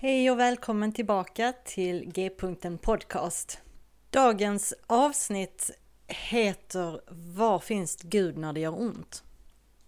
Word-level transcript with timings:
Hej 0.00 0.30
och 0.30 0.38
välkommen 0.38 0.92
tillbaka 0.92 1.52
till 1.64 2.12
G-punkten 2.12 2.78
Podcast. 2.78 3.60
Dagens 4.10 4.74
avsnitt 4.86 5.70
heter 6.06 7.00
Var 7.36 7.58
finns 7.58 7.96
Gud 8.02 8.36
när 8.36 8.52
det 8.52 8.60
gör 8.60 8.80
ont? 8.80 9.24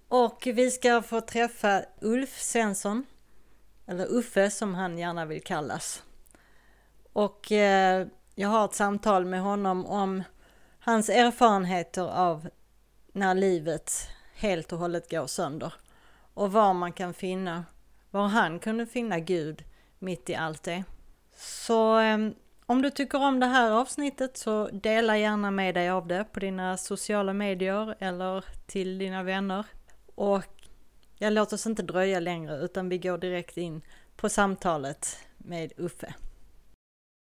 Och 0.08 0.42
vi 0.54 0.70
ska 0.70 1.02
få 1.02 1.20
träffa 1.20 1.82
Ulf 2.00 2.38
Svensson, 2.40 3.06
eller 3.86 4.06
Uffe 4.06 4.50
som 4.50 4.74
han 4.74 4.98
gärna 4.98 5.24
vill 5.24 5.42
kallas. 5.42 6.02
Och 7.12 7.52
eh, 7.52 8.06
jag 8.34 8.48
har 8.48 8.64
ett 8.64 8.74
samtal 8.74 9.24
med 9.24 9.42
honom 9.42 9.86
om 9.86 10.22
hans 10.78 11.08
erfarenheter 11.08 12.08
av 12.08 12.48
när 13.12 13.34
livet 13.34 13.92
helt 14.34 14.72
och 14.72 14.78
hållet 14.78 15.10
går 15.10 15.26
sönder 15.26 15.74
och 16.34 16.52
var 16.52 16.74
man 16.74 16.92
kan 16.92 17.14
finna, 17.14 17.64
var 18.10 18.26
han 18.28 18.58
kunde 18.58 18.86
finna 18.86 19.18
Gud 19.18 19.64
mitt 20.00 20.30
i 20.30 20.34
allt 20.34 20.62
det. 20.62 20.84
Så 21.36 21.94
ehm, 21.94 22.34
om 22.66 22.82
du 22.82 22.90
tycker 22.90 23.22
om 23.22 23.40
det 23.40 23.46
här 23.46 23.70
avsnittet 23.70 24.36
så 24.36 24.68
dela 24.68 25.18
gärna 25.18 25.50
med 25.50 25.74
dig 25.74 25.90
av 25.90 26.06
det 26.06 26.24
på 26.32 26.40
dina 26.40 26.76
sociala 26.76 27.32
medier 27.32 27.94
eller 27.98 28.44
till 28.66 28.98
dina 28.98 29.22
vänner. 29.22 29.66
Och 30.14 30.44
jag 31.18 31.32
låter 31.32 31.54
oss 31.54 31.66
inte 31.66 31.82
dröja 31.82 32.20
längre 32.20 32.56
utan 32.56 32.88
vi 32.88 32.98
går 32.98 33.18
direkt 33.18 33.56
in 33.56 33.82
på 34.16 34.28
samtalet 34.28 35.18
med 35.38 35.72
Uffe. 35.76 36.14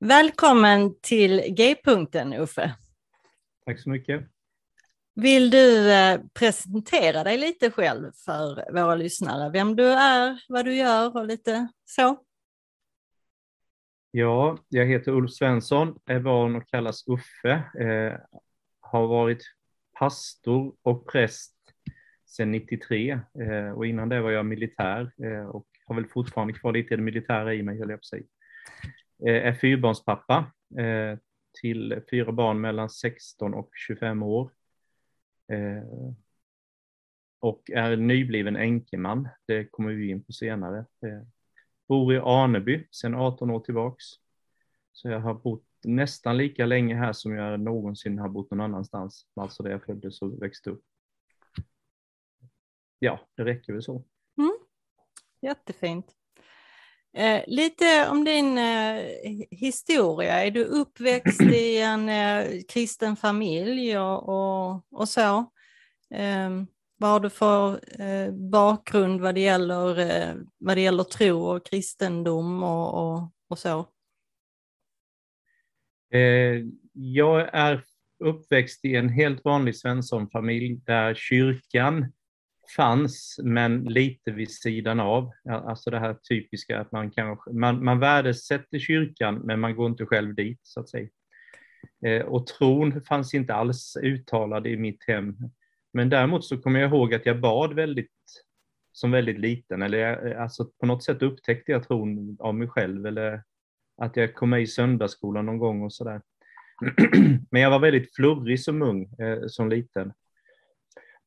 Välkommen 0.04 0.94
till 1.00 1.40
G-punkten 1.48 2.32
Uffe. 2.34 2.74
Tack 3.66 3.80
så 3.80 3.90
mycket. 3.90 4.24
Vill 5.14 5.50
du 5.50 5.92
eh, 5.92 6.20
presentera 6.34 7.24
dig 7.24 7.38
lite 7.38 7.70
själv 7.70 8.12
för 8.24 8.72
våra 8.72 8.94
lyssnare? 8.94 9.50
Vem 9.50 9.76
du 9.76 9.86
är, 9.86 10.42
vad 10.48 10.64
du 10.64 10.74
gör 10.74 11.16
och 11.16 11.26
lite 11.26 11.68
så? 11.84 12.16
Ja, 14.12 14.58
jag 14.68 14.86
heter 14.86 15.12
Ulf 15.12 15.30
Svensson, 15.30 15.98
är 16.06 16.18
van 16.18 16.56
att 16.56 16.66
kallas 16.66 17.04
Uffe. 17.08 17.50
Eh, 17.80 18.20
har 18.80 19.06
varit 19.06 19.42
pastor 19.98 20.74
och 20.82 21.12
präst 21.12 21.54
sedan 22.26 22.50
93 22.50 23.10
eh, 23.40 23.70
och 23.70 23.86
innan 23.86 24.08
det 24.08 24.20
var 24.20 24.30
jag 24.30 24.46
militär 24.46 25.12
eh, 25.24 25.46
och 25.46 25.66
har 25.86 25.94
väl 25.94 26.06
fortfarande 26.06 26.52
kvar 26.52 26.72
lite 26.72 26.96
det 26.96 27.02
militära 27.02 27.54
i 27.54 27.62
mig, 27.62 27.78
höll 27.78 27.90
jag 27.90 27.98
på 27.98 28.04
sig. 28.04 28.26
Eh, 29.26 29.46
är 29.46 29.52
fyrbarnspappa 29.52 30.52
eh, 30.78 31.18
till 31.60 32.00
fyra 32.10 32.32
barn 32.32 32.60
mellan 32.60 32.90
16 32.90 33.54
och 33.54 33.70
25 33.74 34.22
år. 34.22 34.50
Eh, 35.52 36.12
och 37.40 37.70
är 37.70 37.96
nybliven 37.96 38.56
enkeman, 38.56 39.28
det 39.46 39.64
kommer 39.64 39.92
vi 39.92 40.10
in 40.10 40.24
på 40.24 40.32
senare. 40.32 40.78
Eh. 40.78 41.22
Bor 41.90 42.14
i 42.14 42.18
Aneby 42.18 42.86
sedan 42.90 43.14
18 43.14 43.50
år 43.50 43.60
tillbaks. 43.60 44.04
Så 44.92 45.08
jag 45.08 45.20
har 45.20 45.34
bott 45.34 45.66
nästan 45.84 46.36
lika 46.36 46.66
länge 46.66 46.94
här 46.94 47.12
som 47.12 47.34
jag 47.34 47.60
någonsin 47.60 48.18
har 48.18 48.28
bott 48.28 48.50
någon 48.50 48.60
annanstans, 48.60 49.26
alltså 49.34 49.62
där 49.62 49.70
jag 49.70 49.84
föddes 49.84 50.22
och 50.22 50.42
växte 50.42 50.70
upp. 50.70 50.82
Ja, 52.98 53.20
det 53.36 53.44
räcker 53.44 53.72
väl 53.72 53.82
så. 53.82 54.04
Mm. 54.38 54.58
Jättefint. 55.42 56.06
Eh, 57.12 57.42
lite 57.46 58.08
om 58.10 58.24
din 58.24 58.58
eh, 58.58 59.02
historia. 59.50 60.44
Är 60.44 60.50
du 60.50 60.64
uppväxt 60.64 61.40
i 61.40 61.80
en 61.80 62.08
eh, 62.08 62.60
kristen 62.68 63.16
familj 63.16 63.98
och, 63.98 64.28
och, 64.28 64.82
och 64.90 65.08
så? 65.08 65.44
Ehm, 66.10 66.66
vad 67.00 67.10
har 67.10 67.20
du 67.20 67.30
för 67.30 67.80
eh, 68.00 68.32
bakgrund 68.32 69.20
vad 69.20 69.34
det, 69.34 69.40
gäller, 69.40 69.98
eh, 69.98 70.34
vad 70.58 70.76
det 70.76 70.80
gäller 70.80 71.04
tro 71.04 71.42
och 71.42 71.66
kristendom 71.66 72.62
och, 72.62 72.94
och, 72.94 73.30
och 73.48 73.58
så? 73.58 73.86
Eh, 76.12 76.64
jag 76.92 77.48
är 77.52 77.84
uppväxt 78.24 78.84
i 78.84 78.96
en 78.96 79.08
helt 79.08 79.44
vanlig 79.44 79.76
Svenssonfamilj 79.76 80.80
där 80.86 81.14
kyrkan 81.14 82.12
fanns, 82.76 83.40
men 83.42 83.84
lite 83.84 84.30
vid 84.30 84.50
sidan 84.50 85.00
av. 85.00 85.30
Alltså 85.48 85.90
det 85.90 85.98
här 85.98 86.14
typiska 86.14 86.80
att 86.80 86.92
man 86.92 87.10
kanske, 87.10 87.52
man, 87.52 87.84
man 87.84 87.98
värdesätter 87.98 88.78
kyrkan, 88.78 89.34
men 89.34 89.60
man 89.60 89.76
går 89.76 89.86
inte 89.86 90.06
själv 90.06 90.34
dit, 90.34 90.60
så 90.62 90.80
att 90.80 90.88
säga. 90.88 91.08
Eh, 92.06 92.22
och 92.22 92.46
tron 92.46 93.02
fanns 93.02 93.34
inte 93.34 93.54
alls 93.54 93.96
uttalad 94.02 94.66
i 94.66 94.76
mitt 94.76 95.04
hem. 95.06 95.36
Men 95.92 96.08
däremot 96.08 96.44
så 96.44 96.58
kommer 96.58 96.80
jag 96.80 96.90
ihåg 96.90 97.14
att 97.14 97.26
jag 97.26 97.40
bad 97.40 97.74
väldigt, 97.74 98.12
som 98.92 99.10
väldigt 99.10 99.38
liten, 99.38 99.82
eller 99.82 99.98
jag, 99.98 100.30
eh, 100.30 100.42
alltså 100.42 100.70
på 100.80 100.86
något 100.86 101.04
sätt 101.04 101.22
upptäckte 101.22 101.72
jag 101.72 101.88
tron 101.88 102.36
av 102.40 102.54
mig 102.54 102.68
själv, 102.68 103.06
eller 103.06 103.42
att 103.96 104.16
jag 104.16 104.34
kom 104.34 104.50
med 104.50 104.62
i 104.62 104.66
söndagsskolan 104.66 105.46
någon 105.46 105.58
gång 105.58 105.82
och 105.82 105.92
sådär. 105.92 106.20
Men 107.50 107.62
jag 107.62 107.70
var 107.70 107.78
väldigt 107.78 108.14
flurrig 108.14 108.60
som 108.60 108.82
ung, 108.82 109.14
eh, 109.18 109.46
som 109.46 109.68
liten. 109.68 110.12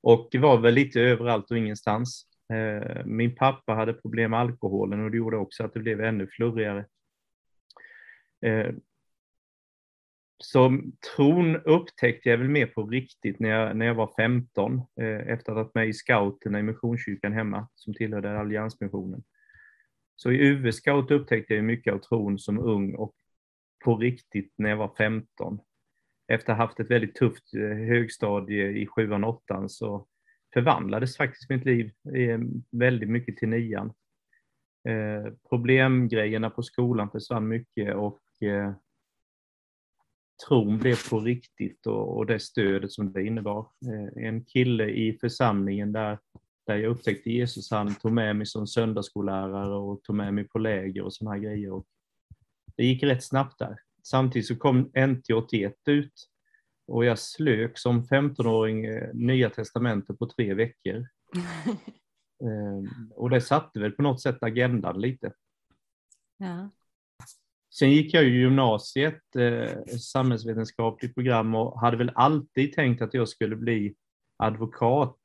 Och 0.01 0.29
var 0.34 0.57
väl 0.57 0.74
lite 0.74 1.01
överallt 1.01 1.51
och 1.51 1.57
ingenstans. 1.57 2.25
Eh, 2.53 3.06
min 3.06 3.35
pappa 3.35 3.74
hade 3.74 3.94
problem 3.94 4.31
med 4.31 4.40
alkoholen 4.40 5.03
och 5.03 5.12
det 5.12 5.18
gjorde 5.18 5.38
också 5.38 5.63
att 5.63 5.74
det 5.74 5.80
blev 5.80 6.01
ännu 6.01 6.28
flurrigare. 6.28 6.85
Eh, 8.45 8.74
så 10.46 10.81
tron 11.16 11.56
upptäckte 11.56 12.30
jag 12.30 12.38
väl 12.38 12.50
mer 12.50 12.66
på 12.66 12.86
riktigt 12.86 13.40
när 13.40 13.50
jag, 13.50 13.78
när 13.78 13.86
jag 13.86 13.96
var 13.96 14.14
15, 14.18 14.81
eh, 15.02 15.08
efter 15.08 15.52
att 15.52 15.58
ha 15.58 15.64
varit 15.64 15.76
med 15.76 15.88
i 15.88 15.94
scouterna 15.94 16.59
i 16.59 16.64
Missionskyrkan 16.64 17.34
hemma, 17.34 17.68
som 17.76 17.94
tillhörde 17.94 18.40
Alliansmissionen. 18.40 19.24
Så 20.16 20.31
i 20.31 20.38
UV-scout 20.38 21.12
upptäckte 21.12 21.56
jag 21.56 21.64
mycket 21.64 21.94
av 21.94 22.00
tron 22.00 22.40
som 22.40 22.59
ung 22.59 22.96
och 22.96 23.16
på 23.86 23.98
riktigt 23.98 24.54
när 24.58 24.70
jag 24.70 24.78
var 24.78 24.96
15. 24.98 25.59
Efter 26.28 26.52
att 26.52 26.58
ha 26.58 26.66
haft 26.66 26.80
ett 26.80 26.92
väldigt 26.92 27.16
tufft 27.16 27.54
eh, 27.54 27.62
högstadie 27.62 28.70
i 28.70 28.88
sjuan 28.88 29.24
och 29.24 29.30
åttan 29.30 29.70
så 29.70 30.08
förvandlades 30.54 31.18
faktiskt 31.18 31.50
mitt 31.50 31.66
liv 31.66 31.92
eh, 32.16 32.40
väldigt 32.72 33.10
mycket 33.10 33.38
till 33.38 33.50
nian. 33.50 33.94
Eh, 34.90 35.34
problemgrejerna 35.50 36.50
på 36.50 36.64
skolan 36.64 37.12
försvann 37.12 37.48
mycket 37.48 37.96
och 37.96 38.22
eh, 38.42 38.74
tron 40.48 40.78
blev 40.78 41.09
på 41.09 41.20
riktigt 41.20 41.88
och, 41.88 42.18
och 42.18 42.26
det 42.26 42.40
stödet 42.40 42.92
som 42.92 43.14
det 43.14 43.26
innebar. 43.26 43.68
En 44.16 44.46
kille 44.46 44.90
i 44.90 45.18
församlingen 45.22 45.92
där 45.92 46.18
där 46.66 46.76
jag 46.76 46.92
upptäckte 46.92 47.31
Jesus, 47.31 47.72
han 47.72 47.96
tog 47.96 48.12
med 48.12 48.36
mig 48.36 48.46
som 48.46 48.68
söndagsskollärare 48.68 49.76
och 49.76 50.04
tog 50.04 50.16
med 50.16 50.34
mig 50.34 50.44
på 50.44 50.59
läger 50.59 51.02
och 51.02 51.14
sådana 51.14 51.36
här 51.36 51.44
grejer. 51.44 51.72
Och 51.72 51.86
det 52.76 52.86
gick 52.86 53.04
rätt 53.04 53.24
snabbt 53.24 53.59
där. 53.59 53.80
Samtidigt 54.04 54.48
så 54.48 54.56
kom 54.56 54.92
NT81 54.92 55.74
ut 55.86 56.30
och 56.88 57.06
jag 57.06 57.20
slök 57.20 57.78
som 57.78 58.04
15-åring 58.04 58.86
eh, 58.86 59.14
Nya 59.14 59.50
Testamentet 59.50 60.20
på 60.20 60.28
tre 60.28 60.54
veckor. 60.54 61.08
Ehm, 62.44 63.12
och 63.16 63.30
det 63.30 63.42
satte 63.42 63.80
väl 63.80 63.92
på 63.92 64.02
något 64.02 64.22
sätt 64.22 64.44
agendan 64.44 65.02
lite. 65.02 65.34
Ja. 66.38 66.70
Sen 67.79 67.91
gick 67.91 68.13
jag 68.13 68.23
ju 68.23 68.39
gymnasiet, 68.39 69.35
eh, 69.35 69.97
samhällsvetenskapligt 70.00 71.16
program 71.16 71.56
och 71.56 71.79
hade 71.79 71.97
väl 71.97 72.11
alltid 72.16 72.73
tänkt 72.73 73.01
att 73.01 73.13
jag 73.13 73.29
skulle 73.29 73.56
bli 73.56 73.95
advokat 74.38 75.17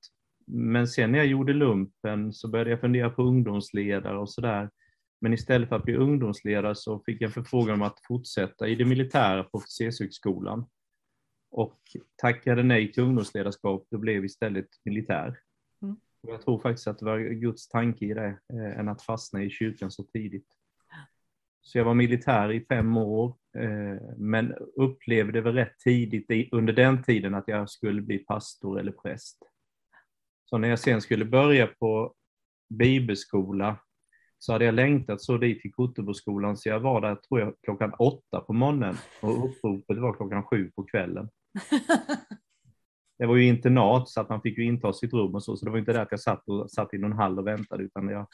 men 0.51 0.89
sen 0.89 1.13
när 1.13 1.19
jag 1.19 1.27
gjorde 1.27 1.53
lumpen 1.53 2.33
så 2.33 2.49
började 2.49 2.71
jag 2.71 2.81
fundera 2.81 3.11
på 3.11 3.23
ungdomsledare 3.23 4.19
och 4.19 4.31
sådär. 4.31 4.71
Men 5.21 5.33
istället 5.33 5.69
för 5.69 5.77
att 5.77 5.85
bli 5.85 5.97
ungdomsledare 5.97 6.75
så 6.75 6.99
fick 6.99 7.23
jag 7.23 7.33
förfrågan 7.33 7.75
om 7.75 7.83
att 7.83 7.99
fortsätta 8.09 8.69
i 8.69 8.75
det 8.75 8.85
militära 8.85 9.45
på 9.45 9.59
officershögskolan. 9.59 10.67
Och 11.51 11.81
tackade 12.17 12.63
nej 12.63 12.93
till 12.93 13.03
ungdomsledarskap 13.03 13.87
och 13.91 14.01
blev 14.01 14.25
istället 14.25 14.69
militär. 14.85 15.39
Mm. 15.83 15.97
Jag 16.29 16.43
tror 16.43 16.59
faktiskt 16.59 16.89
att 16.89 16.99
det 16.99 17.05
var 17.05 17.19
Guds 17.19 17.69
tanke 17.69 18.05
i 18.05 18.15
det, 18.15 18.39
eh, 18.53 18.79
än 18.79 18.89
att 18.89 19.03
fastna 19.03 19.43
i 19.43 19.51
kyrkan 19.51 19.91
så 19.91 20.03
tidigt. 20.03 20.47
Så 21.69 21.79
jag 21.79 21.85
var 21.85 21.95
militär 21.95 22.53
i 22.53 22.65
fem 22.69 22.97
år, 22.97 23.37
eh, 23.59 24.03
men 24.17 24.55
upplevde 24.77 25.41
väl 25.41 25.55
rätt 25.55 25.79
tidigt 25.79 26.53
under 26.53 26.73
den 26.73 27.03
tiden 27.03 27.35
att 27.35 27.49
jag 27.49 27.71
skulle 27.71 28.03
bli 28.03 28.19
pastor 28.19 28.81
eller 28.81 28.93
präst. 28.93 29.39
Så 30.45 30.59
när 30.59 30.69
jag 30.69 30.79
sen 30.79 31.01
skulle 31.01 31.25
börja 31.25 31.67
på 31.67 32.15
bibelskola 32.69 33.77
så 34.39 34.53
hade 34.53 34.65
jag 34.65 34.75
längtat 34.75 35.23
så 35.23 35.39
dit 35.39 35.63
till 35.63 35.73
Koteboskolan 35.73 36.57
så 36.57 36.69
jag 36.69 36.81
var 36.81 37.01
där 37.01 37.15
tror 37.15 37.41
jag 37.41 37.55
klockan 37.63 37.93
åtta 37.99 38.41
på 38.41 38.53
morgonen 38.53 38.97
och 39.23 39.45
uppropet 39.45 39.99
var 39.99 40.13
klockan 40.13 40.45
sju 40.45 40.71
på 40.77 40.85
kvällen. 40.85 41.29
Det 43.19 43.27
var 43.27 43.37
ju 43.37 43.47
internat 43.47 44.09
så 44.09 44.21
att 44.21 44.29
man 44.29 44.43
fick 44.43 44.59
ju 44.59 44.65
inta 44.65 44.93
sitt 44.93 45.13
rum 45.13 45.35
och 45.35 45.43
så, 45.43 45.57
så 45.57 45.65
det 45.65 45.71
var 45.71 45.79
inte 45.79 45.93
det 45.93 46.03
att 46.03 46.11
jag 46.11 46.21
satt, 46.21 46.49
och, 46.49 46.71
satt 46.71 46.95
i 46.95 46.99
någon 46.99 47.13
hall 47.13 47.39
och 47.39 47.47
väntade 47.47 47.85
utan 47.85 48.09
jag, 48.09 48.27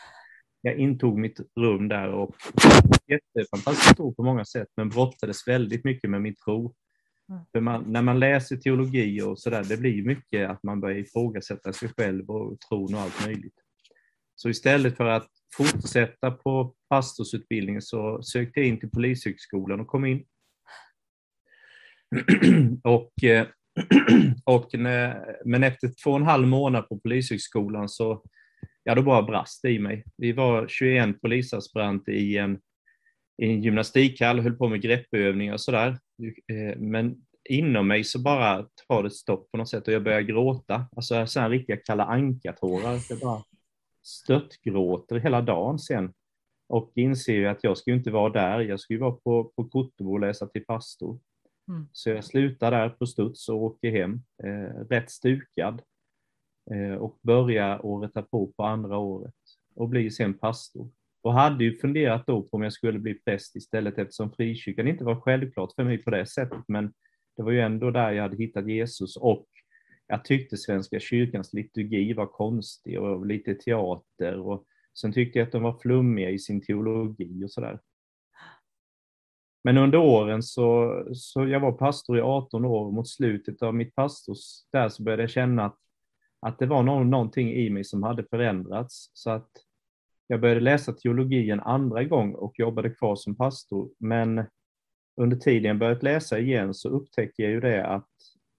jag 0.65 0.79
intog 0.79 1.19
mitt 1.19 1.41
rum 1.61 1.89
där 1.89 2.09
och 2.09 2.37
jättefantastiskt 3.07 3.97
tro 3.97 4.15
på 4.15 4.23
många 4.23 4.45
sätt 4.45 4.69
men 4.77 4.89
brottades 4.89 5.49
väldigt 5.49 5.85
mycket 5.85 6.11
med 6.11 6.23
min 6.23 6.35
tro. 6.35 6.75
Mm. 7.29 7.45
För 7.53 7.61
man, 7.61 7.85
när 7.93 8.03
man 8.03 8.19
läser 8.19 8.57
teologi 8.57 9.23
och 9.23 9.39
sådär, 9.39 9.65
det 9.69 9.77
blir 9.77 10.05
mycket 10.05 10.51
att 10.51 10.63
man 10.63 10.81
börjar 10.81 10.99
ifrågasätta 10.99 11.73
sig 11.73 11.89
själv 11.97 12.31
och 12.31 12.61
tron 12.61 12.95
och 12.95 13.01
allt 13.01 13.27
möjligt. 13.27 13.55
Så 14.35 14.49
istället 14.49 14.97
för 14.97 15.05
att 15.05 15.29
fortsätta 15.57 16.31
på 16.31 16.75
pastorsutbildningen 16.89 17.83
så 17.83 18.23
sökte 18.23 18.61
jag 18.61 18.69
in 18.69 18.81
till 18.81 18.91
Polishögskolan 18.91 19.81
och 19.81 19.87
kom 19.87 20.05
in. 20.05 20.25
och, 22.83 23.25
eh, 23.25 23.47
och 24.45 24.71
men 25.45 25.65
efter 25.65 25.91
två 26.05 26.11
och 26.11 26.17
en 26.17 26.27
halv 26.27 26.47
månad 26.47 26.89
på 26.89 27.01
Polishögskolan 27.01 27.89
så 27.89 28.23
ja, 28.85 28.95
då 28.95 29.03
bara 29.03 29.23
brast 29.23 29.63
det 29.63 29.71
i 29.71 29.79
mig. 29.79 30.05
Vi 30.17 30.33
var 30.33 30.69
21 30.69 31.21
polisaspiranter 31.21 32.13
i 32.13 32.37
en, 32.37 32.61
i 33.43 33.47
en 33.47 33.63
gymnastikhall 33.63 34.41
höll 34.41 34.57
på 34.57 34.69
med 34.69 34.83
greppövningar 34.83 35.53
och 35.53 35.61
sådär. 35.61 35.99
Eh, 36.53 36.79
men 36.79 37.17
inom 37.51 37.89
mig 37.89 38.05
så 38.05 38.19
bara 38.19 38.67
tar 38.89 39.03
det 39.03 39.11
stopp 39.11 39.51
på 39.51 39.59
något 39.59 39.69
sätt 39.69 39.89
och 39.89 39.95
jag 39.95 40.05
börjar 40.05 40.21
gråta. 40.21 40.87
Alltså 40.97 41.27
så 41.27 41.41
här 41.41 41.51
riktiga 41.51 41.77
kalla 41.77 42.05
anka-tårar. 42.05 42.99
Jag 43.09 43.19
bara 43.19 43.43
störtgråter 44.03 45.17
hela 45.17 45.41
dagen 45.41 45.79
sen. 45.79 46.13
Och 46.69 46.93
inser 46.95 47.33
ju 47.33 47.47
att 47.47 47.65
jag 47.65 47.79
ska 47.79 47.91
ju 47.91 47.97
inte 47.97 48.11
vara 48.11 48.33
där, 48.33 48.61
jag 48.61 48.81
ska 48.81 48.95
ju 48.95 49.01
vara 49.01 49.13
på, 49.13 49.45
på 49.57 49.65
Kotebo 49.65 50.13
och 50.13 50.21
läsa 50.21 50.47
till 50.47 50.65
pastor. 50.65 51.19
Mm. 51.69 51.89
Så 51.93 52.11
jag 52.11 52.25
slutar 52.25 52.71
där 52.71 52.89
på 52.89 53.07
studs 53.07 53.49
och 53.49 53.63
åker 53.63 53.91
hem, 53.91 54.23
eh, 54.45 54.87
rätt 54.91 55.11
stukad. 55.11 55.83
Eh, 56.71 56.95
och 56.95 57.19
börja 57.23 57.81
året 57.83 58.15
därpå 58.15 58.53
på 58.57 58.65
andra 58.65 58.99
året 58.99 59.35
och 59.75 59.89
bli 59.89 60.11
sen 60.11 60.35
pastor. 60.35 60.91
Och 61.23 61.33
hade 61.33 61.65
ju 61.65 61.79
funderat 61.79 62.27
då 62.27 62.43
på 62.43 62.57
om 62.57 62.63
jag 62.63 62.73
skulle 62.73 62.99
bli 62.99 63.15
präst 63.15 63.57
istället 63.57 63.99
eftersom 63.99 64.33
frikyrkan 64.33 64.89
inte 64.89 65.05
var 65.05 65.21
självklart 65.21 65.73
för 65.75 65.85
mig 65.85 65.99
på 65.99 66.11
det 66.11 66.27
sättet. 66.27 66.65
Men 66.69 66.93
det 67.37 67.43
var 67.43 67.51
ju 67.51 67.61
ändå 67.61 67.91
där 67.91 68.13
jag 68.13 68.23
hade 68.23 68.37
hittat 68.37 68.69
Jesus 68.69 69.17
och 69.17 69.47
jag 70.07 70.25
tyckte 70.25 70.57
Svenska 70.57 71.01
kyrkans 71.01 71.53
liturgi 71.53 72.13
var 72.13 72.27
konstig 72.27 73.01
och 73.01 73.27
lite 73.27 73.55
teater 73.55 74.39
och 74.41 74.65
sen 75.01 75.13
tyckte 75.13 75.39
jag 75.39 75.47
att 75.47 75.53
de 75.53 75.63
var 75.63 75.79
flummiga 75.83 76.31
i 76.31 76.39
sin 76.39 76.61
teologi 76.61 77.45
och 77.45 77.51
sådär. 77.51 77.81
Men 79.65 79.79
under 79.79 79.99
åren 79.99 80.43
så, 80.43 81.03
så 81.15 81.49
jag 81.49 81.61
var 81.61 81.73
pastor 81.73 82.19
i 82.19 82.21
18 82.21 82.65
år 82.65 82.87
och 82.87 82.93
mot 82.93 83.09
slutet 83.09 83.63
av 83.63 83.75
mitt 83.75 83.95
pastors 83.95 84.39
där 84.73 84.89
så 84.89 85.03
började 85.03 85.23
jag 85.23 85.31
känna 85.31 85.65
att, 85.65 85.79
att 86.45 86.59
det 86.59 86.67
var 86.67 86.83
någon, 86.83 87.11
någonting 87.11 87.53
i 87.53 87.71
mig 87.71 87.85
som 87.85 88.03
hade 88.03 88.25
förändrats 88.25 89.11
så 89.13 89.31
att 89.31 89.51
jag 90.27 90.41
började 90.41 90.61
läsa 90.61 90.93
teologi 90.93 91.51
en 91.51 91.61
andra 91.61 92.05
gång 92.05 92.35
och 92.35 92.59
jobbade 92.59 92.91
kvar 92.91 93.17
som 93.17 93.37
pastor 93.37 93.91
men 93.99 94.45
under 95.17 95.37
tiden 95.37 95.65
jag 95.65 95.79
börjat 95.79 96.03
läsa 96.03 96.39
igen 96.39 96.75
så 96.75 96.89
upptäckte 96.89 97.43
jag 97.43 97.51
ju 97.51 97.61
det 97.61 97.87
att 97.87 98.11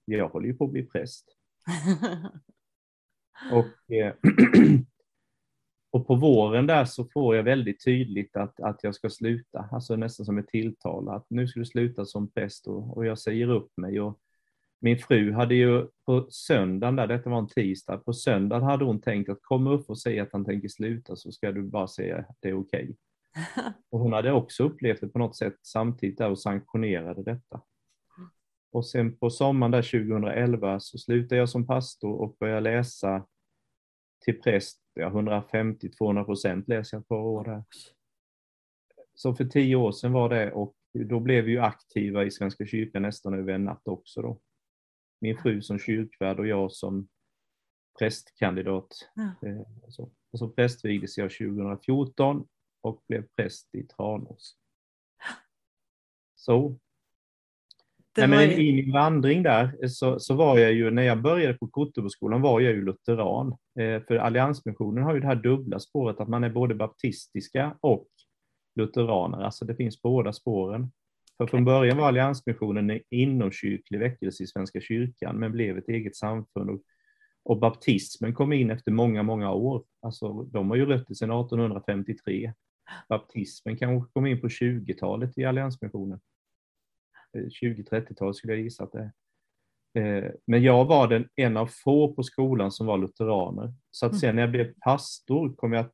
jag 0.04 0.28
håller 0.28 0.46
ju 0.46 0.54
på 0.54 0.64
att 0.64 0.70
bli 0.70 0.82
präst. 0.82 1.36
och, 3.52 3.94
eh, 3.94 4.14
och 5.92 6.06
på 6.06 6.14
våren 6.14 6.66
där 6.66 6.84
så 6.84 7.04
får 7.04 7.36
jag 7.36 7.42
väldigt 7.42 7.84
tydligt 7.84 8.36
att, 8.36 8.60
att 8.60 8.84
jag 8.84 8.94
ska 8.94 9.10
sluta, 9.10 9.68
alltså 9.72 9.96
nästan 9.96 10.26
som 10.26 10.38
ett 10.38 10.48
tilltal, 10.48 11.08
att 11.08 11.26
nu 11.28 11.48
ska 11.48 11.60
du 11.60 11.66
sluta 11.66 12.04
som 12.04 12.30
präst 12.30 12.66
och, 12.66 12.96
och 12.96 13.06
jag 13.06 13.18
säger 13.18 13.50
upp 13.50 13.76
mig. 13.76 14.00
Och 14.00 14.20
min 14.80 14.98
fru 14.98 15.32
hade 15.32 15.54
ju 15.54 15.86
på 16.06 16.26
söndagen, 16.30 16.96
där, 16.96 17.06
detta 17.06 17.30
var 17.30 17.38
en 17.38 17.48
tisdag, 17.48 17.98
på 17.98 18.12
söndagen 18.12 18.64
hade 18.64 18.84
hon 18.84 19.00
tänkt 19.00 19.30
att 19.30 19.42
komma 19.42 19.70
upp 19.70 19.90
och 19.90 20.00
säga 20.00 20.22
att 20.22 20.32
han 20.32 20.44
tänker 20.44 20.68
sluta 20.68 21.16
så 21.16 21.32
ska 21.32 21.52
du 21.52 21.62
bara 21.62 21.88
säga 21.88 22.18
att 22.18 22.36
det 22.40 22.48
är 22.48 22.58
okej. 22.58 22.82
Okay. 22.82 22.94
Och 23.90 24.00
hon 24.00 24.12
hade 24.12 24.32
också 24.32 24.64
upplevt 24.64 25.00
det 25.00 25.08
på 25.08 25.18
något 25.18 25.36
sätt 25.36 25.56
samtidigt 25.62 26.18
där 26.18 26.30
och 26.30 26.38
sanktionerade 26.38 27.22
detta. 27.22 27.62
Och 28.72 28.86
sen 28.86 29.16
på 29.16 29.30
sommaren 29.30 29.70
där 29.70 29.82
2011 29.82 30.80
så 30.80 30.98
slutade 30.98 31.36
jag 31.38 31.48
som 31.48 31.66
pastor 31.66 32.20
och 32.20 32.36
började 32.40 32.60
läsa 32.60 33.26
till 34.24 34.40
präst, 34.40 34.80
ja 34.94 35.10
150-200 35.10 36.24
procent 36.24 36.68
läser 36.68 36.96
jag 36.96 37.02
ett 37.02 37.08
par 37.08 37.16
år 37.16 37.44
där. 37.44 37.64
Så 39.14 39.34
för 39.34 39.44
tio 39.44 39.76
år 39.76 39.92
sedan 39.92 40.12
var 40.12 40.28
det 40.28 40.52
och 40.52 40.74
då 40.92 41.20
blev 41.20 41.44
vi 41.44 41.50
ju 41.52 41.58
aktiva 41.58 42.24
i 42.24 42.30
Svenska 42.30 42.66
kyrkan 42.66 43.02
nästan 43.02 43.34
över 43.34 43.52
en 43.52 43.64
natt 43.64 43.88
också 43.88 44.22
då. 44.22 44.40
Min 45.20 45.38
fru 45.38 45.62
som 45.62 45.78
kyrkvärd 45.78 46.38
och 46.38 46.46
jag 46.46 46.72
som 46.72 47.08
prästkandidat. 47.98 49.08
Ja. 49.14 49.48
Eh, 49.48 49.60
och 50.32 50.38
så 50.38 50.48
prästvigdes 50.48 51.18
jag 51.18 51.30
2014 51.30 52.46
och 52.80 53.04
blev 53.08 53.26
präst 53.36 53.74
i 53.74 53.82
Tranås. 53.82 54.56
Så. 56.34 56.78
Nej, 58.18 58.28
men 58.28 58.50
I 58.50 58.72
min 58.72 58.92
vandring 58.92 59.42
där 59.42 59.86
så, 59.88 60.20
så 60.20 60.34
var 60.34 60.58
jag 60.58 60.72
ju, 60.72 60.90
när 60.90 61.02
jag 61.02 61.22
började 61.22 61.54
på 61.54 61.68
Koteboskolan 61.68 62.42
var 62.42 62.60
jag 62.60 62.72
ju 62.72 62.84
lutheran. 62.84 63.48
Eh, 63.78 64.02
för 64.02 64.16
alliansmissionen 64.16 65.04
har 65.04 65.14
ju 65.14 65.20
det 65.20 65.26
här 65.26 65.34
dubbla 65.34 65.78
spåret 65.78 66.20
att 66.20 66.28
man 66.28 66.44
är 66.44 66.50
både 66.50 66.74
baptistiska 66.74 67.76
och 67.80 68.08
lutheraner, 68.74 69.42
alltså 69.42 69.64
det 69.64 69.76
finns 69.76 70.02
båda 70.02 70.32
spåren. 70.32 70.92
För 71.36 71.46
från 71.46 71.64
början 71.64 71.96
var 71.96 72.08
alliansmissionen 72.08 72.90
en 72.90 73.00
inomkyrklig 73.10 73.98
väckelse 73.98 74.42
i 74.42 74.46
Svenska 74.46 74.80
kyrkan 74.80 75.36
men 75.36 75.52
blev 75.52 75.78
ett 75.78 75.88
eget 75.88 76.16
samfund 76.16 76.70
och, 76.70 76.80
och 77.42 77.58
baptismen 77.58 78.34
kom 78.34 78.52
in 78.52 78.70
efter 78.70 78.90
många, 78.92 79.22
många 79.22 79.52
år. 79.52 79.84
Alltså 80.02 80.42
de 80.42 80.70
har 80.70 80.76
ju 80.76 80.86
rötter 80.86 81.14
sedan 81.14 81.30
1853 81.30 82.52
baptismen 83.08 83.76
kanske 83.76 84.12
kom 84.12 84.26
in 84.26 84.40
på 84.40 84.48
20-talet 84.48 85.38
i 85.38 85.44
alliansmissionen. 85.44 86.20
20-30-talet 87.62 88.36
skulle 88.36 88.52
jag 88.52 88.62
gissa 88.62 88.84
att 88.84 88.92
det 88.92 88.98
är. 88.98 89.12
Eh, 89.96 90.30
men 90.46 90.62
jag 90.62 90.84
var 90.84 91.08
den 91.08 91.28
en 91.36 91.56
av 91.56 91.66
få 91.66 92.14
på 92.14 92.22
skolan 92.22 92.72
som 92.72 92.86
var 92.86 92.98
lutheraner. 92.98 93.74
Så 93.90 94.06
att 94.06 94.12
mm. 94.12 94.20
sen 94.20 94.36
när 94.36 94.42
jag 94.42 94.50
blev 94.50 94.74
pastor 94.80 95.54
kom 95.54 95.72
jag 95.72 95.80
att 95.80 95.92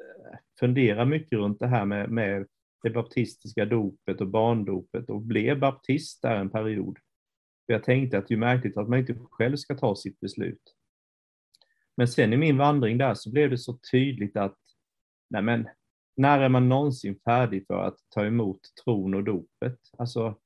eh, 0.00 0.38
fundera 0.60 1.04
mycket 1.04 1.38
runt 1.38 1.58
det 1.58 1.66
här 1.66 1.84
med, 1.84 2.10
med 2.10 2.46
det 2.84 2.90
baptistiska 2.90 3.64
dopet 3.64 4.20
och 4.20 4.28
barndopet 4.28 5.10
och 5.10 5.20
blev 5.20 5.60
baptist 5.60 6.22
där 6.22 6.36
en 6.36 6.50
period. 6.50 6.98
Jag 7.66 7.84
tänkte 7.84 8.18
att 8.18 8.28
det 8.28 8.34
är 8.34 8.38
märkligt 8.38 8.76
att 8.76 8.88
man 8.88 8.98
inte 8.98 9.16
själv 9.30 9.56
ska 9.56 9.74
ta 9.74 9.96
sitt 9.96 10.20
beslut. 10.20 10.74
Men 11.96 12.08
sen 12.08 12.32
i 12.32 12.36
min 12.36 12.58
vandring 12.58 12.98
där 12.98 13.14
så 13.14 13.30
blev 13.30 13.50
det 13.50 13.58
så 13.58 13.78
tydligt 13.90 14.36
att 14.36 14.58
nej 15.30 15.42
men, 15.42 15.68
när 16.16 16.40
är 16.40 16.48
man 16.48 16.68
någonsin 16.68 17.18
färdig 17.24 17.66
för 17.66 17.82
att 17.82 17.96
ta 18.08 18.26
emot 18.26 18.60
tron 18.84 19.14
och 19.14 19.24
dopet? 19.24 19.78
Alltså, 19.98 20.38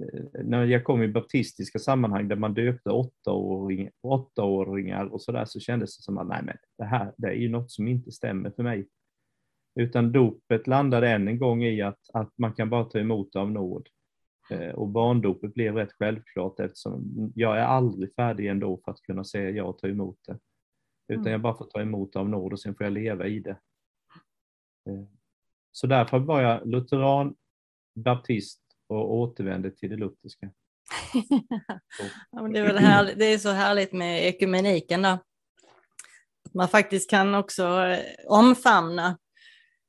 eh, 0.00 0.44
när 0.44 0.64
jag 0.64 0.84
kom 0.84 1.02
i 1.02 1.08
baptistiska 1.08 1.78
sammanhang 1.78 2.28
där 2.28 2.36
man 2.36 2.54
döpte 2.54 2.90
åttaåring, 2.90 3.90
åttaåringar 4.02 5.04
och 5.04 5.22
sådär 5.22 5.44
så 5.44 5.60
kändes 5.60 5.96
det 5.96 6.02
som 6.02 6.18
att 6.18 6.28
nej 6.28 6.42
men 6.42 6.56
det 6.78 6.84
här 6.84 7.12
det 7.16 7.28
är 7.28 7.32
ju 7.32 7.48
något 7.48 7.70
som 7.70 7.88
inte 7.88 8.12
stämmer 8.12 8.50
för 8.50 8.62
mig. 8.62 8.88
Utan 9.76 10.12
dopet 10.12 10.66
landade 10.66 11.10
än 11.10 11.28
en 11.28 11.38
gång 11.38 11.64
i 11.64 11.82
att, 11.82 12.10
att 12.12 12.38
man 12.38 12.52
kan 12.52 12.70
bara 12.70 12.84
ta 12.84 12.98
emot 12.98 13.36
av 13.36 13.50
nåd. 13.50 13.88
Eh, 14.50 14.70
och 14.70 14.88
barndopet 14.88 15.54
blev 15.54 15.74
rätt 15.74 15.92
självklart 15.92 16.60
eftersom 16.60 17.32
jag 17.34 17.58
är 17.58 17.64
aldrig 17.64 18.14
färdig 18.14 18.46
ändå 18.46 18.80
för 18.84 18.90
att 18.92 19.02
kunna 19.02 19.24
säga 19.24 19.50
ja 19.50 19.64
och 19.64 19.78
ta 19.78 19.88
emot 19.88 20.18
det. 20.26 20.38
Utan 21.08 21.22
mm. 21.22 21.32
jag 21.32 21.40
bara 21.40 21.56
får 21.56 21.64
ta 21.64 21.80
emot 21.80 22.16
av 22.16 22.28
nåd 22.28 22.52
och 22.52 22.60
sen 22.60 22.74
får 22.74 22.84
jag 22.84 22.92
leva 22.92 23.26
i 23.26 23.40
det. 23.40 23.58
Eh, 24.88 25.04
så 25.72 25.86
därför 25.86 26.18
var 26.18 26.40
jag 26.40 26.66
lutheran, 26.66 27.34
baptist 27.94 28.62
och 28.86 29.14
återvände 29.14 29.70
till 29.70 29.90
det 29.90 29.96
lutherska. 29.96 30.50
ja, 32.30 32.42
det, 32.42 32.58
är 32.58 32.78
härligt, 32.78 33.18
det 33.18 33.24
är 33.24 33.38
så 33.38 33.50
härligt 33.50 33.92
med 33.92 34.26
ekumeniken 34.26 35.02
då. 35.02 35.18
Att 36.44 36.54
man 36.54 36.68
faktiskt 36.68 37.10
kan 37.10 37.34
också 37.34 37.64
eh, 37.64 37.98
omfamna 38.26 39.18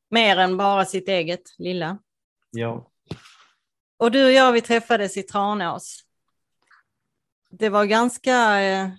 mer 0.10 0.38
än 0.38 0.58
bara 0.58 0.86
sitt 0.86 1.08
eget 1.08 1.42
lilla. 1.58 1.98
Ja. 2.52 2.92
Och 3.98 4.12
du 4.12 4.26
och 4.26 4.32
jag, 4.32 4.52
vi 4.52 4.62
träffades 4.62 5.18
i 5.18 5.24
Tranås. 5.24 6.04
Det 7.50 7.70
var 7.70 7.86
ganska... 7.86 8.62
Eh, 8.62 8.90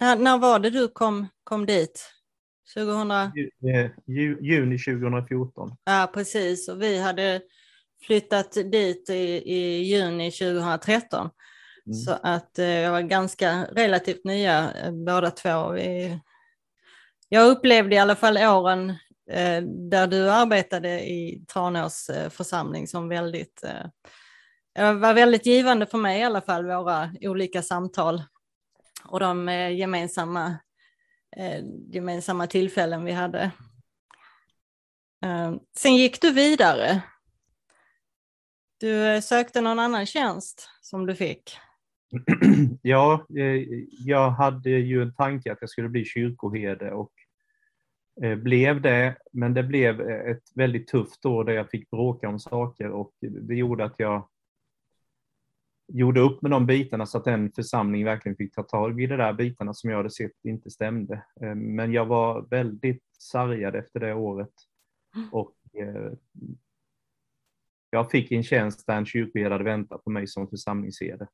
när, 0.00 0.16
när 0.16 0.38
var 0.38 0.58
det 0.58 0.70
du 0.70 0.88
kom, 0.88 1.28
kom 1.44 1.66
dit? 1.66 2.12
2000... 2.74 3.10
Eh, 3.10 3.30
juni 4.40 4.78
2014. 4.78 5.76
Ja, 5.84 6.10
precis. 6.14 6.68
Och 6.68 6.82
vi 6.82 6.98
hade 6.98 7.42
flyttat 8.02 8.52
dit 8.52 9.10
i, 9.10 9.42
i 9.54 9.82
juni 9.82 10.30
2013. 10.30 11.20
Mm. 11.20 11.94
Så 11.94 12.18
att 12.22 12.58
eh, 12.58 12.66
jag 12.66 12.92
var 12.92 13.00
ganska 13.00 13.64
relativt 13.64 14.24
nya 14.24 14.72
eh, 14.72 14.92
båda 14.92 15.30
två. 15.30 15.70
Vi, 15.70 16.20
jag 17.28 17.50
upplevde 17.50 17.94
i 17.94 17.98
alla 17.98 18.16
fall 18.16 18.38
åren 18.38 18.94
Eh, 19.30 19.62
där 19.62 20.06
du 20.06 20.30
arbetade 20.30 21.00
i 21.08 21.44
Tranås 21.52 22.10
eh, 22.10 22.30
församling 22.30 22.86
som 22.86 23.08
väldigt, 23.08 23.64
eh, 23.64 24.94
var 24.94 25.14
väldigt 25.14 25.46
givande 25.46 25.86
för 25.86 25.98
mig 25.98 26.20
i 26.20 26.24
alla 26.24 26.40
fall, 26.40 26.66
våra 26.66 27.10
olika 27.20 27.62
samtal 27.62 28.22
och 29.04 29.20
de 29.20 29.48
gemensamma 29.72 30.56
gemensamma 31.90 32.46
tillfällen 32.46 33.04
vi 33.04 33.12
hade. 33.12 33.50
Sen 35.76 35.96
gick 35.96 36.20
du 36.20 36.32
vidare. 36.32 37.02
Du 38.80 39.22
sökte 39.22 39.60
någon 39.60 39.78
annan 39.78 40.06
tjänst 40.06 40.70
som 40.80 41.06
du 41.06 41.14
fick. 41.14 41.58
Ja, 42.82 43.26
jag 44.04 44.30
hade 44.30 44.70
ju 44.70 45.02
en 45.02 45.14
tanke 45.14 45.52
att 45.52 45.58
jag 45.60 45.70
skulle 45.70 45.88
bli 45.88 46.04
kyrkoherde 46.04 46.92
och, 46.92 47.12
blev 48.36 48.82
det, 48.82 49.16
men 49.32 49.54
det 49.54 49.62
blev 49.62 50.00
ett 50.00 50.42
väldigt 50.54 50.88
tufft 50.88 51.26
år 51.26 51.44
där 51.44 51.52
jag 51.52 51.70
fick 51.70 51.90
bråka 51.90 52.28
om 52.28 52.38
saker 52.38 52.90
och 52.90 53.12
det 53.20 53.54
gjorde 53.54 53.84
att 53.84 53.94
jag 53.96 54.28
gjorde 55.92 56.20
upp 56.20 56.42
med 56.42 56.50
de 56.50 56.66
bitarna 56.66 57.06
så 57.06 57.18
att 57.18 57.26
en 57.26 57.52
församling 57.52 58.04
verkligen 58.04 58.36
fick 58.36 58.54
ta 58.54 58.62
tag 58.62 59.00
i 59.00 59.06
de 59.06 59.16
där 59.16 59.32
bitarna 59.32 59.74
som 59.74 59.90
jag 59.90 59.96
hade 59.96 60.10
sett 60.10 60.44
inte 60.44 60.70
stämde. 60.70 61.14
Eh, 61.40 61.54
men 61.54 61.92
jag 61.92 62.06
var 62.06 62.46
väldigt 62.50 63.04
sargad 63.18 63.74
efter 63.74 64.00
det 64.00 64.14
året 64.14 64.52
och 65.32 65.56
eh, 65.74 66.12
jag 67.90 68.10
fick 68.10 68.32
en 68.32 68.42
tjänst 68.42 68.86
där 68.86 68.96
en 68.96 69.06
kyrkoherde 69.06 69.54
hade 69.54 69.64
väntat 69.64 70.04
på 70.04 70.10
mig 70.10 70.26
som 70.26 70.48
församlingsherde. 70.48 71.28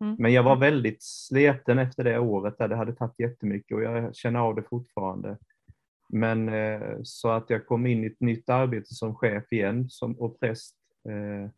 Mm. 0.00 0.16
Men 0.18 0.32
jag 0.32 0.42
var 0.42 0.56
väldigt 0.56 1.02
sliten 1.02 1.78
efter 1.78 2.04
det 2.04 2.18
året 2.18 2.58
där 2.58 2.68
det 2.68 2.76
hade 2.76 2.94
tagit 2.94 3.18
jättemycket 3.18 3.74
och 3.74 3.82
jag 3.82 4.16
känner 4.16 4.40
av 4.40 4.54
det 4.54 4.62
fortfarande. 4.62 5.38
Men 6.12 6.48
eh, 6.48 6.98
så 7.02 7.28
att 7.28 7.50
jag 7.50 7.66
kom 7.66 7.86
in 7.86 8.04
i 8.04 8.06
ett 8.06 8.20
nytt 8.20 8.48
arbete 8.48 8.94
som 8.94 9.14
chef 9.14 9.44
igen 9.50 9.90
som, 9.90 10.20
och 10.20 10.40
präst. 10.40 10.76
Eh, 11.08 11.50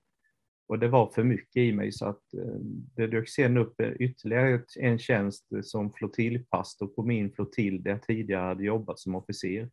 och 0.67 0.79
det 0.79 0.89
var 0.89 1.11
för 1.11 1.25
mycket 1.25 1.57
i 1.57 1.73
mig 1.73 1.93
så 1.93 2.07
att 2.07 2.35
eh, 2.35 2.59
det 2.97 3.07
dök 3.07 3.29
sen 3.29 3.57
upp 3.57 3.81
eh, 3.81 3.93
ytterligare 3.99 4.63
en 4.81 4.99
tjänst 4.99 5.47
som 5.63 5.93
flottiljpastor 5.93 6.87
på 6.87 7.03
min 7.03 7.33
flottilj 7.33 7.79
där 7.79 7.91
jag 7.91 8.03
tidigare 8.03 8.47
hade 8.47 8.65
jobbat 8.65 8.99
som 8.99 9.15
officer. 9.15 9.71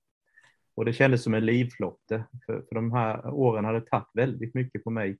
Och 0.75 0.85
det 0.85 0.93
kändes 0.93 1.23
som 1.23 1.33
en 1.33 1.45
livflotte, 1.45 2.23
för, 2.45 2.61
för 2.61 2.75
de 2.75 2.91
här 2.91 3.29
åren 3.29 3.65
hade 3.65 3.81
tagit 3.81 4.09
väldigt 4.13 4.53
mycket 4.53 4.83
på 4.83 4.89
mig. 4.89 5.17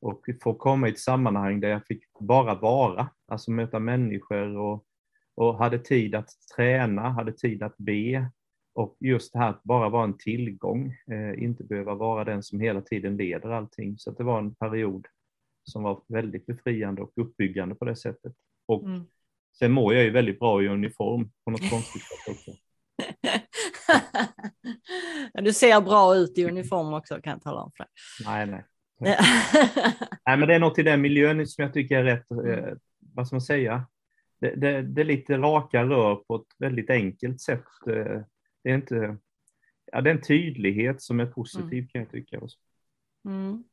Och 0.00 0.26
få 0.42 0.54
komma 0.54 0.88
i 0.88 0.90
ett 0.90 0.98
sammanhang 0.98 1.60
där 1.60 1.68
jag 1.68 1.86
fick 1.86 2.04
bara 2.20 2.54
vara, 2.54 3.08
alltså 3.28 3.50
möta 3.50 3.78
människor 3.78 4.56
och, 4.56 4.84
och 5.34 5.58
hade 5.58 5.78
tid 5.78 6.14
att 6.14 6.28
träna, 6.56 7.08
hade 7.08 7.32
tid 7.32 7.62
att 7.62 7.76
be, 7.76 8.30
och 8.76 8.96
just 9.00 9.32
det 9.32 9.38
här 9.38 9.50
att 9.50 9.62
bara 9.62 9.88
vara 9.88 10.04
en 10.04 10.18
tillgång, 10.18 10.96
eh, 11.10 11.42
inte 11.42 11.64
behöva 11.64 11.94
vara 11.94 12.24
den 12.24 12.42
som 12.42 12.60
hela 12.60 12.80
tiden 12.80 13.16
leder 13.16 13.48
allting. 13.48 13.98
Så 13.98 14.10
det 14.10 14.24
var 14.24 14.38
en 14.38 14.54
period 14.54 15.06
som 15.64 15.82
var 15.82 16.02
väldigt 16.08 16.46
befriande 16.46 17.02
och 17.02 17.12
uppbyggande 17.16 17.74
på 17.74 17.84
det 17.84 17.96
sättet. 17.96 18.32
Och 18.66 18.84
mm. 18.84 19.04
sen 19.58 19.72
mår 19.72 19.94
jag 19.94 20.04
ju 20.04 20.10
väldigt 20.10 20.38
bra 20.38 20.62
i 20.62 20.68
uniform 20.68 21.30
på 21.44 21.50
något 21.50 21.70
konstigt 21.70 22.02
sätt 22.02 22.34
också. 22.36 22.50
du 25.42 25.52
ser 25.52 25.80
bra 25.80 26.14
ut 26.14 26.38
i 26.38 26.44
uniform 26.44 26.94
också 26.94 27.20
kan 27.20 27.30
jag 27.30 27.42
tala 27.42 27.60
om 27.60 27.70
för 27.76 27.84
dig. 27.84 27.92
Nej, 28.24 28.46
nej. 28.46 28.64
nej, 30.26 30.36
men 30.36 30.48
det 30.48 30.54
är 30.54 30.58
något 30.58 30.78
i 30.78 30.82
den 30.82 31.00
miljön 31.00 31.46
som 31.46 31.62
jag 31.62 31.72
tycker 31.72 31.98
är 31.98 32.04
rätt, 32.04 32.30
eh, 32.30 32.74
vad 33.14 33.26
ska 33.26 33.36
man 33.36 33.40
säga, 33.40 33.86
det, 34.40 34.54
det, 34.54 34.82
det, 34.82 35.00
är 35.00 35.04
lite 35.04 35.38
raka 35.38 35.84
rör 35.84 36.14
på 36.14 36.36
ett 36.36 36.56
väldigt 36.58 36.90
enkelt 36.90 37.40
sätt. 37.40 37.64
Eh, 37.90 38.20
det 38.66 38.72
är 38.72 38.74
inte, 38.74 39.16
ja, 39.92 40.00
det 40.00 40.10
är 40.10 40.14
en 40.14 40.22
tydlighet 40.22 41.02
som 41.02 41.20
är 41.20 41.26
positiv 41.26 41.78
mm. 41.78 41.88
kan 41.88 42.00
jag 42.00 42.10
tycka. 42.10 42.38
Också. 42.38 42.58
Mm. 43.24 43.64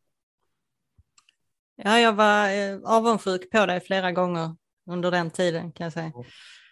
Ja, 1.75 1.99
jag 1.99 2.13
var 2.13 2.49
eh, 2.49 2.79
avundsjuk 2.83 3.51
på 3.51 3.65
dig 3.65 3.81
flera 3.81 4.11
gånger 4.11 4.55
under 4.85 5.11
den 5.11 5.31
tiden 5.31 5.71
kan 5.71 5.83
jag 5.83 5.93
säga. 5.93 6.11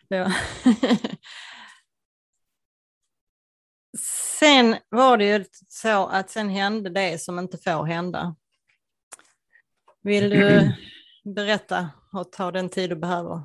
Ja. 0.08 0.32
sen 4.00 4.76
var 4.90 5.18
det 5.18 5.26
ju 5.26 5.46
så 5.68 6.08
att 6.08 6.30
sen 6.30 6.50
hände 6.50 6.90
det 6.90 7.22
som 7.22 7.40
inte 7.40 7.58
får 7.58 7.86
hända. 7.86 8.36
Vill 10.02 10.30
du 10.30 10.72
berätta 11.36 11.90
och 12.14 12.32
ta 12.32 12.52
den 12.52 12.70
tid 12.70 12.90
du 12.90 12.96
behöver? 12.96 13.44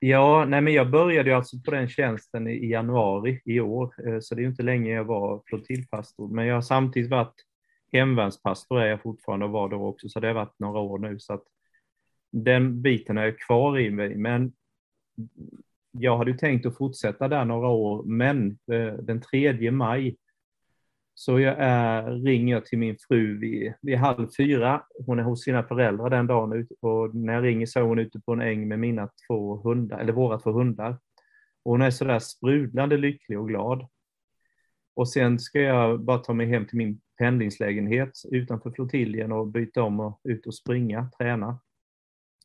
Ja, 0.00 0.44
nej 0.44 0.60
men 0.60 0.72
jag 0.72 0.90
började 0.90 1.36
alltså 1.36 1.56
på 1.64 1.70
den 1.70 1.88
tjänsten 1.88 2.48
i 2.48 2.70
januari 2.70 3.42
i 3.44 3.60
år, 3.60 3.94
eh, 4.06 4.20
så 4.20 4.34
det 4.34 4.42
är 4.42 4.46
inte 4.46 4.62
länge 4.62 4.90
jag 4.92 5.04
var 5.04 5.42
flottiljpastor. 5.46 6.28
Men 6.28 6.46
jag 6.46 6.54
har 6.54 6.62
samtidigt 6.62 7.10
varit 7.10 7.34
hemvärnspastor 7.92 8.80
är 8.80 8.86
jag 8.86 9.02
fortfarande 9.02 9.46
och 9.46 9.52
var 9.52 9.68
då 9.68 9.86
också, 9.86 10.08
så 10.08 10.20
det 10.20 10.26
har 10.26 10.34
varit 10.34 10.58
några 10.58 10.80
år 10.80 10.98
nu. 10.98 11.18
Så 11.18 11.34
att 11.34 11.44
den 12.32 12.82
biten 12.82 13.18
är 13.18 13.38
kvar 13.46 13.78
i 13.78 13.90
mig, 13.90 14.16
men 14.16 14.52
jag 15.92 16.18
hade 16.18 16.38
tänkt 16.38 16.66
att 16.66 16.76
fortsätta 16.76 17.28
där 17.28 17.44
några 17.44 17.68
år, 17.68 18.04
men 18.04 18.58
eh, 18.72 18.92
den 18.92 19.20
3 19.20 19.70
maj 19.70 20.16
så 21.18 21.40
jag 21.40 21.56
är, 21.58 22.10
ringer 22.10 22.54
jag 22.54 22.66
till 22.66 22.78
min 22.78 22.96
fru 23.08 23.38
vid, 23.38 23.74
vid 23.82 23.98
halv 23.98 24.28
fyra. 24.36 24.82
Hon 25.06 25.18
är 25.18 25.22
hos 25.22 25.42
sina 25.42 25.62
föräldrar 25.62 26.10
den 26.10 26.26
dagen 26.26 26.66
och 26.80 27.14
när 27.14 27.34
jag 27.34 27.44
ringer 27.44 27.66
så 27.66 27.78
är 27.78 27.82
hon 27.82 27.98
ute 27.98 28.20
på 28.20 28.32
en 28.32 28.40
äng 28.40 28.68
med 28.68 28.78
mina 28.78 29.08
två 29.26 29.56
hundar, 29.56 29.98
eller 29.98 30.12
våra 30.12 30.38
två 30.38 30.50
hundar. 30.50 30.90
Och 31.62 31.72
hon 31.72 31.82
är 31.82 31.90
sådär 31.90 32.18
sprudlande 32.18 32.96
lycklig 32.96 33.38
och 33.38 33.48
glad. 33.48 33.86
Och 34.94 35.08
sen 35.08 35.38
ska 35.38 35.60
jag 35.60 36.00
bara 36.00 36.18
ta 36.18 36.32
mig 36.32 36.46
hem 36.46 36.66
till 36.66 36.78
min 36.78 37.00
pendlingslägenhet 37.18 38.12
utanför 38.30 38.70
flottiljen 38.70 39.32
och 39.32 39.46
byta 39.46 39.82
om 39.82 40.00
och 40.00 40.20
ut 40.24 40.46
och 40.46 40.54
springa, 40.54 41.10
träna. 41.18 41.60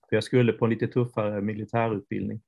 För 0.09 0.15
jag 0.15 0.23
skulle 0.23 0.53
på 0.53 0.65
en 0.65 0.71
lite 0.71 0.87
tuffare 0.87 1.41
militärutbildning. 1.41 2.41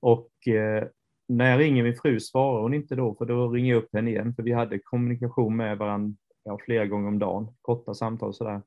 Och 0.00 0.48
eh, 0.48 0.88
när 1.28 1.50
jag 1.50 1.60
ringer 1.60 1.82
min 1.82 1.96
fru 1.96 2.20
svarar 2.20 2.62
hon 2.62 2.74
inte 2.74 2.94
då, 2.94 3.14
för 3.14 3.24
då 3.24 3.48
ringer 3.48 3.74
jag 3.74 3.82
upp 3.82 3.92
henne 3.92 4.10
igen, 4.10 4.34
för 4.34 4.42
vi 4.42 4.52
hade 4.52 4.78
kommunikation 4.78 5.56
med 5.56 5.78
varandra 5.78 6.16
ja, 6.44 6.58
flera 6.64 6.86
gånger 6.86 7.08
om 7.08 7.18
dagen, 7.18 7.48
korta 7.60 7.94
samtal 7.94 8.28
och 8.28 8.36
sådär. 8.36 8.62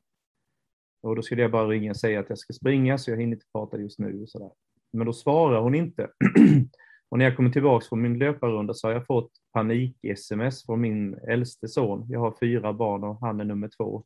Och 1.02 1.16
då 1.16 1.22
skulle 1.22 1.42
jag 1.42 1.52
bara 1.52 1.68
ringa 1.68 1.92
och 1.92 1.98
säga 1.98 2.20
att 2.20 2.30
jag 2.30 2.38
ska 2.38 2.54
springa, 2.54 2.98
så 2.98 3.12
jag 3.12 3.18
hinner 3.18 3.34
inte 3.34 3.46
prata 3.54 3.78
just 3.78 4.00
nu 4.00 4.22
och 4.22 4.30
sådär. 4.30 4.52
Men 4.94 5.06
då 5.06 5.14
svarar 5.14 5.62
hon 5.62 5.76
inte. 5.76 6.04
och 7.10 7.18
när 7.18 7.26
jag 7.26 7.36
kommer 7.36 7.50
tillbaka 7.50 7.86
från 7.90 8.02
min 8.02 8.18
löparrunda 8.18 8.74
så 8.74 8.88
har 8.88 8.94
jag 8.94 9.06
fått 9.06 9.32
panik-sms 9.54 10.66
från 10.66 10.82
min 10.82 11.14
äldste 11.14 11.68
son. 11.68 12.06
Jag 12.10 12.20
har 12.20 12.36
fyra 12.40 12.74
barn 12.74 13.04
och 13.04 13.20
han 13.20 13.40
är 13.40 13.46
nummer 13.46 13.70
två. 13.78 14.04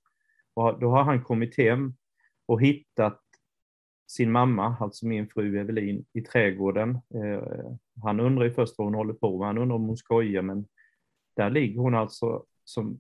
Och 0.54 0.80
då 0.80 0.90
har 0.90 1.04
han 1.04 1.24
kommit 1.24 1.58
hem 1.58 1.94
och 2.48 2.62
hittat 2.62 3.22
sin 4.12 4.32
mamma, 4.32 4.76
alltså 4.80 5.06
min 5.08 5.28
fru 5.28 5.60
Evelin, 5.60 6.06
i 6.14 6.22
trädgården. 6.22 6.90
Eh, 6.90 7.72
han 8.04 8.20
undrar 8.20 8.46
ju 8.46 8.52
först 8.52 8.78
vad 8.78 8.88
hon 8.88 8.96
håller 8.96 9.14
på 9.14 9.38
med, 9.38 9.48
han 9.48 9.58
undrar 9.58 9.76
om 9.76 9.88
hon 9.88 9.98
skojar, 9.98 10.42
men 10.42 10.66
där 11.36 11.50
ligger 11.50 11.80
hon 11.80 11.96
alltså 11.96 12.46
som, 12.66 13.00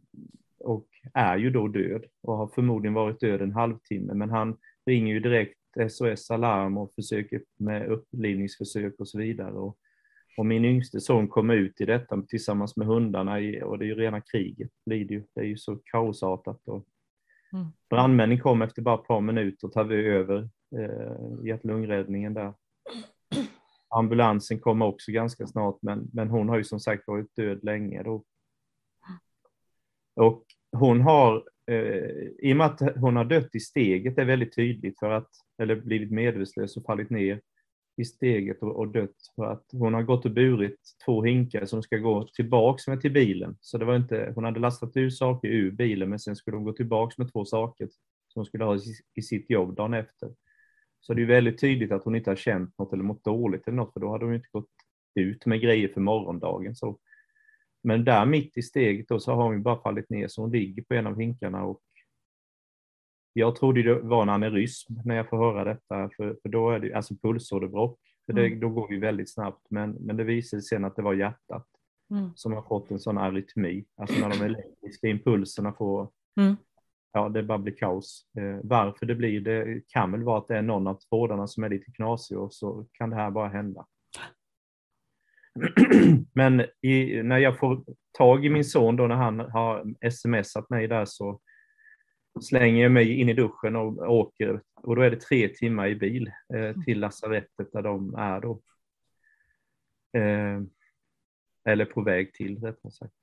och 0.60 0.88
är 1.14 1.38
ju 1.38 1.50
då 1.50 1.68
död 1.68 2.06
och 2.22 2.38
har 2.38 2.48
förmodligen 2.48 2.94
varit 2.94 3.20
död 3.20 3.42
en 3.42 3.52
halvtimme, 3.52 4.14
men 4.14 4.30
han 4.30 4.58
ringer 4.86 5.14
ju 5.14 5.20
direkt 5.20 5.58
SOS 5.90 6.32
Alarm 6.32 6.78
och 6.78 6.94
försöker 6.96 7.42
med 7.58 7.88
upplivningsförsök 7.88 8.96
och 9.00 9.08
så 9.08 9.18
vidare. 9.18 9.52
Och, 9.52 9.78
och 10.38 10.46
min 10.46 10.66
yngste 10.66 11.00
son 11.00 11.28
kommer 11.28 11.56
ut 11.56 11.82
i 11.82 11.86
detta 11.86 12.22
tillsammans 12.22 12.78
med 12.78 12.88
hundarna 12.88 13.40
i, 13.40 13.64
och 13.64 13.80
det 13.80 13.86
är 13.86 13.88
ju 13.88 13.96
rena 13.96 14.22
kriget. 14.22 14.70
Blir 14.86 15.06
det, 15.06 15.14
ju. 15.14 15.24
det 15.34 15.42
är 15.42 15.46
ju 15.46 15.58
så 15.58 15.76
kaosartat. 15.76 16.68
Och 16.68 16.86
mm. 17.54 17.66
Brandmännen 17.90 18.40
kom 18.40 18.62
efter 18.62 18.82
bara 18.82 18.96
ett 18.96 19.08
par 19.08 19.22
minuter 19.22 19.68
och 19.68 19.74
tar 19.74 19.92
över 19.92 20.50
eh, 20.80 21.46
hjärt-lungräddningen 21.46 22.34
där. 22.34 22.54
Ambulansen 23.90 24.60
kom 24.60 24.82
också 24.82 25.12
ganska 25.12 25.48
snart, 25.48 25.82
men, 25.82 26.10
men 26.14 26.30
hon 26.30 26.50
har 26.50 26.58
ju 26.58 26.64
som 26.64 26.80
sagt 26.80 27.08
varit 27.08 27.36
död 27.36 27.64
länge 27.64 28.04
då. 28.04 28.24
Och 30.16 30.46
hon 30.72 31.02
har, 31.02 31.44
eh, 31.68 32.28
i 32.40 32.54
och 32.54 32.58
med 32.58 32.68
att 32.68 32.82
hon 32.96 33.16
har 33.16 33.26
dött 33.26 33.56
i 33.56 33.60
steget, 33.60 34.16
det 34.16 34.22
är 34.22 34.26
väldigt 34.26 34.56
tydligt 34.56 35.00
för 35.00 35.10
att, 35.10 35.30
eller 35.58 35.76
blivit 35.76 36.12
medvetslös 36.12 36.78
och 36.78 36.84
fallit 36.84 37.10
ner 37.10 37.42
i 37.98 38.06
steget 38.06 38.64
och, 38.64 38.76
och 38.76 38.88
dött 38.88 39.16
för 39.36 39.46
att 39.46 39.66
hon 39.72 39.94
har 39.94 40.04
gått 40.04 40.26
och 40.26 40.32
burit 40.32 40.80
två 41.06 41.24
hinkar 41.24 41.66
som 41.66 41.84
ska 41.84 41.98
gå 41.98 42.28
tillbaks 42.28 42.88
med 42.88 43.02
till 43.02 43.12
bilen. 43.12 43.58
Så 43.62 43.78
det 43.78 43.86
var 43.86 43.96
inte, 43.96 44.32
hon 44.36 44.44
hade 44.44 44.60
lastat 44.60 44.98
ur 44.98 45.10
saker 45.10 45.48
ur 45.48 45.72
bilen 45.72 46.10
men 46.10 46.20
sen 46.20 46.36
skulle 46.36 46.58
hon 46.58 46.64
gå 46.64 46.74
tillbaks 46.74 47.18
med 47.18 47.32
två 47.32 47.46
saker 47.46 47.86
som 48.28 48.40
hon 48.40 48.46
skulle 48.46 48.64
ha 48.64 48.76
i, 48.76 48.80
i 49.16 49.22
sitt 49.22 49.50
jobb 49.50 49.76
dagen 49.76 49.94
efter. 49.94 50.30
Så 51.02 51.14
det 51.14 51.22
är 51.22 51.26
väldigt 51.26 51.62
tydligt 51.62 51.92
att 51.92 52.04
hon 52.04 52.16
inte 52.16 52.30
har 52.30 52.36
känt 52.36 52.78
något 52.78 52.94
eller 52.94 53.04
mått 53.04 53.24
dåligt 53.24 53.68
eller 53.68 53.78
något, 53.78 53.94
för 53.94 54.00
då 54.00 54.12
hade 54.12 54.26
hon 54.26 54.36
inte 54.36 54.50
gått 54.52 54.70
ut 55.16 55.46
med 55.46 55.62
grejer 55.62 55.88
för 55.88 56.02
morgondagen. 56.02 56.76
Så. 56.76 57.00
Men 57.84 58.06
där 58.06 58.26
mitt 58.26 58.58
i 58.58 58.62
steget 58.62 59.08
då 59.08 59.20
så 59.20 59.34
har 59.34 59.44
hon 59.44 59.64
bara 59.64 59.82
fallit 59.82 60.10
ner 60.10 60.28
så 60.28 60.42
hon 60.42 60.52
ligger 60.52 60.84
på 60.84 60.94
en 60.94 61.08
av 61.08 61.20
hinkarna 61.20 61.64
och 61.64 61.82
jag 63.34 63.56
trodde 63.56 63.84
det 63.84 64.00
var 64.00 64.22
en 64.22 64.30
aneurysm 64.30 64.94
när 65.06 65.16
jag 65.16 65.30
får 65.30 65.38
höra 65.38 65.64
detta, 65.64 66.10
för, 66.18 66.38
för 66.42 66.50
då 66.50 66.70
är 66.70 66.80
det 66.80 66.94
alltså 66.94 67.16
pulsåderbråck, 67.16 68.00
för 68.26 68.34
det, 68.34 68.46
mm. 68.46 68.60
då 68.60 68.70
går 68.70 68.88
vi 68.88 68.98
väldigt 68.98 69.34
snabbt, 69.34 69.68
men, 69.70 69.92
men 69.92 70.18
det 70.18 70.24
visade 70.24 70.62
sig 70.62 70.78
sen 70.78 70.86
att 70.86 70.96
det 70.96 71.02
var 71.02 71.14
hjärtat 71.14 71.68
mm. 72.12 72.30
som 72.36 72.54
har 72.54 72.62
fått 72.62 72.92
en 72.92 73.00
sån 73.00 73.18
arytmi, 73.18 73.86
alltså 73.96 74.20
när 74.20 74.30
de 74.30 74.46
elektriska 74.46 75.08
impulserna 75.08 75.74
får 75.74 76.10
mm 76.38 76.56
ja, 77.14 77.30
det 77.30 77.44
bara 77.44 77.58
blir 77.58 77.76
kaos. 77.76 78.26
Eh, 78.38 78.60
varför 78.64 79.06
det 79.06 79.16
blir 79.16 79.42
det 79.42 79.82
kan 79.88 80.12
väl 80.12 80.24
vara 80.24 80.38
att 80.38 80.48
det 80.48 80.58
är 80.58 80.62
någon 80.62 80.88
av 80.88 80.96
trådarna 80.96 81.48
som 81.48 81.64
är 81.64 81.70
lite 81.70 81.92
knasig 81.92 82.38
och 82.38 82.54
så 82.54 82.86
kan 82.92 83.10
det 83.10 83.16
här 83.16 83.32
bara 83.32 83.50
hända. 83.50 83.86
Men 86.34 86.66
i, 86.82 87.24
när 87.24 87.38
jag 87.38 87.60
får 87.60 87.84
tag 88.18 88.46
i 88.46 88.50
min 88.50 88.66
son 88.66 88.96
då 88.96 89.08
när 89.08 89.16
han 89.16 89.40
har 89.40 90.10
smsat 90.10 90.70
mig 90.70 90.88
där 90.88 91.06
så 91.06 91.42
slänger 92.42 92.84
jag 92.84 92.92
mig 92.92 93.20
in 93.20 93.30
i 93.30 93.34
duschen 93.34 93.76
och 93.76 94.12
åker 94.12 94.62
och 94.76 94.96
då 94.96 95.02
är 95.02 95.12
det 95.12 95.22
tre 95.22 95.48
timmar 95.48 95.88
i 95.88 95.96
bil 95.96 96.32
eh, 96.54 96.76
till 96.86 97.00
lasarettet 97.00 97.72
där 97.74 97.82
de 97.82 98.16
är 98.16 98.42
då. 98.42 98.62
Eh, 100.18 100.62
Eller 101.66 101.86
på 101.86 102.02
väg 102.02 102.34
till, 102.34 102.62
rättare 102.62 102.92
sagt. 102.92 103.21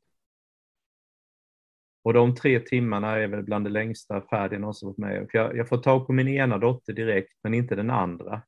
Och 2.02 2.12
de 2.12 2.34
tre 2.34 2.60
timmarna 2.60 3.18
är 3.18 3.28
väl 3.28 3.42
bland 3.42 3.66
det 3.66 3.70
längsta 3.70 4.20
färd 4.20 4.52
jag 4.52 4.60
någonsin 4.60 4.88
varit 4.88 4.98
med 4.98 5.28
För 5.30 5.38
jag, 5.38 5.56
jag 5.56 5.68
får 5.68 5.78
tag 5.78 6.06
på 6.06 6.12
min 6.12 6.28
ena 6.28 6.58
dotter 6.58 6.92
direkt, 6.92 7.32
men 7.42 7.54
inte 7.54 7.74
den 7.74 7.90
andra. 7.90 8.42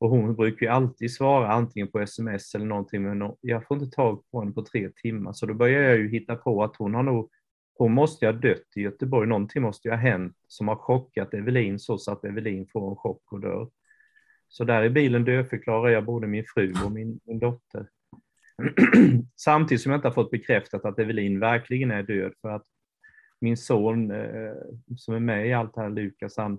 Och 0.00 0.10
hon 0.10 0.34
brukar 0.34 0.66
ju 0.66 0.72
alltid 0.72 1.14
svara 1.14 1.52
antingen 1.52 1.90
på 1.90 2.00
sms 2.00 2.54
eller 2.54 2.66
någonting, 2.66 3.02
men 3.02 3.32
jag 3.40 3.66
får 3.66 3.76
inte 3.76 3.96
tag 3.96 4.22
på 4.30 4.40
henne 4.40 4.52
på 4.52 4.62
tre 4.62 4.90
timmar. 5.02 5.32
Så 5.32 5.46
då 5.46 5.54
börjar 5.54 5.82
jag 5.82 5.98
ju 5.98 6.08
hitta 6.08 6.36
på 6.36 6.64
att 6.64 6.76
hon 6.76 6.94
har 6.94 7.02
nog, 7.02 7.30
hon 7.74 7.92
måste 7.92 8.26
ha 8.26 8.32
dött 8.32 8.76
i 8.76 8.80
Göteborg. 8.80 9.28
Någonting 9.28 9.62
måste 9.62 9.88
ju 9.88 9.92
ha 9.92 9.98
hänt 9.98 10.36
som 10.46 10.68
har 10.68 10.76
chockat 10.76 11.34
Evelin 11.34 11.78
så, 11.78 11.98
så 11.98 12.12
att 12.12 12.24
Evelin 12.24 12.66
får 12.72 12.90
en 12.90 12.96
chock 12.96 13.32
och 13.32 13.40
dör. 13.40 13.70
Så 14.48 14.64
där 14.64 14.84
i 14.84 14.90
bilen 14.90 15.24
dödförklarar 15.24 15.88
jag 15.88 16.04
både 16.04 16.26
min 16.26 16.44
fru 16.54 16.72
och 16.84 16.92
min, 16.92 17.20
min 17.24 17.38
dotter. 17.38 17.86
Samtidigt 19.36 19.82
som 19.82 19.92
jag 19.92 19.98
inte 19.98 20.08
har 20.08 20.14
fått 20.14 20.30
bekräftat 20.30 20.84
att 20.84 20.98
Evelin 20.98 21.40
verkligen 21.40 21.90
är 21.90 22.02
död 22.02 22.32
för 22.40 22.48
att 22.48 22.64
min 23.40 23.56
son 23.56 24.10
eh, 24.10 24.54
som 24.96 25.14
är 25.14 25.20
med 25.20 25.48
i 25.48 25.52
allt 25.52 25.74
det 25.74 25.80
här, 25.80 25.90
Lukas, 25.90 26.36
han 26.36 26.58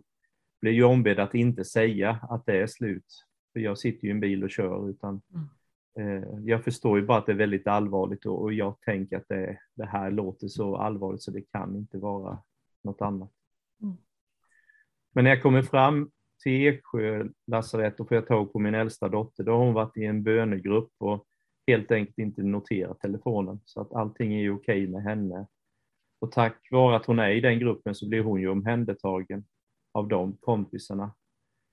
blir 0.62 0.72
ju 0.72 0.84
ombedd 0.84 1.20
att 1.20 1.36
inte 1.36 1.66
säga 1.66 2.20
att 2.30 2.46
det 2.46 2.62
är 2.62 2.68
slut. 2.68 3.26
För 3.54 3.60
jag 3.60 3.78
sitter 3.78 4.04
ju 4.04 4.10
i 4.10 4.12
en 4.12 4.20
bil 4.20 4.44
och 4.44 4.50
kör 4.50 4.90
utan 4.90 5.22
mm. 5.34 6.24
eh, 6.24 6.30
jag 6.46 6.64
förstår 6.64 7.00
ju 7.00 7.06
bara 7.06 7.18
att 7.18 7.26
det 7.26 7.32
är 7.32 7.36
väldigt 7.36 7.68
allvarligt 7.68 8.26
och, 8.26 8.42
och 8.42 8.54
jag 8.54 8.82
tänker 8.82 9.18
att 9.18 9.28
det, 9.28 9.60
det, 9.76 9.86
här 9.86 10.12
låter 10.12 10.48
så 10.48 10.76
allvarligt 10.76 11.22
så 11.22 11.32
det 11.32 11.42
kan 11.42 11.76
inte 11.76 11.98
vara 11.98 12.38
något 12.84 13.02
annat. 13.02 13.32
Mm. 13.82 13.98
Men 15.14 15.24
när 15.24 15.32
jag 15.32 15.42
kommer 15.42 15.62
fram 15.62 16.12
till 16.44 16.68
Eksjö 16.68 17.28
lasarett 17.48 18.00
och 18.00 18.08
får 18.08 18.16
jag 18.16 18.28
tag 18.28 18.54
på 18.54 18.60
min 18.60 18.76
äldsta 18.76 19.10
dotter, 19.10 19.44
då 19.44 19.52
har 19.52 19.60
hon 19.66 19.74
varit 19.74 19.98
i 19.98 20.06
en 20.06 20.24
bönegrupp 20.24 20.92
och 20.98 21.26
helt 21.70 21.92
enkelt 21.92 22.18
inte 22.18 22.44
noterat 22.44 23.00
telefonen. 23.00 23.60
Så 23.66 23.82
att 23.82 23.94
allting 23.94 24.34
är 24.34 24.40
ju 24.40 24.52
okej 24.52 24.88
med 24.88 25.04
henne. 25.04 25.48
Och 26.22 26.32
tack 26.32 26.68
vare 26.72 26.96
att 26.96 27.06
hon 27.06 27.20
är 27.20 27.30
i 27.30 27.42
den 27.42 27.60
gruppen 27.60 27.96
så 27.96 28.10
blir 28.10 28.24
hon 28.24 28.42
ju 28.42 28.48
omhändertagen 28.48 29.44
av 29.92 30.08
de 30.08 30.38
kompisarna. 30.40 31.12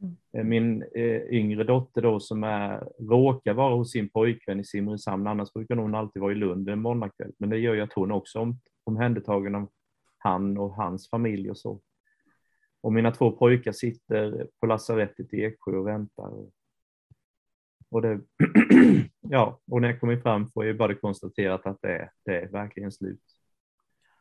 Mm. 0.02 0.16
Eh, 0.32 0.44
min 0.44 0.82
eh, 0.82 1.22
yngre 1.30 1.64
dotter 1.64 2.02
då 2.02 2.20
som 2.20 2.44
är, 2.44 2.88
råkar 2.98 3.54
vara 3.54 3.74
hos 3.74 3.92
sin 3.92 4.08
pojkvän 4.08 4.60
i 4.60 4.64
Simrishamn, 4.64 5.26
annars 5.26 5.52
brukar 5.52 5.76
hon 5.76 5.94
alltid 5.94 6.22
vara 6.22 6.32
i 6.32 6.34
Lund 6.34 6.68
en 6.68 6.80
måndagkväll, 6.80 7.32
men 7.38 7.50
det 7.50 7.58
gör 7.58 7.74
ju 7.74 7.80
att 7.80 7.92
hon 7.92 8.12
också 8.12 8.38
är 8.38 8.54
omhändertagen 8.84 9.54
av 9.54 9.68
han 10.18 10.58
och 10.58 10.74
hans 10.74 11.10
familj 11.10 11.50
och 11.50 11.58
så. 11.58 11.80
Och 12.80 12.92
mina 12.92 13.10
två 13.10 13.30
pojkar 13.30 13.72
sitter 13.72 14.46
på 14.60 14.66
lasarettet 14.66 15.34
i 15.34 15.44
Eksjö 15.44 15.76
och 15.76 15.86
väntar. 15.86 16.46
Och, 17.90 18.02
det, 18.02 18.20
ja, 19.20 19.60
och 19.70 19.80
när 19.80 19.88
jag 19.88 20.00
kommer 20.00 20.16
fram 20.16 20.46
får 20.46 20.64
jag 20.66 20.76
bara 20.76 20.94
konstaterat 20.94 21.66
att 21.66 21.78
det 21.82 21.92
är, 21.92 22.10
det 22.24 22.40
är 22.40 22.48
verkligen 22.48 22.92
slut. 22.92 23.22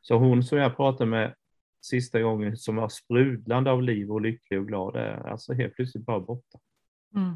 Så 0.02 0.18
hon 0.18 0.44
som 0.44 0.58
jag 0.58 0.76
pratade 0.76 1.10
med 1.10 1.36
sista 1.82 2.22
gången 2.22 2.58
som 2.58 2.76
var 2.76 2.90
sprudlande 2.90 3.72
av 3.72 3.84
liv 3.84 4.12
och 4.12 4.22
lycklig 4.22 4.60
och 4.60 4.68
glad 4.68 4.96
är 4.96 5.28
alltså 5.28 5.54
helt 5.54 5.76
plötsligt 5.76 6.06
bara 6.06 6.20
borta. 6.20 6.60
Mm. 7.16 7.36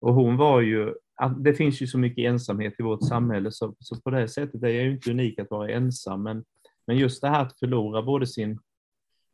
Och 0.00 0.14
hon 0.14 0.36
var 0.36 0.60
ju, 0.60 0.94
det 1.38 1.54
finns 1.54 1.82
ju 1.82 1.86
så 1.86 1.98
mycket 1.98 2.24
ensamhet 2.24 2.74
i 2.78 2.82
vårt 2.82 3.08
samhälle 3.08 3.52
så, 3.52 3.76
så 3.78 4.00
på 4.00 4.10
det 4.10 4.28
sättet 4.28 4.62
är 4.62 4.68
jag 4.68 4.84
ju 4.84 4.92
inte 4.92 5.10
unik 5.10 5.38
att 5.38 5.50
vara 5.50 5.70
ensam 5.70 6.22
men, 6.22 6.44
men 6.86 6.96
just 6.96 7.22
det 7.22 7.28
här 7.28 7.42
att 7.42 7.58
förlora 7.58 8.02
både 8.02 8.26
sin 8.26 8.58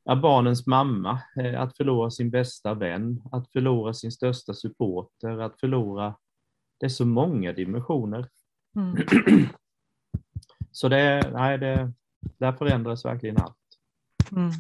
ja, 0.05 0.17
barnens 0.17 0.67
mamma, 0.67 1.23
eh, 1.37 1.61
att 1.61 1.77
förlora 1.77 2.11
sin 2.11 2.31
bästa 2.31 2.75
vän, 2.75 3.23
att 3.33 3.53
förlora 3.53 3.95
sin 3.95 4.13
största 4.13 4.55
supporter, 4.55 5.39
att 5.39 5.61
förlora, 5.61 6.17
det 6.81 6.87
är 6.87 6.91
så 6.91 7.07
många 7.07 7.53
dimensioner. 7.53 8.29
Mm. 8.77 8.97
Så 10.73 10.88
det, 10.88 11.31
nej, 11.33 11.59
det, 11.59 11.93
där 12.38 12.53
förändras 12.53 13.05
verkligen 13.05 13.37
allt. 13.37 13.57
Mm. 14.33 14.51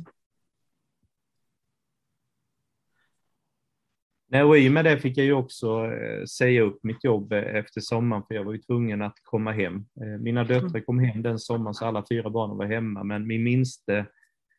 Nej, 4.28 4.42
och 4.42 4.58
I 4.58 4.68
och 4.68 4.72
med 4.72 4.84
det 4.84 4.98
fick 4.98 5.16
jag 5.16 5.26
ju 5.26 5.32
också 5.32 5.86
eh, 5.86 6.24
säga 6.24 6.62
upp 6.62 6.78
mitt 6.82 7.04
jobb 7.04 7.32
eh, 7.32 7.38
efter 7.38 7.80
sommaren 7.80 8.22
för 8.28 8.34
jag 8.34 8.44
var 8.44 8.52
ju 8.52 8.58
tvungen 8.58 9.02
att 9.02 9.16
komma 9.22 9.52
hem. 9.52 9.84
Mina 10.20 10.44
döttrar 10.44 10.68
mm. 10.68 10.82
kom 10.82 10.98
hem 10.98 11.22
den 11.22 11.38
sommaren 11.38 11.74
så 11.74 11.84
alla 11.84 12.04
fyra 12.08 12.30
barnen 12.30 12.56
var 12.56 12.66
hemma 12.66 13.04
men 13.04 13.26
min 13.26 13.42
minste 13.42 14.06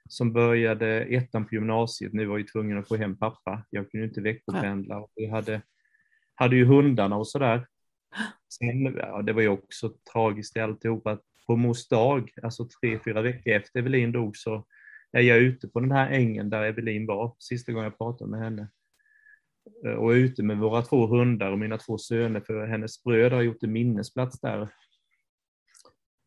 som 0.09 0.33
började 0.33 0.87
ettan 1.01 1.45
på 1.45 1.55
gymnasiet 1.55 2.13
nu 2.13 2.25
var 2.25 2.37
ju 2.37 2.43
tvungen 2.43 2.77
att 2.77 2.87
få 2.87 2.95
hem 2.95 3.17
pappa. 3.17 3.65
Jag 3.69 3.91
kunde 3.91 4.07
inte 4.07 4.21
veckopendla 4.21 4.97
och 4.97 5.11
vi 5.15 5.27
hade, 5.27 5.61
hade 6.35 6.55
ju 6.55 6.65
hundarna 6.65 7.17
och 7.17 7.27
sådär. 7.27 7.67
Sen, 8.59 8.95
ja, 8.97 9.21
det 9.21 9.33
var 9.33 9.41
ju 9.41 9.47
också 9.47 9.93
tragiskt 10.13 10.57
i 10.57 10.59
alltihop 10.59 11.07
att 11.07 11.21
på 11.47 11.55
mors 11.55 11.87
dag, 11.87 12.31
alltså 12.43 12.67
tre, 12.81 12.99
fyra 13.05 13.21
veckor 13.21 13.53
efter 13.53 13.79
Evelin 13.79 14.11
dog, 14.11 14.37
så 14.37 14.65
är 15.11 15.21
jag 15.21 15.39
ute 15.39 15.67
på 15.67 15.79
den 15.79 15.91
här 15.91 16.11
ängen 16.11 16.49
där 16.49 16.63
Evelin 16.63 17.05
var 17.05 17.35
sista 17.39 17.71
gången 17.71 17.83
jag 17.83 17.97
pratade 17.97 18.31
med 18.31 18.39
henne. 18.39 18.67
Eh, 19.85 19.93
och 19.93 20.13
är 20.13 20.17
ute 20.17 20.43
med 20.43 20.57
våra 20.57 20.81
två 20.81 21.07
hundar 21.07 21.51
och 21.51 21.59
mina 21.59 21.77
två 21.77 21.97
söner, 21.97 22.41
för 22.41 22.67
hennes 22.67 23.03
bröder 23.03 23.35
har 23.35 23.41
gjort 23.41 23.63
en 23.63 23.71
minnesplats 23.71 24.39
där. 24.39 24.69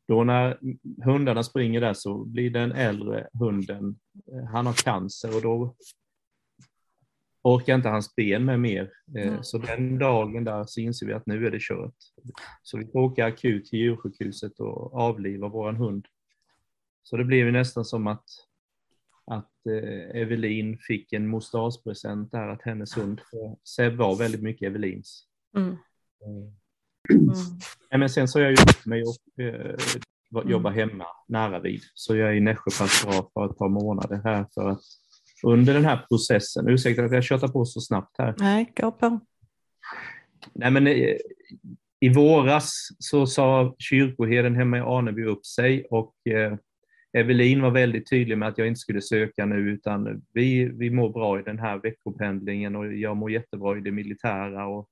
Då 0.09 0.25
när 0.25 0.59
hundarna 1.05 1.43
springer 1.43 1.81
där 1.81 1.95
så 1.95 2.25
blir 2.25 2.51
den 2.51 2.73
äldre 2.73 3.29
hunden, 3.33 3.99
eh, 4.33 4.45
han 4.45 4.67
har 4.67 4.73
cancer 4.73 5.37
och 5.37 5.43
då 5.43 5.77
orkar 7.43 7.75
inte 7.75 7.89
hans 7.89 8.15
ben 8.15 8.45
med 8.45 8.61
mer. 8.61 8.93
Mm. 9.17 9.43
Så 9.43 9.59
den 9.59 9.99
dagen 9.99 10.45
där 10.45 10.65
så 10.67 10.81
inser 10.81 11.07
vi 11.07 11.13
att 11.13 11.27
nu 11.27 11.47
är 11.47 11.51
det 11.51 11.61
kört. 11.61 11.95
Så 12.63 12.79
vi 12.79 12.87
får 12.87 13.01
åka 13.01 13.27
akut 13.27 13.67
till 13.67 13.79
djursjukhuset 13.79 14.61
och 14.61 14.95
avliva 14.95 15.49
vår 15.49 15.73
hund. 15.73 16.07
Så 17.03 17.17
det 17.17 17.25
blev 17.25 17.47
ju 17.47 17.53
nästan 17.53 17.85
som 17.85 18.07
att, 18.07 18.25
att 19.25 19.67
eh, 19.67 20.21
Evelin 20.21 20.79
fick 20.79 21.13
en 21.13 21.27
mostaspresent 21.27 22.33
där, 22.33 22.49
att 22.49 22.63
hennes 22.63 22.97
hund, 22.97 23.21
Seb 23.65 23.95
var 23.95 24.17
väldigt 24.17 24.43
mycket 24.43 24.67
Evelins. 24.67 25.27
Mm. 25.57 25.77
Mm. 27.11 28.01
Men 28.01 28.11
sen 28.11 28.29
så 28.29 28.39
har 28.39 28.45
jag 28.45 28.51
gjort 28.51 28.87
mig 28.87 29.03
och 29.03 29.45
eh, 29.45 29.77
jobbar 30.51 30.71
hemma 30.71 31.07
nära 31.29 31.61
vid. 31.61 31.81
Så 31.95 32.17
jag 32.17 32.29
är 32.29 32.35
i 32.35 32.41
Nässjö 32.41 32.71
pastorat 32.79 33.31
för 33.33 33.51
ett 33.51 33.59
par 33.59 33.69
månader 33.69 34.21
här 34.25 34.47
för 34.55 34.69
att 34.69 34.83
under 35.43 35.75
den 35.75 35.85
här 35.85 36.07
processen. 36.09 36.69
Ursäkta 36.69 37.05
att 37.05 37.13
jag 37.13 37.25
tjötar 37.25 37.49
på 37.49 37.65
så 37.65 37.81
snabbt 37.81 38.19
här. 38.19 38.35
Nej, 38.39 38.73
gå 38.77 38.93
på. 38.93 39.21
Nej, 40.53 40.71
men 40.71 40.87
i, 40.87 41.11
eh, 41.11 41.17
i 42.01 42.09
våras 42.09 42.89
så 42.99 43.27
sa 43.27 43.75
kyrkoherden 43.79 44.57
hemma 44.57 44.79
i 44.79 44.81
Aneby 44.81 45.25
upp 45.25 45.47
sig 45.47 45.87
och 45.91 46.15
eh, 46.27 46.57
Evelin 47.13 47.63
var 47.63 47.71
väldigt 47.71 48.11
tydlig 48.11 48.39
med 48.39 48.49
att 48.49 48.59
jag 48.59 48.67
inte 48.67 48.81
skulle 48.81 49.03
söka 49.03 49.47
nu 49.47 49.57
utan 49.57 50.23
vi, 50.33 50.65
vi 50.65 50.91
mår 50.91 51.13
bra 51.13 51.41
i 51.41 51.43
den 51.43 51.59
här 51.59 51.81
veckopendlingen 51.83 52.77
och 52.77 52.95
jag 52.95 53.17
mår 53.17 53.31
jättebra 53.31 53.79
i 53.79 53.81
det 53.81 53.91
militära 53.91 54.67
och, 54.67 54.89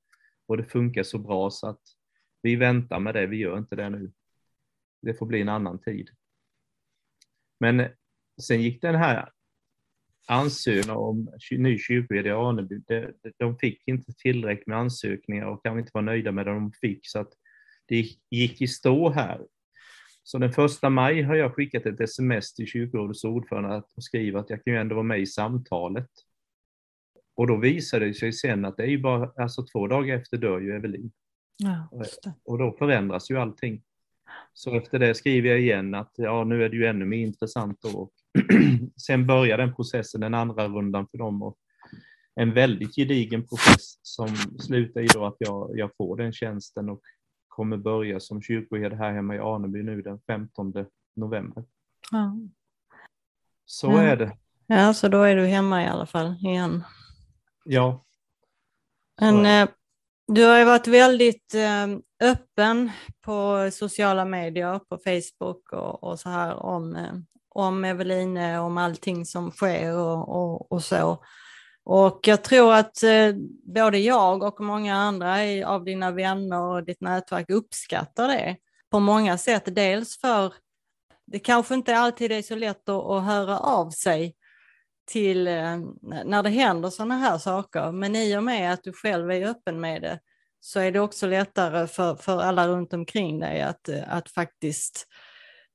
och 0.48 0.56
det 0.56 0.64
funkar 0.64 1.02
så 1.02 1.18
bra 1.18 1.50
så 1.50 1.68
att 1.68 1.80
vi 2.44 2.56
väntar 2.56 3.00
med 3.00 3.14
det, 3.14 3.26
vi 3.26 3.36
gör 3.36 3.58
inte 3.58 3.76
det 3.76 3.90
nu. 3.90 4.12
Det 5.02 5.14
får 5.14 5.26
bli 5.26 5.40
en 5.40 5.48
annan 5.48 5.78
tid. 5.78 6.10
Men 7.60 7.88
sen 8.42 8.62
gick 8.62 8.82
den 8.82 8.94
här 8.94 9.28
ansökan 10.28 10.96
om 10.96 11.28
ny 11.50 11.78
kyrkoherde 11.78 12.28
i 12.28 12.32
Aneby, 12.32 12.82
de 13.36 13.58
fick 13.58 13.88
inte 13.88 14.12
tillräckligt 14.12 14.66
med 14.66 14.78
ansökningar 14.78 15.46
och 15.46 15.64
kan 15.64 15.78
inte 15.78 15.90
vara 15.94 16.04
nöjda 16.04 16.32
med 16.32 16.46
det 16.46 16.52
de 16.52 16.72
fick, 16.72 17.00
så 17.02 17.18
att 17.18 17.32
det 17.86 18.06
gick 18.30 18.62
i 18.62 18.68
stå 18.68 19.10
här. 19.10 19.46
Så 20.22 20.38
den 20.38 20.52
första 20.52 20.90
maj 20.90 21.22
har 21.22 21.34
jag 21.34 21.54
skickat 21.54 21.86
ett 21.86 22.00
sms 22.00 22.54
till 22.54 22.66
kyrkorådets 22.66 23.24
ordförande 23.24 23.82
och 23.96 24.04
skrivit 24.04 24.36
att 24.36 24.50
jag 24.50 24.64
kan 24.64 24.72
ju 24.72 24.80
ändå 24.80 24.94
vara 24.94 25.02
med 25.02 25.20
i 25.20 25.26
samtalet. 25.26 26.10
Och 27.34 27.46
då 27.46 27.56
visade 27.56 28.06
det 28.06 28.14
sig 28.14 28.32
sen 28.32 28.64
att 28.64 28.76
det 28.76 28.82
är 28.82 28.88
ju 28.88 28.98
bara, 28.98 29.32
alltså 29.36 29.66
två 29.66 29.86
dagar 29.86 30.16
efter 30.16 30.36
dör 30.36 30.60
ju 30.60 30.76
Evelin. 30.76 31.12
Ja, 31.56 31.88
och 32.44 32.58
då 32.58 32.72
förändras 32.78 33.30
ju 33.30 33.38
allting. 33.38 33.82
Så 34.52 34.76
efter 34.76 34.98
det 34.98 35.14
skriver 35.14 35.50
jag 35.50 35.60
igen 35.60 35.94
att 35.94 36.12
ja, 36.16 36.44
nu 36.44 36.64
är 36.64 36.68
det 36.68 36.76
ju 36.76 36.86
ännu 36.86 37.04
mer 37.04 37.18
intressant 37.18 37.82
då. 37.82 38.10
Sen 39.06 39.26
börjar 39.26 39.58
den 39.58 39.74
processen, 39.74 40.20
den 40.20 40.34
andra 40.34 40.68
rundan 40.68 41.06
för 41.10 41.18
dem. 41.18 41.42
Och 41.42 41.58
en 42.34 42.54
väldigt 42.54 42.94
gedigen 42.94 43.46
process 43.46 43.98
som 44.02 44.28
slutar 44.58 45.00
i 45.00 45.06
då 45.06 45.24
att 45.24 45.36
jag, 45.38 45.70
jag 45.74 45.90
får 45.96 46.16
den 46.16 46.32
tjänsten 46.32 46.88
och 46.88 47.00
kommer 47.48 47.76
börja 47.76 48.20
som 48.20 48.42
kyrkoherde 48.42 48.96
här 48.96 49.12
hemma 49.12 49.34
i 49.34 49.38
Aneby 49.38 49.82
nu 49.82 50.02
den 50.02 50.20
15 50.26 50.72
november. 51.16 51.64
Ja. 52.10 52.36
Så 53.64 53.86
ja. 53.86 54.02
är 54.02 54.16
det. 54.16 54.36
Ja, 54.66 54.94
så 54.94 55.08
då 55.08 55.22
är 55.22 55.36
du 55.36 55.46
hemma 55.46 55.82
i 55.82 55.86
alla 55.86 56.06
fall 56.06 56.34
igen. 56.40 56.84
Ja. 57.64 58.04
Men 59.20 59.46
eh, 59.46 59.74
du 60.26 60.44
har 60.44 60.58
ju 60.58 60.64
varit 60.64 60.86
väldigt 60.86 61.54
ehm, 61.54 62.02
öppen 62.22 62.90
på 63.24 63.68
sociala 63.72 64.24
medier, 64.24 64.78
på 64.78 64.98
Facebook 64.98 65.72
och, 65.72 66.04
och 66.04 66.20
så 66.20 66.28
här 66.28 66.54
om, 66.54 66.96
eh, 66.96 67.12
om 67.48 67.84
Eveline, 67.84 68.58
om 68.58 68.78
allting 68.78 69.26
som 69.26 69.50
sker 69.50 69.96
och, 69.96 70.28
och, 70.28 70.72
och 70.72 70.82
så. 70.82 71.24
Och 71.84 72.20
jag 72.22 72.44
tror 72.44 72.74
att 72.74 73.02
eh, 73.02 73.34
både 73.74 73.98
jag 73.98 74.42
och 74.42 74.60
många 74.60 74.96
andra 74.96 75.36
av 75.66 75.84
dina 75.84 76.10
vänner 76.10 76.60
och 76.60 76.84
ditt 76.84 77.00
nätverk 77.00 77.50
uppskattar 77.50 78.28
det 78.28 78.56
på 78.90 79.00
många 79.00 79.38
sätt. 79.38 79.74
Dels 79.74 80.20
för 80.20 80.54
det 81.26 81.38
kanske 81.38 81.74
inte 81.74 81.96
alltid 81.96 82.32
är 82.32 82.42
så 82.42 82.54
lätt 82.54 82.88
att, 82.88 83.04
att 83.04 83.24
höra 83.24 83.58
av 83.58 83.90
sig 83.90 84.36
till 85.06 85.46
eh, 85.46 85.78
när 86.24 86.42
det 86.42 86.50
händer 86.50 86.90
sådana 86.90 87.14
här 87.14 87.38
saker. 87.38 87.92
Men 87.92 88.16
i 88.16 88.36
och 88.36 88.44
med 88.44 88.72
att 88.72 88.82
du 88.82 88.92
själv 88.92 89.30
är 89.30 89.46
öppen 89.46 89.80
med 89.80 90.02
det 90.02 90.20
så 90.60 90.80
är 90.80 90.92
det 90.92 91.00
också 91.00 91.26
lättare 91.26 91.86
för, 91.86 92.14
för 92.14 92.40
alla 92.40 92.68
runt 92.68 92.92
omkring 92.92 93.40
dig 93.40 93.62
att, 93.62 93.88
eh, 93.88 94.12
att 94.14 94.30
faktiskt 94.30 95.06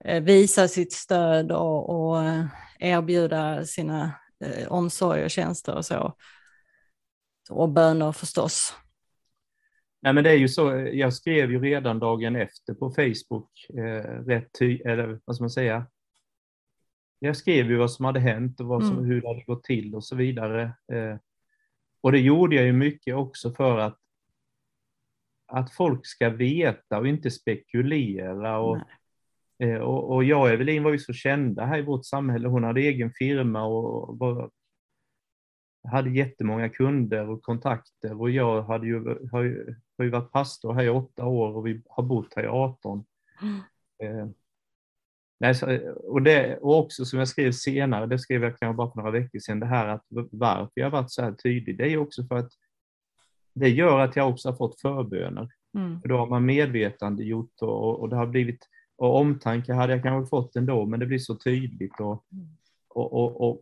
eh, 0.05 0.23
visa 0.23 0.67
sitt 0.67 0.93
stöd 0.93 1.51
och, 1.51 1.89
och 1.89 2.23
eh, 2.23 2.45
erbjuda 2.79 3.65
sina 3.65 4.11
eh, 4.45 4.67
omsorg 4.67 5.23
och 5.23 5.31
tjänster 5.31 5.75
och 5.75 5.85
så. 5.85 6.15
Och 7.49 7.69
böner 7.69 8.11
förstås. 8.11 8.73
Nej, 10.01 10.13
men 10.13 10.23
det 10.23 10.29
är 10.29 10.37
ju 10.37 10.47
så, 10.47 10.75
eh, 10.75 10.87
jag 10.87 11.13
skrev 11.13 11.51
ju 11.51 11.59
redan 11.59 11.99
dagen 11.99 12.35
efter 12.35 12.73
på 12.73 12.91
Facebook, 12.91 13.51
eh, 13.69 14.09
rätt 14.25 14.49
ty 14.59 14.77
eller 14.77 15.19
vad 15.25 15.35
ska 15.35 15.43
man 15.43 15.49
säga, 15.49 15.85
jag 17.19 17.37
skrev 17.37 17.71
ju 17.71 17.77
vad 17.77 17.91
som 17.91 18.05
hade 18.05 18.19
hänt 18.19 18.59
och 18.59 18.67
vad 18.67 18.85
som, 18.85 18.97
mm. 18.97 19.05
hur 19.05 19.21
det 19.21 19.27
hade 19.27 19.43
gått 19.43 19.63
till 19.63 19.95
och 19.95 20.03
så 20.03 20.15
vidare. 20.15 20.63
Eh, 20.91 21.17
och 22.01 22.11
det 22.11 22.19
gjorde 22.19 22.55
jag 22.55 22.65
ju 22.65 22.73
mycket 22.73 23.15
också 23.15 23.51
för 23.51 23.77
att, 23.77 23.97
att 25.47 25.73
folk 25.73 26.05
ska 26.05 26.29
veta 26.29 26.99
och 26.99 27.07
inte 27.07 27.31
spekulera. 27.31 28.59
Och, 28.59 28.77
eh, 29.59 29.77
och, 29.77 30.15
och 30.15 30.23
jag 30.23 30.41
och 30.41 30.49
Evelin 30.49 30.83
var 30.83 30.91
ju 30.91 30.99
så 30.99 31.13
kända 31.13 31.65
här 31.65 31.77
i 31.77 31.81
vårt 31.81 32.05
samhälle. 32.05 32.47
Hon 32.47 32.63
hade 32.63 32.81
egen 32.81 33.11
firma 33.11 33.65
och 33.65 34.17
var, 34.17 34.51
hade 35.87 36.09
jättemånga 36.09 36.69
kunder 36.69 37.29
och 37.29 37.41
kontakter 37.41 38.21
och 38.21 38.29
jag 38.29 38.61
hade 38.61 38.87
ju, 38.87 39.27
har, 39.31 39.43
ju, 39.43 39.75
har 39.97 40.03
ju 40.05 40.09
varit 40.09 40.31
pastor 40.31 40.73
här 40.73 40.83
i 40.83 40.89
åtta 40.89 41.25
år 41.25 41.55
och 41.55 41.67
vi 41.67 41.81
har 41.89 42.03
bott 42.03 42.33
här 42.35 42.43
i 42.43 42.47
18. 42.47 43.05
Mm. 43.41 44.33
Nej, 45.39 45.55
och, 45.89 46.21
det, 46.21 46.57
och 46.57 46.79
också 46.79 47.05
som 47.05 47.19
jag 47.19 47.27
skrev 47.27 47.51
senare, 47.51 48.05
det 48.05 48.19
skrev 48.19 48.43
jag 48.43 48.59
kanske 48.59 48.77
bara 48.77 48.91
för 48.91 48.97
några 48.97 49.11
veckor 49.11 49.39
sedan, 49.39 49.59
det 49.59 49.65
här 49.65 49.87
att 49.87 50.05
varför 50.31 50.71
jag 50.73 50.89
varit 50.89 51.11
så 51.11 51.21
här 51.21 51.31
tydlig, 51.31 51.77
det 51.77 51.93
är 51.93 51.97
också 51.97 52.23
för 52.23 52.35
att 52.35 52.51
det 53.53 53.69
gör 53.69 53.99
att 53.99 54.15
jag 54.15 54.29
också 54.29 54.49
har 54.49 54.55
fått 54.55 54.81
förböner. 54.81 55.49
Mm. 55.73 56.01
För 56.01 56.09
då 56.09 56.17
har 56.17 56.27
man 56.27 56.45
medvetande 56.45 57.23
gjort 57.23 57.61
och, 57.61 57.99
och 57.99 58.09
det 58.09 58.15
har 58.15 58.27
blivit, 58.27 58.67
och 58.97 59.15
omtanke 59.15 59.73
hade 59.73 59.93
jag 59.93 60.03
kanske 60.03 60.29
fått 60.29 60.55
ändå, 60.55 60.85
men 60.85 60.99
det 60.99 61.05
blir 61.05 61.19
så 61.19 61.35
tydligt. 61.35 61.99
Och, 61.99 62.25
och, 62.87 63.13
och, 63.13 63.49
och 63.49 63.61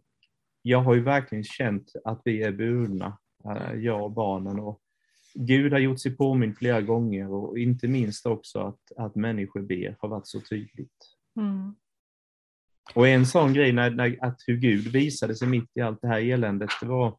jag 0.62 0.82
har 0.82 0.96
ju 0.96 1.02
verkligen 1.02 1.44
känt 1.44 1.92
att 2.04 2.22
vi 2.26 2.44
är 2.44 2.52
burna, 2.52 3.18
eh, 3.46 3.80
jag 3.80 4.04
och 4.04 4.12
barnen. 4.12 4.60
Och 4.60 4.82
Gud 5.34 5.72
har 5.72 5.80
gjort 5.80 6.00
sig 6.00 6.16
påmind 6.16 6.58
flera 6.58 6.82
gånger 6.82 7.32
och 7.32 7.60
inte 7.60 7.88
minst 7.88 8.26
också 8.26 8.60
att, 8.60 8.92
att 8.98 9.16
människor 9.16 9.62
ber 9.62 9.96
har 10.00 10.10
varit 10.10 10.28
så 10.28 10.42
tydligt. 10.42 11.17
Mm. 11.38 11.76
Och 12.96 13.08
en 13.08 13.26
sån 13.26 13.54
grej, 13.54 13.74
när, 13.74 13.90
när, 13.90 14.18
att 14.22 14.40
hur 14.48 14.58
Gud 14.58 14.88
visade 14.88 15.36
sig 15.36 15.48
mitt 15.48 15.72
i 15.76 15.82
allt 15.82 16.02
det 16.02 16.08
här 16.08 16.32
eländet, 16.32 16.70
det 16.82 16.88
var... 16.88 17.18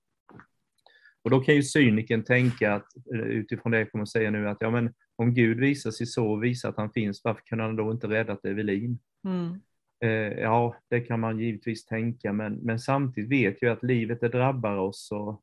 Och 1.22 1.31
då 1.31 1.40
kan 1.40 1.54
ju 1.54 1.62
cyniken 1.62 2.24
tänka, 2.24 2.74
att, 2.74 2.87
eh, 3.14 3.20
utifrån 3.20 3.72
det 3.72 3.78
jag 3.78 3.92
kommer 3.92 4.02
att 4.02 4.09
säga 4.09 4.31
nu, 4.31 4.48
att 4.48 4.57
ja, 4.61 4.70
men 4.70 4.94
om 5.16 5.35
Gud 5.35 5.61
visar 5.61 5.90
sig 5.90 6.07
så 6.07 6.31
och 6.31 6.44
visar 6.44 6.68
att 6.68 6.76
han 6.76 6.92
finns, 6.92 7.20
varför 7.24 7.42
kan 7.44 7.61
han 7.61 7.76
då 7.76 7.90
inte 7.90 8.07
räddat 8.07 8.44
Evelin? 8.44 8.98
Mm. 9.24 9.61
Eh, 10.00 10.38
ja, 10.40 10.76
det 10.90 11.00
kan 11.00 11.20
man 11.20 11.38
givetvis 11.38 11.85
tänka, 11.85 12.33
men, 12.33 12.54
men 12.54 12.78
samtidigt 12.78 13.31
vet 13.31 13.62
jag 13.62 13.72
att 13.72 13.83
livet 13.83 14.20
det 14.20 14.28
drabbar 14.28 14.76
oss 14.76 15.09
och, 15.12 15.42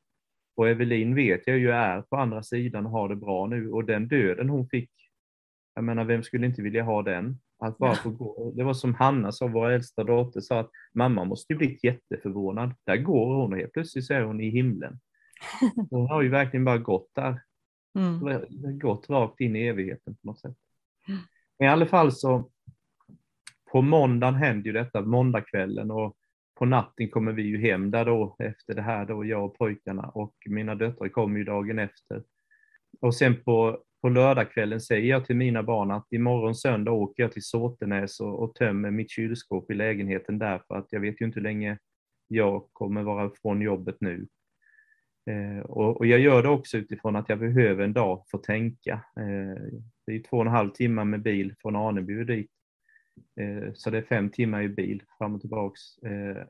och 0.56 0.70
Evelin 0.70 1.16
vet 1.16 1.48
jag 1.48 1.58
ju 1.58 1.72
är 1.72 2.02
på 2.02 2.16
andra 2.16 2.44
sidan 2.44 2.86
och 2.86 2.92
har 2.92 3.10
det 3.10 3.16
bra 3.16 3.48
nu 3.48 3.72
och 3.72 3.86
den 3.86 4.08
döden 4.08 4.50
hon 4.50 4.70
fick, 4.70 4.92
jag 5.74 5.84
menar 5.84 6.06
vem 6.06 6.24
skulle 6.24 6.46
inte 6.46 6.62
vilja 6.62 6.84
ha 6.84 7.02
den? 7.02 7.40
Att 7.58 7.78
bara 7.78 7.96
få 7.96 8.10
gå. 8.10 8.52
Det 8.56 8.64
var 8.64 8.74
som 8.74 8.94
Hanna 8.94 9.32
sa, 9.32 9.48
vår 9.48 9.70
äldsta 9.70 10.04
dotter, 10.04 10.42
sa 10.42 10.60
att 10.60 10.72
mamma 10.94 11.24
måste 11.24 11.54
ju 11.54 11.58
bli 11.58 11.80
jätteförvånad. 11.84 12.74
Där 12.84 12.98
går 12.98 13.36
hon 13.36 13.54
och 13.54 13.60
helt 13.60 13.74
plötsligt 13.74 14.06
så 14.06 14.14
är 14.14 14.22
hon 14.22 14.42
i 14.42 14.50
himlen. 14.50 15.00
Hon 15.90 16.08
har 16.08 16.22
ju 16.22 16.30
verkligen 16.30 16.66
bara 16.66 16.78
gått 16.78 17.10
där. 17.16 17.42
Mm. 17.98 18.80
Gått 18.80 19.10
rakt 19.10 19.40
in 19.40 19.56
i 19.56 19.68
evigheten 19.68 20.16
på 20.16 20.28
något 20.28 20.40
sätt. 20.40 20.56
Men 21.60 21.68
i 21.68 21.72
alla 21.72 21.86
fall 21.86 22.12
så, 22.12 22.50
på 23.72 23.82
måndagen 23.82 24.36
händer 24.36 24.66
ju 24.66 24.72
detta, 24.74 25.02
måndagskvällen 25.02 25.92
och 25.92 26.18
på 26.56 26.66
natten 26.66 27.10
kommer 27.10 27.32
vi 27.32 27.44
ju 27.44 27.62
hem 27.62 27.92
där 27.92 28.06
då 28.06 28.36
efter 28.40 28.74
det 28.74 28.82
här 28.82 29.06
då, 29.06 29.26
jag 29.26 29.46
och 29.46 29.58
pojkarna 29.58 30.04
och 30.04 30.34
mina 30.46 30.76
döttrar 30.76 31.10
kommer 31.10 31.38
ju 31.38 31.44
dagen 31.44 31.80
efter. 31.80 32.24
Och 33.02 33.16
sen 33.16 33.44
på 33.44 33.84
på 34.06 34.10
lördagskvällen 34.10 34.82
säger 34.82 35.10
jag 35.10 35.26
till 35.26 35.36
mina 35.36 35.64
barn 35.64 35.92
att 35.92 36.12
imorgon 36.12 36.56
söndag 36.56 36.92
åker 36.92 37.24
jag 37.24 37.32
till 37.32 37.44
Såtenäs 37.44 38.20
och, 38.20 38.44
och 38.44 38.56
tömmer 38.56 38.92
mitt 38.92 39.12
kylskåp 39.12 39.72
i 39.72 39.74
lägenheten 39.74 40.40
där 40.40 40.62
för 40.68 40.76
att 40.76 40.88
jag 40.90 41.00
vet 41.00 41.22
ju 41.22 41.26
inte 41.26 41.40
hur 41.40 41.44
länge 41.44 41.78
jag 42.28 42.68
kommer 42.74 43.04
vara 43.04 43.32
från 43.42 43.62
jobbet 43.62 43.98
nu. 44.00 44.28
Eh, 45.30 45.60
och, 45.60 45.98
och, 45.98 46.06
jag 46.06 46.20
gör 46.20 46.44
det 46.44 46.50
också 46.50 46.78
utifrån 46.78 47.16
att 47.16 47.30
jag 47.30 47.40
behöver 47.40 47.84
en 47.84 47.94
dag 47.94 48.24
för 48.32 48.38
att 48.38 48.44
tänka. 48.44 48.94
Eh, 48.94 49.62
det 50.08 50.16
är 50.16 50.24
två 50.30 50.38
och 50.38 50.46
en 50.46 50.52
halv 50.52 50.70
timme 50.70 51.04
med 51.04 51.22
bil 51.22 51.56
från 51.62 51.76
Aneby 51.76 52.24
dit. 52.24 52.52
Eh, 53.40 53.74
så 53.74 53.90
det 53.90 53.98
är 53.98 54.02
fem 54.02 54.30
timmar 54.30 54.62
i 54.62 54.70
bil 54.70 55.04
fram 55.18 55.36
och 55.36 55.42
tillbaks. 55.42 55.98
Eh, 55.98 56.44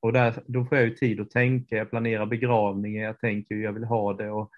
och 0.00 0.12
där, 0.12 0.42
då 0.46 0.64
får 0.64 0.78
jag 0.78 0.86
ju 0.86 0.94
tid 0.94 1.20
att 1.20 1.30
tänka, 1.30 1.76
jag 1.76 1.90
planerar 1.90 2.26
begravningen, 2.26 3.02
jag 3.02 3.20
tänker 3.20 3.54
hur 3.54 3.64
jag 3.64 3.72
vill 3.72 3.84
ha 3.84 4.12
det 4.12 4.30
och 4.30 4.50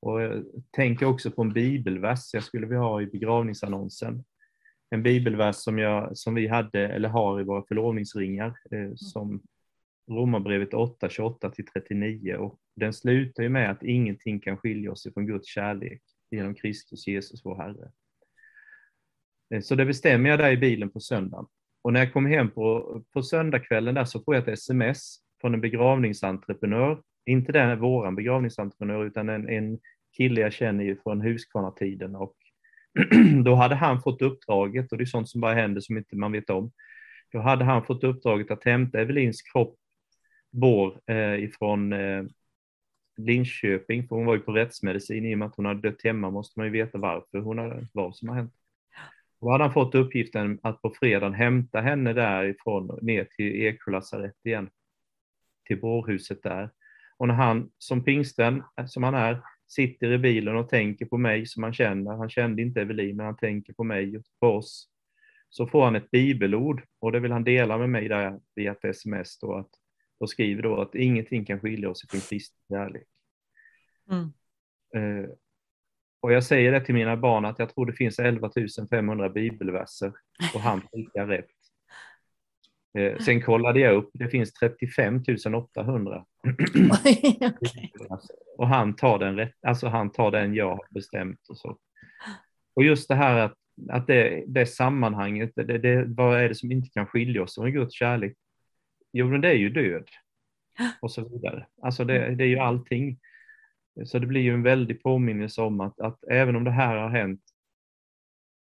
och 0.00 0.20
jag 0.22 0.44
tänker 0.70 1.06
också 1.06 1.30
på 1.30 1.42
en 1.42 1.52
bibelvers 1.52 2.34
jag 2.34 2.44
skulle 2.44 2.66
vilja 2.66 2.82
ha 2.82 3.02
i 3.02 3.06
begravningsannonsen. 3.06 4.24
En 4.90 5.02
bibelvers 5.02 5.56
som, 5.56 5.78
jag, 5.78 6.18
som 6.18 6.34
vi 6.34 6.46
hade 6.48 6.88
eller 6.88 7.08
har 7.08 7.40
i 7.40 7.44
våra 7.44 7.62
förlovningsringar 7.62 8.58
eh, 8.70 8.80
mm. 8.80 8.96
som 8.96 9.42
Romarbrevet 10.10 10.74
8, 10.74 11.08
28 11.08 11.50
till 11.50 11.66
39 11.66 12.34
och 12.34 12.58
den 12.76 12.92
slutar 12.92 13.42
ju 13.42 13.48
med 13.48 13.70
att 13.70 13.82
ingenting 13.82 14.40
kan 14.40 14.56
skilja 14.56 14.92
oss 14.92 15.06
ifrån 15.06 15.26
Guds 15.26 15.48
kärlek 15.48 16.02
genom 16.30 16.54
Kristus 16.54 17.06
Jesus 17.06 17.44
vår 17.44 17.56
Herre. 17.56 17.90
Eh, 19.54 19.60
så 19.60 19.74
det 19.74 19.86
bestämmer 19.86 20.30
jag 20.30 20.38
där 20.38 20.50
i 20.50 20.56
bilen 20.56 20.90
på 20.90 21.00
söndagen. 21.00 21.46
Och 21.82 21.92
när 21.92 22.00
jag 22.00 22.12
kommer 22.12 22.30
hem 22.30 22.50
på, 22.50 23.02
på 23.12 23.22
söndagskvällen 23.22 23.94
där 23.94 24.04
så 24.04 24.20
får 24.20 24.34
jag 24.34 24.42
ett 24.42 24.58
sms 24.58 25.18
från 25.40 25.54
en 25.54 25.60
begravningsentreprenör 25.60 27.02
inte 27.28 27.52
den 27.52 27.80
våran 27.80 28.14
begravningsentreprenör 28.14 29.04
utan 29.04 29.28
en, 29.28 29.48
en 29.48 29.78
kille 30.16 30.40
jag 30.40 30.52
känner 30.52 30.84
ju 30.84 30.96
från 30.96 31.20
Huskvarna-tiden 31.20 32.16
och 32.16 32.36
då 33.44 33.54
hade 33.54 33.74
han 33.74 34.02
fått 34.02 34.22
uppdraget, 34.22 34.92
och 34.92 34.98
det 34.98 35.04
är 35.04 35.06
sånt 35.06 35.28
som 35.28 35.40
bara 35.40 35.54
händer 35.54 35.80
som 35.80 35.96
inte 35.96 36.16
man 36.16 36.32
vet 36.32 36.50
om, 36.50 36.72
då 37.32 37.38
hade 37.38 37.64
han 37.64 37.84
fått 37.84 38.04
uppdraget 38.04 38.50
att 38.50 38.64
hämta 38.64 39.00
Evelins 39.00 39.42
kropp 39.42 39.76
bår 40.50 41.00
eh, 41.06 41.44
ifrån 41.44 41.92
eh, 41.92 42.24
Linköping, 43.16 44.08
för 44.08 44.16
hon 44.16 44.26
var 44.26 44.34
ju 44.34 44.40
på 44.40 44.52
rättsmedicin 44.52 45.26
i 45.26 45.34
och 45.34 45.38
med 45.38 45.48
att 45.48 45.56
hon 45.56 45.66
hade 45.66 45.90
dött 45.90 46.04
hemma 46.04 46.30
måste 46.30 46.58
man 46.58 46.66
ju 46.66 46.72
veta 46.72 46.98
varför 46.98 47.38
hon 47.38 47.58
hade, 47.58 47.86
vad 47.92 48.16
som 48.16 48.28
har 48.28 48.36
hänt. 48.36 48.54
Då 49.40 49.50
hade 49.50 49.64
han 49.64 49.72
fått 49.72 49.94
uppgiften 49.94 50.58
att 50.62 50.82
på 50.82 50.94
fredagen 51.00 51.34
hämta 51.34 51.80
henne 51.80 52.12
därifrån 52.12 52.98
ner 53.02 53.24
till 53.24 53.62
Eksjö 53.62 53.90
lasarett 53.90 54.36
igen, 54.44 54.70
till 55.66 55.80
bårhuset 55.80 56.42
där. 56.42 56.70
Och 57.18 57.28
när 57.28 57.34
han 57.34 57.70
som 57.78 58.04
pingsten, 58.04 58.62
som 58.86 59.02
han 59.02 59.14
är, 59.14 59.42
sitter 59.68 60.12
i 60.12 60.18
bilen 60.18 60.56
och 60.56 60.68
tänker 60.68 61.06
på 61.06 61.18
mig 61.18 61.46
som 61.46 61.62
han 61.62 61.72
känner, 61.72 62.16
han 62.16 62.30
kände 62.30 62.62
inte 62.62 62.80
Evelin, 62.80 63.16
men 63.16 63.26
han 63.26 63.36
tänker 63.36 63.72
på 63.72 63.84
mig 63.84 64.16
och 64.16 64.24
på 64.40 64.46
oss, 64.46 64.88
så 65.50 65.66
får 65.66 65.84
han 65.84 65.96
ett 65.96 66.10
bibelord 66.10 66.82
och 66.98 67.12
det 67.12 67.20
vill 67.20 67.32
han 67.32 67.44
dela 67.44 67.78
med 67.78 67.90
mig 67.90 68.08
där 68.08 68.40
via 68.54 68.72
ett 68.72 68.84
sms 68.84 69.38
då, 69.38 69.54
att, 69.54 69.70
och 70.18 70.30
skriver 70.30 70.62
då 70.62 70.80
att 70.80 70.94
ingenting 70.94 71.44
kan 71.44 71.60
skilja 71.60 71.90
oss 71.90 72.08
från 72.10 72.20
Kristi 72.20 72.56
kärlek. 72.68 73.06
Mm. 74.10 74.32
Uh, 74.96 75.28
och 76.20 76.32
jag 76.32 76.44
säger 76.44 76.72
det 76.72 76.80
till 76.80 76.94
mina 76.94 77.16
barn 77.16 77.44
att 77.44 77.58
jag 77.58 77.74
tror 77.74 77.86
det 77.86 77.92
finns 77.92 78.18
11 78.18 78.50
500 78.90 79.28
bibelverser 79.28 80.12
och 80.54 80.60
han 80.60 80.80
prickar 80.92 81.26
rätt. 81.26 81.50
Eh, 82.98 83.18
sen 83.18 83.42
kollade 83.42 83.80
jag 83.80 83.94
upp, 83.94 84.10
det 84.12 84.28
finns 84.28 84.52
35 84.52 85.22
800. 85.54 86.24
och 88.58 88.68
han 88.68 88.96
tar, 88.96 89.18
den 89.18 89.36
rätt, 89.36 89.54
alltså 89.66 89.88
han 89.88 90.10
tar 90.10 90.30
den 90.30 90.54
jag 90.54 90.70
har 90.70 90.86
bestämt. 90.90 91.48
Och, 91.48 91.58
så. 91.58 91.78
och 92.74 92.84
just 92.84 93.08
det 93.08 93.14
här 93.14 93.38
att, 93.38 93.54
att 93.88 94.06
det, 94.06 94.44
det 94.46 94.66
sammanhanget, 94.66 95.52
det, 95.54 95.78
det, 95.78 96.04
vad 96.04 96.40
är 96.40 96.48
det 96.48 96.54
som 96.54 96.72
inte 96.72 96.90
kan 96.90 97.06
skilja 97.06 97.42
oss 97.42 97.54
från 97.54 97.72
Guds 97.72 97.94
kärlek? 97.94 98.36
Jo, 99.12 99.28
men 99.28 99.40
det 99.40 99.48
är 99.48 99.56
ju 99.56 99.70
död 99.70 100.08
och 101.00 101.12
så 101.12 101.28
vidare. 101.28 101.66
Alltså 101.82 102.04
det, 102.04 102.34
det 102.34 102.44
är 102.44 102.48
ju 102.48 102.58
allting. 102.58 103.18
Så 104.04 104.18
det 104.18 104.26
blir 104.26 104.40
ju 104.40 104.54
en 104.54 104.62
väldig 104.62 105.02
påminnelse 105.02 105.62
om 105.62 105.80
att, 105.80 106.00
att 106.00 106.24
även 106.24 106.56
om 106.56 106.64
det 106.64 106.70
här 106.70 106.96
har 106.96 107.10
hänt 107.10 107.40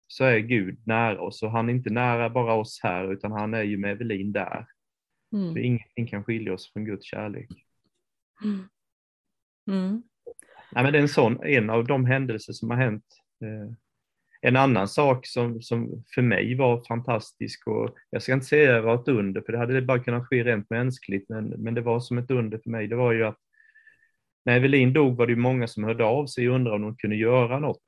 så 0.08 0.24
är 0.24 0.40
Gud 0.40 0.88
nära 0.88 1.22
oss 1.22 1.44
och 1.44 1.52
han 1.52 1.70
är 1.70 1.74
inte 1.74 1.90
nära 1.90 2.30
bara 2.30 2.54
oss 2.54 2.80
här 2.84 3.14
utan 3.14 3.32
han 3.32 3.54
är 3.54 3.64
ju 3.64 3.78
med 3.78 3.92
Evelin 3.92 4.32
där. 4.32 4.66
Mm. 5.34 5.54
För 5.54 5.60
ingenting 5.60 6.08
kan 6.08 6.24
skilja 6.24 6.54
oss 6.54 6.74
från 6.74 6.86
Guds 6.86 7.06
kärlek. 7.06 7.50
Mm. 8.44 8.68
Mm. 9.68 10.04
Nej, 10.72 10.84
men 10.84 10.94
det 10.94 11.00
är 11.00 11.02
en, 11.02 11.10
sån, 11.10 11.44
en 11.44 11.70
av 11.70 11.86
de 11.86 12.06
händelser 12.06 12.54
som 12.54 12.70
har 12.70 12.78
hänt. 12.78 13.06
Eh, 13.42 13.76
en 14.42 14.56
annan 14.56 14.88
sak 14.88 15.26
som, 15.28 15.62
som 15.62 16.04
för 16.16 16.22
mig 16.22 16.56
var 16.56 16.84
fantastisk, 16.88 17.68
och 17.68 17.96
jag 18.10 18.22
ska 18.22 18.34
inte 18.34 18.46
säga 18.46 18.70
att 18.70 18.82
det 18.82 18.82
var 18.82 18.96
ett 18.96 19.08
under, 19.08 19.42
för 19.42 19.52
det 19.52 19.58
hade 19.58 19.82
bara 19.82 20.04
kunnat 20.04 20.28
ske 20.28 20.44
rent 20.44 20.70
mänskligt, 20.70 21.30
men, 21.30 21.46
men 21.46 21.74
det 21.74 21.82
var 21.82 22.00
som 22.00 22.18
ett 22.18 22.32
under 22.32 22.58
för 22.58 22.70
mig, 22.70 22.88
det 22.88 22.96
var 22.96 23.12
ju 23.12 23.24
att 23.24 23.38
när 24.46 24.58
Evelin 24.58 24.94
dog 24.94 25.18
var 25.18 25.28
det 25.28 25.36
många 25.36 25.68
som 25.68 25.84
hörde 25.84 26.06
av 26.06 26.26
sig 26.26 26.50
och 26.50 26.56
undrade 26.56 26.76
om 26.76 26.82
de 26.82 26.98
kunde 26.98 27.16
göra 27.16 27.60
något. 27.60 27.84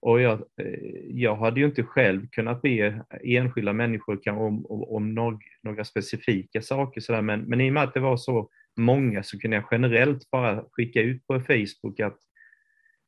Och 0.00 0.20
jag, 0.20 0.32
eh, 0.32 1.00
jag 1.08 1.36
hade 1.36 1.60
ju 1.60 1.66
inte 1.66 1.82
själv 1.82 2.28
kunnat 2.28 2.62
be 2.62 3.04
enskilda 3.24 3.72
människor 3.72 4.28
om, 4.28 4.66
om, 4.66 4.82
om 4.82 5.14
någ, 5.14 5.42
några 5.62 5.84
specifika 5.84 6.62
saker, 6.62 7.00
så 7.00 7.12
där. 7.12 7.22
Men, 7.22 7.40
men 7.40 7.60
i 7.60 7.70
och 7.70 7.74
med 7.74 7.82
att 7.82 7.94
det 7.94 8.00
var 8.00 8.16
så 8.16 8.50
många 8.76 9.22
så 9.22 9.38
kunde 9.38 9.56
jag 9.56 9.64
generellt 9.70 10.30
bara 10.30 10.64
skicka 10.72 11.00
ut 11.00 11.26
på 11.26 11.40
Facebook 11.40 12.00
att 12.00 12.18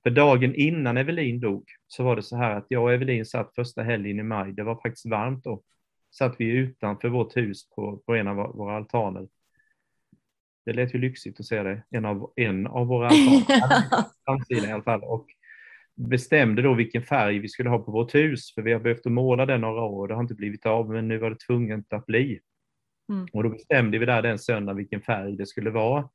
för 0.03 0.11
dagen 0.11 0.55
innan 0.55 0.97
Evelin 0.97 1.41
dog 1.41 1.65
så 1.87 2.05
var 2.05 2.17
det 2.17 2.23
så 2.23 2.37
här 2.37 2.57
att 2.57 2.67
jag 2.69 2.83
och 2.83 2.93
Evelin 2.93 3.27
satt 3.27 3.55
första 3.55 3.83
helgen 3.83 4.21
i 4.21 4.23
maj, 4.23 4.53
det 4.53 4.63
var 4.63 4.75
faktiskt 4.75 5.07
varmt 5.07 5.45
då, 5.45 5.63
satt 6.11 6.35
vi 6.39 6.45
utanför 6.45 7.09
vårt 7.09 7.37
hus 7.37 7.69
på, 7.71 7.97
på 7.97 8.15
en 8.15 8.29
av 8.29 8.37
våra 8.37 8.77
altaner. 8.77 9.29
Det 10.65 10.73
lät 10.73 10.95
ju 10.95 10.99
lyxigt 10.99 11.41
att 11.41 11.47
säga 11.47 11.63
det, 11.63 11.83
en 11.91 12.05
av, 12.05 12.33
en 12.37 12.67
av 12.67 12.87
våra 12.87 13.09
altaner, 13.09 14.69
i 14.69 14.73
alla 14.73 14.83
fall. 14.83 15.03
Och 15.03 15.27
bestämde 15.97 16.63
då 16.63 16.75
vilken 16.75 17.03
färg 17.03 17.39
vi 17.39 17.49
skulle 17.49 17.71
ha 17.71 17.79
på 17.79 17.93
vårt 17.93 18.15
hus, 18.15 18.55
för 18.55 18.63
vi 18.63 18.73
har 18.73 18.81
behövt 18.81 19.05
måla 19.05 19.47
det 19.47 19.59
några 19.59 19.83
år, 19.83 20.09
det 20.09 20.15
har 20.15 20.23
inte 20.23 20.35
blivit 20.35 20.67
av, 20.67 20.91
men 20.91 21.09
nu 21.09 21.19
var 21.19 21.31
det 21.31 21.39
tvunget 21.47 21.93
att 21.93 22.07
bli. 22.07 22.41
Mm. 23.13 23.27
Och 23.33 23.43
då 23.43 23.49
bestämde 23.49 23.99
vi 23.99 24.07
där 24.07 24.23
den 24.23 24.39
söndagen 24.39 24.77
vilken 24.77 25.01
färg 25.01 25.37
det 25.37 25.47
skulle 25.47 25.71
vara. 25.71 26.09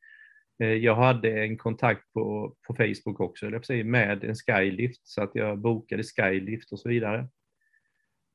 Eh, 0.64 0.74
jag 0.74 0.96
hade 0.96 1.44
en 1.44 1.58
kontakt 1.58 2.14
på, 2.14 2.56
på 2.68 2.76
Facebook 2.76 3.20
också, 3.20 3.46
med 3.86 4.24
en 4.24 4.36
skylift, 4.36 5.08
så 5.08 5.24
att 5.24 5.32
jag 5.34 5.58
bokade 5.58 6.04
skylift 6.04 6.72
och 6.72 6.80
så 6.80 6.90
vidare. 6.90 7.28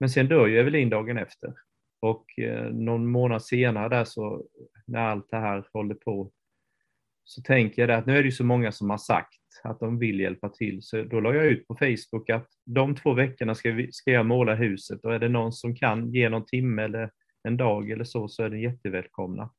Men 0.00 0.10
sen 0.10 0.28
dör 0.28 0.46
ju 0.46 0.58
Evelin 0.58 0.90
dagen 0.90 1.18
efter. 1.18 1.54
Och 2.00 2.38
eh, 2.38 2.70
någon 2.70 3.06
månad 3.06 3.42
senare 3.42 3.88
där 3.88 4.04
så, 4.04 4.44
när 4.86 5.00
allt 5.00 5.30
det 5.30 5.36
här 5.36 5.64
håller 5.72 5.94
på, 5.94 6.30
så 7.24 7.42
tänker 7.42 7.88
jag 7.88 7.98
att 7.98 8.06
nu 8.06 8.12
är 8.12 8.22
det 8.22 8.28
ju 8.28 8.32
så 8.32 8.44
många 8.44 8.72
som 8.72 8.90
har 8.90 8.98
sagt 8.98 9.40
att 9.64 9.80
de 9.80 9.98
vill 9.98 10.20
hjälpa 10.20 10.48
till, 10.48 10.82
så 10.82 11.02
då 11.02 11.20
la 11.20 11.34
jag 11.34 11.46
ut 11.46 11.68
på 11.68 11.74
Facebook 11.74 12.30
att 12.30 12.48
de 12.66 12.96
två 12.96 13.12
veckorna 13.12 13.54
ska, 13.54 13.72
vi, 13.72 13.92
ska 13.92 14.10
jag 14.10 14.26
måla 14.26 14.54
huset 14.54 15.04
och 15.04 15.14
är 15.14 15.18
det 15.18 15.28
någon 15.28 15.52
som 15.52 15.76
kan 15.76 16.12
ge 16.12 16.28
någon 16.28 16.46
timme 16.46 16.82
eller 16.82 17.10
en 17.42 17.56
dag 17.56 17.90
eller 17.90 18.04
så, 18.04 18.28
så 18.28 18.42
är 18.42 18.50
den 18.50 18.60
jättevälkomna. 18.60 19.50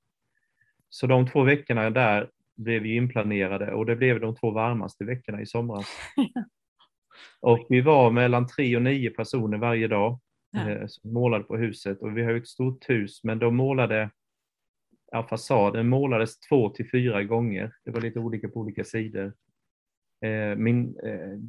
Så 0.90 1.08
de 1.08 1.28
två 1.28 1.44
veckorna 1.44 1.90
där 1.90 2.30
blev 2.56 2.86
ju 2.86 2.96
inplanerade 2.96 3.74
och 3.74 3.86
det 3.86 3.96
blev 3.96 4.20
de 4.20 4.36
två 4.36 4.52
varmaste 4.52 5.06
veckorna 5.06 5.42
i 5.42 5.46
somras. 5.46 5.88
och 7.40 7.66
vi 7.70 7.82
var 7.82 8.12
mellan 8.12 8.48
tre 8.48 8.76
och 8.76 8.82
nio 8.82 9.10
personer 9.10 9.58
varje 9.58 9.88
dag 9.88 10.20
ja. 10.52 10.70
eh, 10.70 10.88
som 10.88 11.14
målade 11.14 11.44
på 11.44 11.58
huset 11.58 12.02
och 12.02 12.18
vi 12.18 12.24
har 12.24 12.34
ett 12.34 12.48
stort 12.48 12.90
hus 12.90 13.24
men 13.24 13.40
de 13.40 13.56
målade 13.56 14.10
ja, 15.12 15.28
fasaden 15.28 15.90
målades 15.90 16.40
två 16.40 16.70
till 16.70 16.90
fyra 16.92 17.24
gånger. 17.24 17.74
Det 17.86 17.92
var 17.92 18.02
lite 18.02 18.20
olika 18.20 18.50
på 18.50 18.60
olika 18.60 18.84
sidor. 18.84 19.34
Eh, 20.26 20.56
min, 20.56 21.00
eh, 21.04 21.40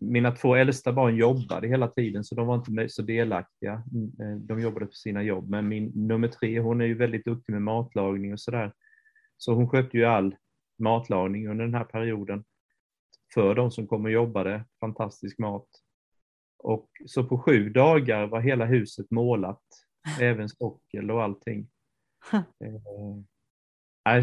mina 0.00 0.30
två 0.30 0.54
äldsta 0.54 0.92
barn 0.92 1.16
jobbade 1.16 1.68
hela 1.68 1.88
tiden 1.88 2.24
så 2.24 2.34
de 2.34 2.46
var 2.46 2.54
inte 2.54 2.88
så 2.88 3.02
delaktiga. 3.02 3.82
Mm, 3.92 4.12
eh, 4.20 4.40
de 4.40 4.60
jobbade 4.60 4.86
på 4.86 4.92
sina 4.92 5.22
jobb, 5.22 5.50
men 5.50 5.68
min 5.68 5.92
nummer 5.94 6.28
tre, 6.28 6.60
hon 6.60 6.80
är 6.80 6.84
ju 6.84 6.94
väldigt 6.94 7.24
duktig 7.24 7.52
med 7.52 7.62
matlagning 7.62 8.32
och 8.32 8.40
sådär. 8.40 8.72
Så 9.36 9.54
hon 9.54 9.68
skötte 9.68 9.96
ju 9.96 10.04
all 10.04 10.36
matlagning 10.78 11.48
under 11.48 11.64
den 11.64 11.74
här 11.74 11.84
perioden 11.84 12.44
för 13.34 13.54
de 13.54 13.70
som 13.70 13.86
kom 13.86 14.04
och 14.04 14.10
jobbade. 14.10 14.64
Fantastisk 14.80 15.38
mat. 15.38 15.68
Och 16.58 16.90
så 17.06 17.24
på 17.24 17.38
sju 17.38 17.68
dagar 17.68 18.26
var 18.26 18.40
hela 18.40 18.64
huset 18.64 19.10
målat, 19.10 19.62
även 20.20 20.48
sockel 20.48 21.10
och 21.10 21.22
allting. 21.22 21.68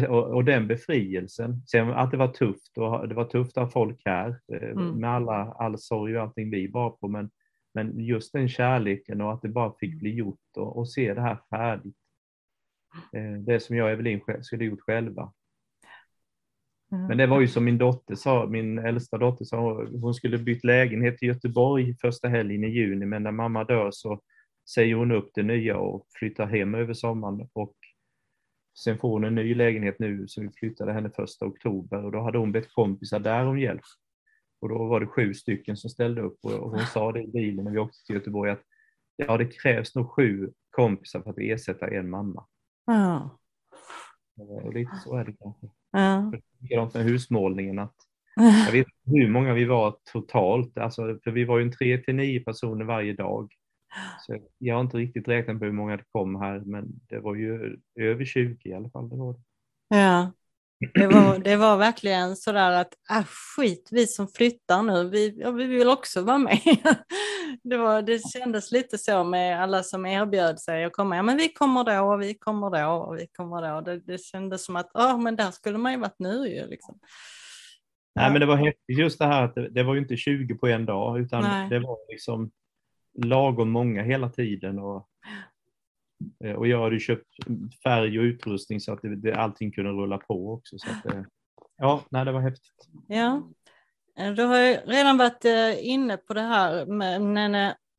Och, 0.08 0.34
och 0.34 0.44
den 0.44 0.66
befrielsen, 0.66 1.62
sen 1.66 1.90
att 1.90 2.10
det 2.10 2.16
var 2.16 2.28
tufft 2.28 2.78
och 2.78 3.08
det 3.08 3.14
var 3.14 3.24
tufft 3.24 3.56
att 3.56 3.64
ha 3.64 3.70
folk 3.70 4.02
här 4.04 4.40
eh, 4.52 4.70
mm. 4.70 5.00
med 5.00 5.10
alla, 5.10 5.54
all 5.58 5.78
sorg 5.78 6.16
och 6.16 6.22
allting 6.22 6.50
vi 6.50 6.66
var 6.66 6.90
på, 6.90 7.08
men, 7.08 7.30
men 7.74 8.00
just 8.00 8.32
den 8.32 8.48
kärleken 8.48 9.20
och 9.20 9.32
att 9.32 9.42
det 9.42 9.48
bara 9.48 9.74
fick 9.80 9.98
bli 9.98 10.14
gjort 10.14 10.56
och, 10.56 10.76
och 10.76 10.90
se 10.90 11.14
det 11.14 11.20
här 11.20 11.38
färdigt. 11.50 11.96
Eh, 13.12 13.32
det 13.32 13.60
som 13.60 13.76
jag 13.76 13.84
och 13.84 13.90
Evelin 13.90 14.20
skulle 14.42 14.64
gjort 14.64 14.80
själva. 14.80 15.32
Mm. 16.92 17.06
Men 17.06 17.18
det 17.18 17.26
var 17.26 17.40
ju 17.40 17.48
som 17.48 17.64
min 17.64 17.78
dotter 17.78 18.14
sa, 18.14 18.46
min 18.46 18.78
äldsta 18.78 19.18
dotter 19.18 19.44
sa, 19.44 19.84
hon 19.84 20.14
skulle 20.14 20.38
bytt 20.38 20.64
lägenhet 20.64 21.22
i 21.22 21.26
Göteborg 21.26 21.96
första 22.00 22.28
helgen 22.28 22.64
i 22.64 22.68
juni, 22.68 23.06
men 23.06 23.22
när 23.22 23.32
mamma 23.32 23.64
dör 23.64 23.90
så 23.92 24.20
säger 24.74 24.94
hon 24.94 25.12
upp 25.12 25.30
det 25.34 25.42
nya 25.42 25.78
och 25.78 26.06
flyttar 26.18 26.46
hem 26.46 26.74
över 26.74 26.94
sommaren 26.94 27.48
och 27.52 27.74
Sen 28.78 28.98
får 28.98 29.08
hon 29.08 29.24
en 29.24 29.34
ny 29.34 29.54
lägenhet 29.54 29.98
nu, 29.98 30.28
så 30.28 30.40
vi 30.40 30.50
flyttade 30.50 30.92
henne 30.92 31.10
första 31.10 31.46
oktober 31.46 32.04
och 32.04 32.12
då 32.12 32.20
hade 32.20 32.38
hon 32.38 32.52
bett 32.52 32.72
kompisar 32.72 33.18
där 33.18 33.46
om 33.46 33.58
hjälp. 33.58 33.82
Och 34.60 34.68
då 34.68 34.86
var 34.86 35.00
det 35.00 35.06
sju 35.06 35.34
stycken 35.34 35.76
som 35.76 35.90
ställde 35.90 36.22
upp 36.22 36.38
och 36.42 36.50
hon 36.50 36.86
sa 36.86 37.12
det 37.12 37.22
i 37.22 37.26
bilen 37.26 37.64
när 37.64 37.72
vi 37.72 37.78
åkte 37.78 38.06
till 38.06 38.14
Göteborg 38.14 38.50
att 38.50 38.62
ja, 39.16 39.36
det 39.36 39.46
krävs 39.46 39.94
nog 39.94 40.10
sju 40.10 40.52
kompisar 40.70 41.20
för 41.20 41.30
att 41.30 41.38
ersätta 41.38 41.88
en 41.88 42.10
mamma. 42.10 42.46
Ja. 42.86 43.38
Och 44.36 44.74
lite 44.74 44.96
så 45.04 45.16
är 45.16 45.24
det 45.24 45.32
kanske. 45.32 45.66
Ja. 45.90 46.32
Likadant 46.58 46.94
med 46.94 47.04
husmålningen. 47.04 47.78
Att 47.78 47.94
jag 48.66 48.72
vet 48.72 48.86
hur 49.04 49.28
många 49.28 49.54
vi 49.54 49.64
var 49.64 49.96
totalt, 50.12 50.78
alltså, 50.78 51.18
för 51.24 51.30
vi 51.30 51.44
var 51.44 51.58
ju 51.58 51.64
en 51.64 51.72
tre 51.72 51.98
till 51.98 52.14
nio 52.14 52.40
personer 52.40 52.84
varje 52.84 53.12
dag. 53.12 53.52
Så 54.26 54.38
jag 54.58 54.74
har 54.74 54.80
inte 54.80 54.96
riktigt 54.96 55.28
räknat 55.28 55.58
på 55.58 55.64
hur 55.64 55.72
många 55.72 55.96
det 55.96 56.04
kom 56.12 56.40
här, 56.40 56.60
men 56.60 56.86
det 57.08 57.18
var 57.18 57.34
ju 57.34 57.76
över 57.94 58.24
20 58.24 58.68
i 58.68 58.74
alla 58.74 58.90
fall. 58.90 59.08
Det 59.08 59.16
var 59.16 59.32
det. 59.32 59.40
Ja, 59.88 60.32
det 60.94 61.06
var, 61.06 61.38
det 61.38 61.56
var 61.56 61.76
verkligen 61.76 62.36
sådär 62.36 62.72
att 62.72 62.94
ah, 63.08 63.24
skit, 63.56 63.88
vi 63.90 64.06
som 64.06 64.28
flyttar 64.28 64.82
nu, 64.82 65.08
vi, 65.08 65.40
ja, 65.40 65.50
vi 65.50 65.66
vill 65.66 65.88
också 65.88 66.22
vara 66.22 66.38
med. 66.38 66.58
Det, 67.62 67.76
var, 67.76 68.02
det 68.02 68.18
kändes 68.32 68.72
lite 68.72 68.98
så 68.98 69.24
med 69.24 69.62
alla 69.62 69.82
som 69.82 70.06
erbjöd 70.06 70.60
sig 70.60 70.84
att 70.84 70.92
komma. 70.92 71.16
Ja, 71.16 71.22
men 71.22 71.36
vi 71.36 71.48
kommer 71.48 71.84
då 71.84 72.12
och 72.12 72.22
vi 72.22 72.34
kommer 72.34 72.70
då 72.70 72.92
och 72.92 73.18
vi 73.18 73.26
kommer 73.26 73.74
då. 73.74 73.80
Det, 73.80 74.00
det 74.00 74.18
kändes 74.18 74.64
som 74.64 74.76
att 74.76 74.90
oh, 74.94 75.20
men 75.20 75.36
där 75.36 75.50
skulle 75.50 75.78
man 75.78 75.92
ju 75.92 75.98
varit 75.98 76.18
nu 76.18 76.48
ju. 76.48 76.66
Liksom. 76.66 76.98
Nej, 78.14 78.30
men 78.30 78.40
det 78.40 78.46
var 78.46 78.56
häftigt 78.56 78.98
just 78.98 79.18
det 79.18 79.26
här 79.26 79.44
att 79.44 79.54
det, 79.54 79.68
det 79.68 79.82
var 79.82 79.94
ju 79.94 80.00
inte 80.00 80.16
20 80.16 80.54
på 80.54 80.66
en 80.66 80.86
dag, 80.86 81.20
utan 81.20 81.42
Nej. 81.42 81.68
det 81.68 81.78
var 81.78 81.96
liksom 82.10 82.50
lagom 83.18 83.70
många 83.70 84.02
hela 84.02 84.28
tiden. 84.28 84.78
Och, 84.78 85.08
eh, 86.44 86.52
och 86.52 86.68
jag 86.68 86.82
hade 86.82 87.00
köpt 87.00 87.28
färg 87.82 88.18
och 88.18 88.22
utrustning 88.22 88.80
så 88.80 88.92
att 88.92 89.02
det, 89.02 89.16
det, 89.16 89.34
allting 89.34 89.72
kunde 89.72 89.90
rulla 89.90 90.18
på 90.18 90.52
också. 90.52 90.78
Så 90.78 90.90
att, 90.90 91.14
eh, 91.14 91.22
ja, 91.78 92.04
nej, 92.10 92.24
det 92.24 92.32
var 92.32 92.40
häftigt. 92.40 92.88
Ja, 93.08 93.50
eh, 94.18 94.32
du 94.32 94.42
har 94.42 94.58
ju 94.58 94.74
redan 94.74 95.18
varit 95.18 95.44
inne 95.80 96.16
på 96.16 96.34
det 96.34 96.40
här, 96.40 96.86
men, 96.86 97.32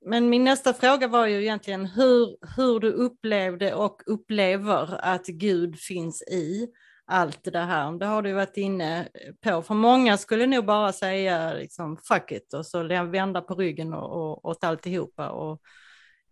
men 0.05 0.29
min 0.29 0.43
nästa 0.43 0.73
fråga 0.73 1.07
var 1.07 1.27
ju 1.27 1.41
egentligen 1.41 1.85
hur, 1.85 2.37
hur 2.55 2.79
du 2.79 2.91
upplevde 2.91 3.73
och 3.73 4.01
upplever 4.05 5.05
att 5.05 5.27
Gud 5.27 5.79
finns 5.79 6.21
i 6.21 6.67
allt 7.11 7.43
det 7.43 7.59
här. 7.59 7.91
Det 7.91 8.05
har 8.05 8.21
du 8.21 8.33
varit 8.33 8.57
inne 8.57 9.07
på. 9.41 9.61
För 9.61 9.73
många 9.73 10.17
skulle 10.17 10.47
nog 10.47 10.65
bara 10.65 10.91
säga 10.93 11.53
liksom 11.53 11.97
fuck 11.97 12.31
it 12.31 12.53
och 12.53 12.65
så 12.65 12.83
vända 13.03 13.41
på 13.41 13.55
ryggen 13.55 13.93
och, 13.93 14.11
och, 14.11 14.45
åt 14.45 14.63
alltihopa 14.63 15.29
och 15.29 15.61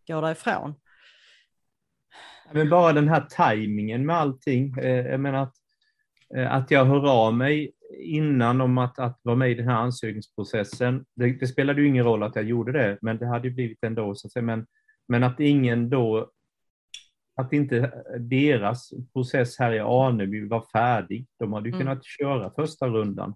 gå 0.08 0.22
därifrån. 0.22 0.74
Men 2.52 2.70
bara 2.70 2.94
den 2.94 3.08
här 3.08 3.26
tajmingen 3.30 4.06
med 4.06 4.16
allting. 4.16 4.78
Eh, 4.78 5.08
jag 5.08 5.20
menar 5.20 5.44
att, 5.44 5.54
eh, 6.36 6.54
att 6.54 6.72
jag 6.72 6.86
hör 6.86 7.26
av 7.26 7.34
mig 7.34 7.72
innan 8.00 8.62
om 8.62 8.78
att, 8.78 9.00
att 9.00 9.20
vara 9.24 9.36
med 9.36 9.52
i 9.52 9.56
den 9.56 9.68
här 9.68 9.76
ansökningsprocessen. 9.76 11.06
Det, 11.16 11.32
det 11.32 11.48
spelade 11.48 11.82
ju 11.82 11.88
ingen 11.88 12.06
roll 12.06 12.24
att 12.24 12.36
jag 12.36 12.46
gjorde 12.46 12.72
det, 12.72 12.98
men 13.02 13.18
det 13.18 13.28
hade 13.28 13.48
ju 13.48 13.54
blivit 13.54 13.84
ändå. 13.84 14.16
Så 14.16 14.28
att 14.28 14.32
säga. 14.32 14.44
Men, 14.44 14.66
men 15.08 15.24
att 15.24 15.40
ingen 15.40 15.90
då 15.90 16.32
att 17.40 17.54
inte 17.54 18.04
deras 18.20 18.90
process 19.14 19.60
här 19.60 19.74
i 19.74 19.80
Aneby 19.80 20.48
var 20.48 20.66
färdig. 20.74 21.28
De 21.40 21.54
hade 21.54 21.70
ju 21.70 21.76
mm. 21.76 21.88
kunnat 21.88 22.06
köra 22.06 22.52
första 22.52 22.88
rundan, 22.88 23.36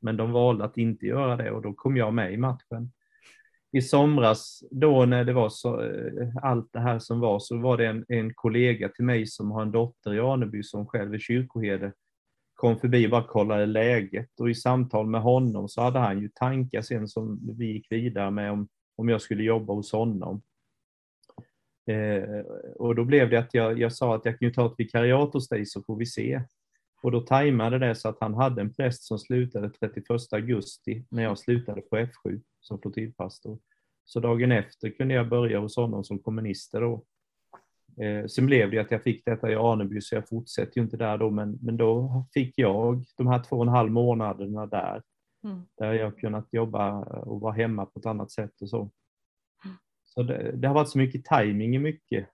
men 0.00 0.16
de 0.16 0.32
valde 0.32 0.64
att 0.64 0.76
inte 0.76 1.06
göra 1.06 1.36
det 1.36 1.50
och 1.50 1.62
då 1.62 1.72
kom 1.72 1.96
jag 1.96 2.14
med 2.14 2.32
i 2.32 2.36
matchen. 2.36 2.92
I 3.72 3.82
somras 3.82 4.62
då 4.70 5.04
när 5.04 5.24
det 5.24 5.32
var 5.32 5.48
så, 5.48 5.82
eh, 5.82 6.28
allt 6.42 6.72
det 6.72 6.80
här 6.80 6.98
som 6.98 7.20
var 7.20 7.38
så 7.38 7.58
var 7.58 7.76
det 7.76 7.86
en, 7.86 8.04
en 8.08 8.34
kollega 8.34 8.88
till 8.88 9.04
mig 9.04 9.26
som 9.26 9.50
har 9.50 9.62
en 9.62 9.72
dotter 9.72 10.14
i 10.14 10.20
Aneby 10.20 10.62
som 10.62 10.86
själv 10.86 11.14
är 11.14 11.18
kyrkoherde 11.18 11.92
kom 12.54 12.78
förbi 12.78 13.06
och 13.06 13.10
bara 13.10 13.26
kollade 13.26 13.66
läget 13.66 14.40
och 14.40 14.50
i 14.50 14.54
samtal 14.54 15.06
med 15.06 15.22
honom 15.22 15.68
så 15.68 15.82
hade 15.82 15.98
han 15.98 16.20
ju 16.20 16.28
tankar 16.28 16.82
sen 16.82 17.08
som 17.08 17.40
vi 17.58 17.66
gick 17.66 17.92
vidare 17.92 18.30
med 18.30 18.52
om, 18.52 18.68
om 18.96 19.08
jag 19.08 19.22
skulle 19.22 19.42
jobba 19.42 19.72
hos 19.72 19.92
honom. 19.92 20.42
Eh, 21.86 22.40
och 22.76 22.94
då 22.94 23.04
blev 23.04 23.30
det 23.30 23.38
att 23.38 23.54
jag, 23.54 23.78
jag 23.78 23.92
sa 23.92 24.14
att 24.14 24.24
jag 24.24 24.38
kan 24.38 24.48
ju 24.48 24.54
ta 24.54 24.66
ett 24.66 24.78
vikariat 24.78 25.32
hos 25.32 25.48
dig 25.48 25.66
så 25.66 25.82
får 25.82 25.96
vi 25.96 26.06
se. 26.06 26.42
Och 27.02 27.10
då 27.10 27.20
tajmade 27.20 27.78
det 27.78 27.94
så 27.94 28.08
att 28.08 28.20
han 28.20 28.34
hade 28.34 28.60
en 28.60 28.74
präst 28.74 29.02
som 29.02 29.18
slutade 29.18 29.70
31 29.70 30.06
augusti 30.32 31.04
när 31.08 31.22
jag 31.22 31.38
slutade 31.38 31.80
på 31.80 31.96
F7 31.96 32.42
som 32.60 32.80
flottiljpastor. 32.80 33.58
Så 34.04 34.20
dagen 34.20 34.52
efter 34.52 34.90
kunde 34.90 35.14
jag 35.14 35.28
börja 35.28 35.58
hos 35.58 35.76
honom 35.76 36.04
som 36.04 36.18
kommunister 36.18 36.80
då. 36.80 37.04
Eh, 38.04 38.26
sen 38.26 38.46
blev 38.46 38.70
det 38.70 38.78
att 38.78 38.90
jag 38.90 39.02
fick 39.02 39.24
detta 39.24 39.50
i 39.50 39.54
Aneby 39.54 40.00
så 40.00 40.14
jag 40.14 40.28
fortsätter 40.28 40.76
ju 40.76 40.82
inte 40.82 40.96
där 40.96 41.18
då 41.18 41.30
men, 41.30 41.58
men 41.62 41.76
då 41.76 42.24
fick 42.34 42.58
jag 42.58 43.04
de 43.16 43.26
här 43.26 43.42
två 43.42 43.56
och 43.56 43.62
en 43.62 43.68
halv 43.68 43.90
månaderna 43.90 44.66
där. 44.66 45.02
Mm. 45.44 45.62
Där 45.78 45.92
jag 45.92 46.18
kunnat 46.18 46.48
jobba 46.52 47.00
och 47.04 47.40
vara 47.40 47.52
hemma 47.52 47.86
på 47.86 47.98
ett 47.98 48.06
annat 48.06 48.30
sätt 48.30 48.62
och 48.62 48.68
så. 48.68 48.90
Så 50.14 50.22
det, 50.22 50.52
det 50.56 50.68
har 50.68 50.74
varit 50.74 50.88
så 50.88 50.98
mycket 50.98 51.24
timing 51.24 51.76
i 51.76 51.78
mycket 51.78 52.28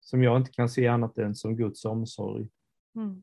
som 0.00 0.22
jag 0.22 0.36
inte 0.36 0.50
kan 0.50 0.68
se 0.68 0.86
annat 0.86 1.18
än 1.18 1.34
som 1.34 1.56
Guds 1.56 1.84
omsorg. 1.84 2.48
Mm. 2.96 3.22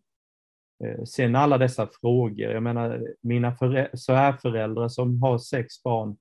Eh, 0.84 1.04
sen 1.04 1.36
alla 1.36 1.58
dessa 1.58 1.88
frågor, 2.02 2.52
jag 2.52 2.64
menar 2.64 3.08
mina 3.22 3.58
svärföräldrar 3.94 4.88
som 4.88 5.22
har 5.22 5.38
sex 5.38 5.84
barn, 5.84 6.18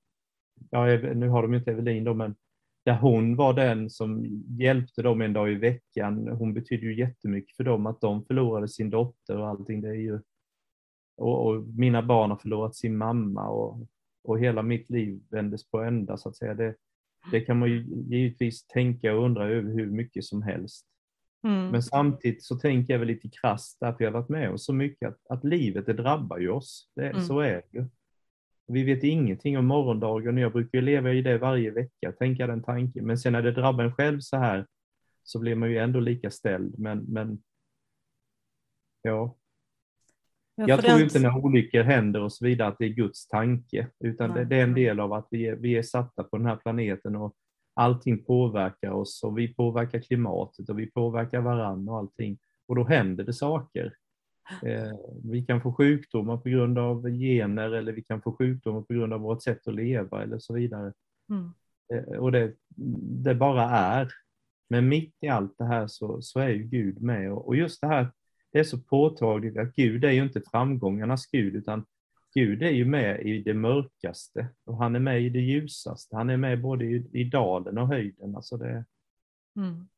ja, 0.70 0.86
nu 1.14 1.28
har 1.28 1.42
de 1.42 1.54
inte 1.54 1.70
Evelin 1.70 2.04
då, 2.04 2.14
men 2.14 2.36
där 2.84 2.98
hon 2.98 3.36
var 3.36 3.54
den 3.54 3.90
som 3.90 4.24
hjälpte 4.58 5.02
dem 5.02 5.20
en 5.20 5.32
dag 5.32 5.52
i 5.52 5.54
veckan. 5.54 6.28
Hon 6.28 6.54
betydde 6.54 6.86
ju 6.86 6.98
jättemycket 6.98 7.56
för 7.56 7.64
dem 7.64 7.86
att 7.86 8.00
de 8.00 8.24
förlorade 8.24 8.68
sin 8.68 8.90
dotter 8.90 9.38
och 9.38 9.48
allting. 9.48 9.80
Det 9.80 9.88
är 9.88 9.94
ju, 9.94 10.20
och, 11.16 11.46
och 11.46 11.62
mina 11.62 12.02
barn 12.02 12.30
har 12.30 12.36
förlorat 12.36 12.76
sin 12.76 12.96
mamma 12.96 13.48
och, 13.48 13.86
och 14.24 14.40
hela 14.40 14.62
mitt 14.62 14.90
liv 14.90 15.22
vändes 15.30 15.70
på 15.70 15.80
ända 15.80 16.16
så 16.16 16.28
att 16.28 16.36
säga. 16.36 16.54
Det, 16.54 16.74
det 17.30 17.40
kan 17.40 17.58
man 17.58 17.68
ju 17.68 17.84
givetvis 18.10 18.66
tänka 18.66 19.14
och 19.14 19.24
undra 19.24 19.48
över 19.48 19.72
hur 19.72 19.86
mycket 19.86 20.24
som 20.24 20.42
helst. 20.42 20.86
Mm. 21.44 21.68
Men 21.68 21.82
samtidigt 21.82 22.44
så 22.44 22.58
tänker 22.58 22.94
jag 22.94 22.98
väl 22.98 23.08
lite 23.08 23.28
krasst, 23.28 23.80
därför 23.80 24.04
jag 24.04 24.12
har 24.12 24.20
varit 24.20 24.28
med 24.28 24.50
om 24.50 24.58
så 24.58 24.72
mycket, 24.72 25.08
att, 25.08 25.18
att 25.28 25.44
livet 25.44 25.86
det 25.86 25.92
drabbar 25.92 26.38
ju 26.38 26.48
oss. 26.48 26.90
Det, 26.96 27.10
mm. 27.10 27.22
Så 27.22 27.40
är 27.40 27.52
det 27.52 27.78
ju. 27.78 27.84
Vi 28.66 28.84
vet 28.84 29.04
ingenting 29.04 29.58
om 29.58 29.66
morgondagen 29.66 30.34
och 30.34 30.40
jag 30.40 30.52
brukar 30.52 30.82
leva 30.82 31.12
i 31.12 31.22
det 31.22 31.38
varje 31.38 31.70
vecka, 31.70 32.12
tänka 32.12 32.46
den 32.46 32.62
tanken. 32.62 33.06
Men 33.06 33.18
sen 33.18 33.32
när 33.32 33.42
det 33.42 33.52
drabbar 33.52 33.84
en 33.84 33.94
själv 33.94 34.20
så 34.20 34.36
här 34.36 34.66
så 35.22 35.38
blir 35.38 35.54
man 35.54 35.70
ju 35.70 35.78
ändå 35.78 36.00
lika 36.00 36.30
ställd. 36.30 36.78
Men, 36.78 36.98
men 36.98 37.42
ja, 39.02 39.36
Ja, 40.60 40.68
jag 40.68 40.80
tror 40.80 40.94
den... 40.94 41.02
inte 41.02 41.18
när 41.18 41.36
olyckor 41.36 41.82
händer 41.82 42.22
och 42.22 42.32
så 42.32 42.44
vidare 42.44 42.68
att 42.68 42.78
det 42.78 42.84
är 42.84 42.88
Guds 42.88 43.28
tanke, 43.28 43.86
utan 44.04 44.34
det, 44.34 44.44
det, 44.44 44.56
är 44.56 44.62
en 44.62 44.74
del 44.74 45.00
av 45.00 45.12
att 45.12 45.28
vi 45.30 45.46
är, 45.46 45.56
vi 45.56 45.76
är 45.76 45.82
satta 45.82 46.24
på 46.24 46.36
den 46.36 46.46
här 46.46 46.56
planeten 46.56 47.16
och 47.16 47.34
allting 47.74 48.24
påverkar 48.24 48.90
oss 48.90 49.22
och 49.24 49.38
vi 49.38 49.54
påverkar 49.54 50.00
klimatet 50.00 50.68
och 50.68 50.78
vi 50.78 50.86
påverkar 50.86 51.40
varandra 51.40 51.92
och 51.92 51.98
allting. 51.98 52.38
Och 52.68 52.76
då 52.76 52.84
händer 52.84 53.24
det 53.24 53.32
saker. 53.32 53.94
Eh, 54.62 54.92
vi 55.24 55.42
kan 55.42 55.60
få 55.60 55.72
sjukdomar 55.72 56.36
på 56.36 56.48
grund 56.48 56.78
av 56.78 57.10
gener 57.10 57.70
eller 57.70 57.92
vi 57.92 58.02
kan 58.02 58.22
få 58.22 58.32
sjukdomar 58.32 58.82
på 58.82 58.94
grund 58.94 59.12
av 59.12 59.20
vårt 59.20 59.42
sätt 59.42 59.68
att 59.68 59.74
leva 59.74 60.22
eller 60.22 60.38
så 60.38 60.54
vidare. 60.54 60.92
Mm. 61.30 61.52
Eh, 61.94 62.18
och 62.18 62.32
det, 62.32 62.54
det 63.24 63.34
bara 63.34 63.64
är. 63.70 64.08
Men 64.68 64.88
mitt 64.88 65.14
i 65.20 65.28
allt 65.28 65.58
det 65.58 65.64
här 65.64 65.86
så, 65.86 66.22
så 66.22 66.40
är 66.40 66.48
ju 66.48 66.62
Gud 66.62 67.02
med 67.02 67.32
och, 67.32 67.46
och 67.46 67.56
just 67.56 67.80
det 67.80 67.86
här 67.86 68.10
det 68.52 68.58
är 68.58 68.64
så 68.64 68.78
påtagligt 68.78 69.56
att 69.56 69.74
Gud 69.74 70.04
är 70.04 70.10
ju 70.10 70.22
inte 70.22 70.42
framgångarnas 70.50 71.26
Gud, 71.26 71.56
utan 71.56 71.84
Gud 72.34 72.62
är 72.62 72.70
ju 72.70 72.84
med 72.84 73.20
i 73.20 73.42
det 73.42 73.54
mörkaste 73.54 74.48
och 74.64 74.76
han 74.76 74.94
är 74.94 75.00
med 75.00 75.22
i 75.22 75.28
det 75.28 75.40
ljusaste. 75.40 76.16
Han 76.16 76.30
är 76.30 76.36
med 76.36 76.62
både 76.62 76.84
i, 76.84 77.10
i 77.12 77.24
dalen 77.24 77.78
och 77.78 77.88
höjden. 77.88 78.36
Alltså 78.36 78.56
det... 78.56 78.84
Mm. 79.56 79.88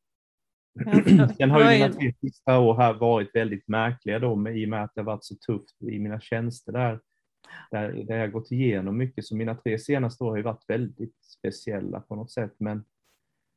Sen 1.37 1.51
har 1.51 1.61
ju 1.61 1.79
mina 1.79 1.93
tre 1.93 2.15
sista 2.21 2.59
år 2.59 2.77
här 2.77 2.93
varit 2.95 3.35
väldigt 3.35 3.69
märkliga 3.69 4.19
då, 4.19 4.37
med, 4.37 4.59
i 4.59 4.65
och 4.65 4.69
med 4.69 4.85
att 4.85 4.95
det 4.95 5.03
varit 5.03 5.25
så 5.25 5.35
tufft 5.35 5.83
i 5.83 5.99
mina 5.99 6.21
tjänster 6.21 6.73
där, 6.73 7.01
där, 7.71 7.93
där 7.93 8.17
jag 8.17 8.33
gått 8.33 8.53
igenom 8.53 8.97
mycket. 8.97 9.25
Så 9.25 9.37
mina 9.37 9.55
tre 9.55 9.79
senaste 9.79 10.25
år 10.25 10.31
har 10.31 10.37
ju 10.37 10.43
varit 10.43 10.65
väldigt 10.69 11.25
speciella 11.25 12.01
på 12.01 12.17
något 12.17 12.31
sätt. 12.31 12.55
Men 12.59 12.85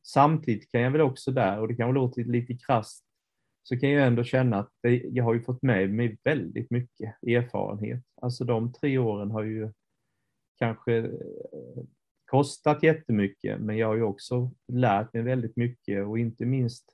samtidigt 0.04 0.72
kan 0.72 0.82
jag 0.82 0.92
väl 0.92 1.02
också 1.02 1.32
där, 1.32 1.60
och 1.60 1.68
det 1.68 1.76
kan 1.76 1.94
låta 1.94 2.22
lite 2.22 2.58
krasst, 2.58 3.05
så 3.68 3.80
kan 3.80 3.90
jag 3.90 4.08
ändå 4.08 4.24
känna 4.24 4.60
att 4.60 4.70
det, 4.82 4.96
jag 4.96 5.24
har 5.24 5.34
ju 5.34 5.42
fått 5.42 5.62
med 5.62 5.90
mig 5.90 6.18
väldigt 6.24 6.72
mycket 6.72 7.24
erfarenhet. 7.24 8.04
Alltså 8.22 8.44
de 8.44 8.74
tre 8.74 8.98
åren 8.98 9.32
har 9.32 9.44
ju 9.44 9.74
kanske 10.58 10.98
eh, 10.98 11.84
kostat 12.26 12.84
jättemycket, 12.84 13.62
men 13.62 13.78
jag 13.78 13.88
har 13.88 13.96
ju 13.96 14.04
också 14.04 14.52
lärt 14.68 15.14
mig 15.14 15.24
väldigt 15.24 15.56
mycket 15.56 16.06
och 16.06 16.20
inte 16.20 16.46
minst 16.46 16.86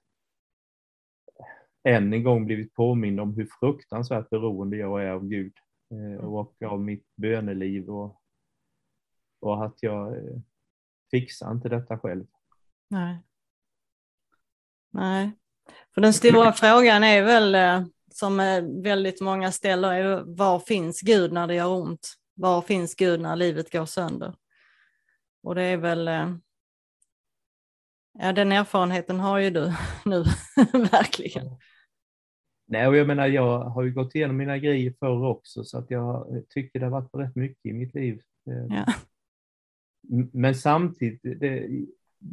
än 1.84 2.14
en 2.14 2.24
gång 2.24 2.46
blivit 2.46 2.74
påmind 2.74 3.20
om 3.20 3.36
hur 3.36 3.50
fruktansvärt 3.60 4.30
beroende 4.30 4.78
jag 4.78 5.04
är 5.04 5.10
av 5.10 5.28
Gud 5.28 5.54
eh, 5.94 6.26
och 6.26 6.62
av 6.64 6.82
mitt 6.82 7.16
böneliv 7.16 7.90
och, 7.90 8.22
och 9.40 9.66
att 9.66 9.84
jag 9.84 10.18
eh, 10.18 10.40
fixar 11.12 11.52
inte 11.52 11.70
detta 11.70 12.00
själv. 12.00 12.26
Nej. 12.90 13.24
Nej, 14.94 15.32
för 15.94 16.02
den 16.02 16.14
stora 16.14 16.54
frågan 16.54 17.04
är 17.04 17.24
väl, 17.24 17.56
eh, 17.56 17.84
som 18.14 18.40
eh, 18.40 18.64
väldigt 18.84 19.22
många 19.22 19.52
ställer, 19.52 19.94
är 19.94 20.24
var 20.26 20.60
finns 20.60 21.02
Gud 21.02 21.32
när 21.32 21.48
det 21.48 21.56
gör 21.56 21.68
ont? 21.68 22.14
Var 22.34 22.62
finns 22.62 22.96
Gud 22.96 23.22
när 23.22 23.36
livet 23.36 23.72
går 23.72 23.86
sönder? 23.86 24.36
Och 25.44 25.56
det 25.56 25.62
är 25.64 25.78
väl, 25.78 26.08
eh, 26.08 26.36
ja 28.20 28.34
den 28.34 28.52
erfarenheten 28.52 29.20
har 29.20 29.40
ju 29.40 29.50
du 29.50 29.74
nu, 30.06 30.24
verkligen. 30.92 31.48
Nej, 32.68 32.88
och 32.88 32.96
jag 32.96 33.08
menar 33.08 33.28
jag 33.28 33.60
har 33.60 33.84
ju 33.84 33.94
gått 33.94 34.16
igenom 34.16 34.38
mina 34.38 34.58
grejer 34.58 34.94
förr 35.00 35.26
också 35.26 35.64
så 35.64 35.78
att 35.78 35.92
jag 35.92 36.44
tycker 36.50 36.80
det 36.80 36.86
har 36.86 36.92
varit 36.92 37.16
rätt 37.16 37.36
mycket 37.36 37.66
i 37.66 37.74
mitt 37.74 37.94
liv. 37.94 38.22
Ja. 38.70 38.94
Men 40.34 40.56
samtidigt, 40.56 41.40
det, 41.40 41.68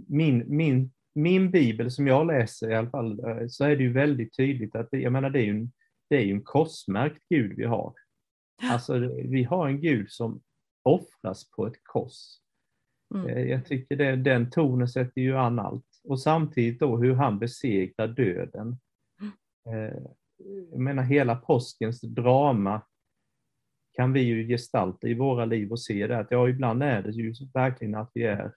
min, 0.09 0.44
min 0.46 0.90
min 1.18 1.50
bibel 1.50 1.90
som 1.90 2.07
jag 2.07 2.26
läser 2.26 2.70
i 2.70 2.74
alla 2.74 2.90
fall, 2.90 3.20
eh, 3.24 3.46
så 3.48 3.64
är 3.64 3.76
det 3.76 3.83
ju 3.83 3.92
väldigt 3.92 4.37
tydligt 4.37 4.76
att 4.76 4.88
det, 4.90 4.98
jag 4.98 5.12
menar, 5.12 5.31
det 5.31 5.38
är 5.38 5.44
ju 5.44 5.50
en, 5.50 5.72
det 6.11 6.16
är 6.16 6.26
en 6.26 6.42
korsmärkt 6.42 7.22
Gud 7.31 7.57
vi 7.57 7.64
har. 7.64 7.94
Alltså 8.62 8.98
vi 9.24 9.44
har 9.44 9.68
en 9.68 9.81
Gud 9.81 10.11
som 10.11 10.42
offras 10.83 11.50
på 11.50 11.66
ett 11.66 11.81
kors. 11.83 12.38
Mm. 13.14 13.28
Eh, 13.28 13.42
jag 13.42 13.66
tycker 13.66 13.96
det, 13.96 14.16
den 14.16 14.50
tonen 14.50 14.88
sätter 14.88 15.20
ju 15.20 15.37
an 15.37 15.59
allt. 15.59 16.00
Och 16.04 16.20
samtidigt 16.20 16.81
då 16.81 16.96
hur 16.96 17.14
han 17.14 17.38
besegrar 17.38 18.09
döden. 18.09 18.78
Mm. 19.20 19.33
Eh, 19.74 20.02
jag 20.70 20.81
menar 20.81 21.02
hela 21.02 21.37
påskens 21.37 22.00
drama 22.00 22.83
kan 23.92 24.12
vi 24.12 24.20
ju 24.20 24.46
gestalta 24.46 25.09
i 25.09 25.14
våra 25.14 25.44
liv 25.44 25.70
och 25.70 25.81
se 25.81 26.07
det 26.07 26.18
att 26.18 26.31
ja, 26.31 26.48
ibland 26.48 26.83
är 26.83 27.02
det 27.02 27.11
ju 27.11 27.35
verkligen 27.54 27.94
att 27.94 28.11
vi 28.14 28.22
är 28.22 28.52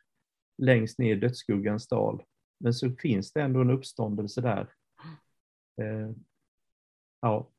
längst 0.58 1.00
ner 1.00 1.15
i 1.15 1.19
dödsskuggans 1.19 1.88
dal. 1.88 2.24
Men 2.62 2.74
så 2.74 2.91
finns 3.00 3.34
det 3.34 3.41
ändå 3.41 3.62
en 3.62 3.69
uppståndelse 3.69 4.41
där. 4.41 4.69
Eh, 5.82 6.10
ja. 7.21 7.50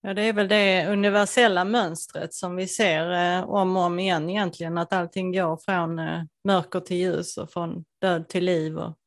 Ja, 0.00 0.14
det 0.14 0.22
är 0.22 0.32
väl 0.32 0.48
det 0.48 0.86
universella 0.88 1.64
mönstret 1.64 2.34
som 2.34 2.56
vi 2.56 2.66
ser 2.66 3.10
eh, 3.10 3.50
om 3.50 3.76
och 3.76 3.82
om 3.82 3.98
igen 3.98 4.30
egentligen, 4.30 4.78
att 4.78 4.92
allting 4.92 5.32
går 5.32 5.56
från 5.56 5.98
eh, 5.98 6.22
mörker 6.44 6.80
till 6.80 6.96
ljus 6.96 7.36
och 7.36 7.50
från 7.50 7.84
död 8.00 8.28
till 8.28 8.44
liv 8.44 8.78
och 8.78 8.98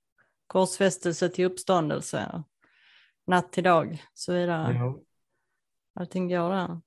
korsfästelse 0.47 1.30
till 1.30 1.45
uppståndelse, 1.45 2.32
och 2.34 2.43
natt 3.28 3.52
till 3.52 3.63
dag 3.63 3.91
och 3.93 4.19
så 4.19 4.34
vidare. 4.34 4.74
Ja. 4.74 5.00
Allting 6.00 6.30
går 6.30 6.50
där. 6.50 6.82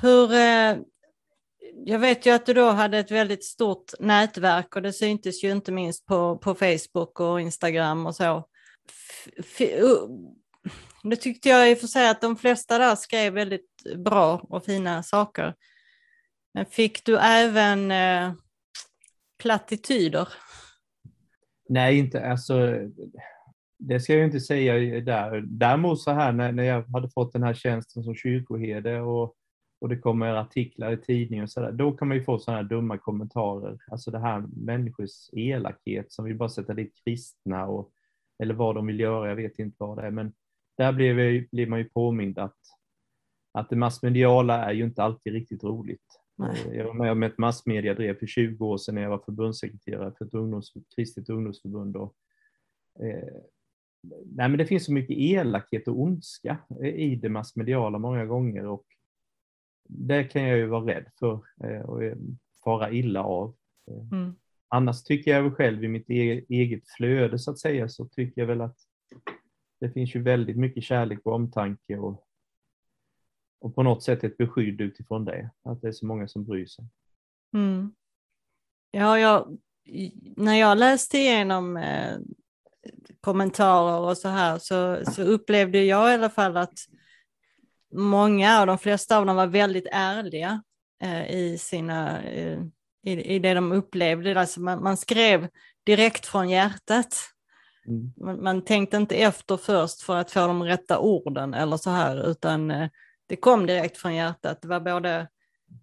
Hur, 0.00 0.32
eh, 0.32 0.84
jag 1.84 1.98
vet 1.98 2.26
ju 2.26 2.30
att 2.30 2.46
du 2.46 2.54
då 2.54 2.70
hade 2.70 2.98
ett 2.98 3.10
väldigt 3.10 3.44
stort 3.44 3.92
nätverk 4.00 4.76
och 4.76 4.82
det 4.82 4.92
syntes 4.92 5.44
ju 5.44 5.50
inte 5.50 5.72
minst 5.72 6.06
på, 6.06 6.38
på 6.38 6.54
Facebook 6.54 7.20
och 7.20 7.40
Instagram 7.40 8.06
och 8.06 8.16
så. 8.16 8.48
Nu 11.02 11.16
tyckte 11.16 11.48
jag 11.48 11.70
i 11.70 11.74
och 11.74 11.78
för 11.78 11.86
sig 11.86 12.08
att 12.08 12.20
de 12.20 12.36
flesta 12.36 12.78
där 12.78 12.94
skrev 12.94 13.32
väldigt 13.32 13.68
bra 13.96 14.46
och 14.48 14.64
fina 14.64 15.02
saker. 15.02 15.54
Men 16.54 16.66
fick 16.66 17.04
du 17.04 17.18
även 17.18 17.90
eh, 17.90 18.32
plattityder? 19.42 20.28
Nej, 21.68 21.98
inte 21.98 22.30
alltså. 22.30 22.78
Det 23.78 24.00
ska 24.00 24.14
jag 24.14 24.24
inte 24.24 24.40
säga 24.40 25.00
där. 25.00 25.42
Däremot 25.46 26.00
så 26.00 26.10
här 26.10 26.32
när, 26.32 26.52
när 26.52 26.62
jag 26.62 26.82
hade 26.82 27.10
fått 27.10 27.32
den 27.32 27.42
här 27.42 27.54
tjänsten 27.54 28.02
som 28.02 28.14
kyrkoherde 28.14 29.00
och 29.00 29.34
och 29.82 29.88
det 29.88 29.96
kommer 29.96 30.34
artiklar 30.34 30.92
i 30.92 30.96
tidningen 30.96 31.42
och 31.42 31.50
sådär, 31.50 31.72
då 31.72 31.92
kan 31.92 32.08
man 32.08 32.16
ju 32.16 32.22
få 32.22 32.38
sådana 32.38 32.62
här 32.62 32.68
dumma 32.68 32.98
kommentarer. 32.98 33.78
Alltså 33.90 34.10
det 34.10 34.18
här 34.18 34.44
människors 34.56 35.30
elakhet 35.32 36.12
som 36.12 36.24
vill 36.24 36.36
bara 36.36 36.48
sätta 36.48 36.74
dit 36.74 36.94
kristna 37.04 37.66
och, 37.66 37.92
eller 38.42 38.54
vad 38.54 38.74
de 38.74 38.86
vill 38.86 39.00
göra, 39.00 39.28
jag 39.28 39.36
vet 39.36 39.58
inte 39.58 39.76
vad 39.78 39.98
det 39.98 40.06
är, 40.06 40.10
men 40.10 40.32
där 40.76 40.92
blir, 40.92 41.46
blir 41.52 41.66
man 41.66 41.78
ju 41.78 41.84
påmind 41.84 42.38
att, 42.38 42.56
att 43.52 43.70
det 43.70 43.76
massmediala 43.76 44.64
är 44.64 44.72
ju 44.72 44.84
inte 44.84 45.02
alltid 45.02 45.32
riktigt 45.32 45.64
roligt. 45.64 46.20
Nej. 46.36 46.76
Jag 46.76 46.84
var 46.84 46.94
med 46.94 47.12
om 47.12 47.22
ett 47.22 47.38
massmediadrev 47.38 48.18
för 48.18 48.26
20 48.26 48.66
år 48.66 48.78
sedan 48.78 48.94
när 48.94 49.02
jag 49.02 49.10
var 49.10 49.22
förbundssekreterare 49.24 50.12
för 50.18 50.24
ett 50.24 50.34
ungdoms, 50.34 50.72
kristet 50.96 51.28
ungdomsförbund. 51.28 51.96
Och, 51.96 52.14
eh, 53.00 53.34
nej, 54.24 54.48
men 54.48 54.58
det 54.58 54.66
finns 54.66 54.84
så 54.84 54.92
mycket 54.92 55.16
elakhet 55.16 55.88
och 55.88 56.00
ondska 56.00 56.58
i 56.84 57.16
det 57.16 57.28
massmediala 57.28 57.98
många 57.98 58.26
gånger 58.26 58.66
och 58.66 58.84
det 59.88 60.24
kan 60.24 60.42
jag 60.42 60.58
ju 60.58 60.66
vara 60.66 60.86
rädd 60.86 61.06
för 61.18 61.40
eh, 61.64 61.80
och 61.80 62.02
fara 62.64 62.90
illa 62.90 63.22
av. 63.22 63.54
Mm. 64.12 64.34
Annars 64.68 65.02
tycker 65.02 65.30
jag 65.30 65.56
själv 65.56 65.84
i 65.84 65.88
mitt 65.88 66.10
e-, 66.10 66.44
eget 66.48 66.88
flöde 66.88 67.38
så 67.38 67.50
att 67.50 67.58
säga 67.58 67.88
så 67.88 68.04
tycker 68.04 68.40
jag 68.40 68.46
väl 68.46 68.60
att 68.60 68.76
det 69.80 69.90
finns 69.90 70.14
ju 70.14 70.22
väldigt 70.22 70.56
mycket 70.56 70.84
kärlek 70.84 71.20
och 71.24 71.34
omtanke 71.34 71.98
och, 71.98 72.26
och 73.60 73.74
på 73.74 73.82
något 73.82 74.02
sätt 74.02 74.24
ett 74.24 74.36
beskydd 74.36 74.80
utifrån 74.80 75.24
det, 75.24 75.50
att 75.62 75.82
det 75.82 75.88
är 75.88 75.92
så 75.92 76.06
många 76.06 76.28
som 76.28 76.44
bryr 76.44 76.66
sig. 76.66 76.84
Mm. 77.54 77.94
Ja, 78.90 79.18
jag, 79.18 79.58
när 80.36 80.54
jag 80.54 80.78
läste 80.78 81.18
igenom 81.18 81.76
eh, 81.76 82.16
kommentarer 83.20 84.00
och 84.00 84.18
så 84.18 84.28
här 84.28 84.58
så, 84.58 85.12
så 85.12 85.22
upplevde 85.22 85.84
jag 85.84 86.10
i 86.10 86.14
alla 86.14 86.30
fall 86.30 86.56
att 86.56 86.78
många 87.92 88.60
och 88.60 88.66
de 88.66 88.78
flesta 88.78 89.18
av 89.18 89.26
dem 89.26 89.36
var 89.36 89.46
väldigt 89.46 89.86
ärliga 89.92 90.62
eh, 91.02 91.30
i, 91.30 91.58
sina, 91.58 92.22
eh, 92.22 92.58
i, 93.04 93.34
i 93.34 93.38
det 93.38 93.54
de 93.54 93.72
upplevde. 93.72 94.40
Alltså 94.40 94.60
man, 94.60 94.82
man 94.82 94.96
skrev 94.96 95.48
direkt 95.84 96.26
från 96.26 96.50
hjärtat. 96.50 97.16
Mm. 97.86 98.12
Man, 98.16 98.42
man, 98.42 98.64
tänkte 98.64 98.96
inte 98.96 99.16
efter 99.16 99.56
först 99.56 100.02
för 100.02 100.16
att 100.16 100.30
få 100.30 100.46
de 100.46 100.62
rätta 100.62 100.98
orden 100.98 101.54
eller 101.54 101.76
så 101.76 101.90
här, 101.90 102.30
utan 102.30 102.70
eh, 102.70 102.88
det 103.26 103.36
kom 103.36 103.66
direkt 103.66 103.96
från 103.96 104.14
hjärtat. 104.14 104.62
Det 104.62 104.68
var 104.68 104.80
både, 104.80 105.28